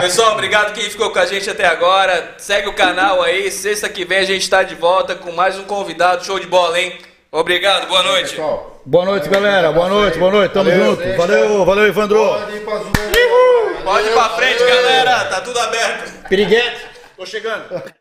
Pessoal, 0.02 0.34
obrigado 0.34 0.74
quem 0.74 0.84
ficou 0.84 1.10
com 1.10 1.20
a 1.20 1.26
gente 1.26 1.50
até 1.50 1.66
agora. 1.66 2.36
Segue 2.38 2.68
o 2.70 2.74
canal 2.74 3.22
aí. 3.24 3.50
Sexta 3.50 3.90
que 3.90 4.06
vem 4.06 4.20
a 4.20 4.24
gente 4.26 4.48
tá 4.48 4.62
de 4.62 4.76
volta 4.76 5.16
com 5.16 5.32
mais 5.32 5.58
um 5.58 5.64
convidado. 5.64 6.24
Show 6.24 6.40
de 6.40 6.46
bola, 6.48 6.80
hein? 6.80 6.94
Obrigado, 7.32 7.88
boa 7.88 8.04
noite. 8.04 8.32
Pessoal, 8.32 8.82
Boa 8.86 9.06
noite, 9.06 9.30
galera. 9.30 9.72
Boa 9.72 9.88
noite, 9.90 10.20
boa 10.20 10.32
noite. 10.32 10.52
Tamo 10.54 10.70
Valeu, 10.70 10.86
junto. 10.86 11.02
sexta. 11.04 11.18
Valeu, 11.18 11.66
valeu, 11.66 11.88
Evandro. 11.88 12.18
pode 12.20 12.56
ir 12.58 12.60
pra. 12.62 13.61
Pode 13.84 14.08
ir 14.08 14.14
pra 14.14 14.30
frente, 14.30 14.60
galera. 14.60 15.26
Tá 15.26 15.42
tudo 15.42 15.60
aberto. 15.60 16.28
Piriguete. 16.28 16.86
Tô 17.18 17.26
chegando. 17.26 18.01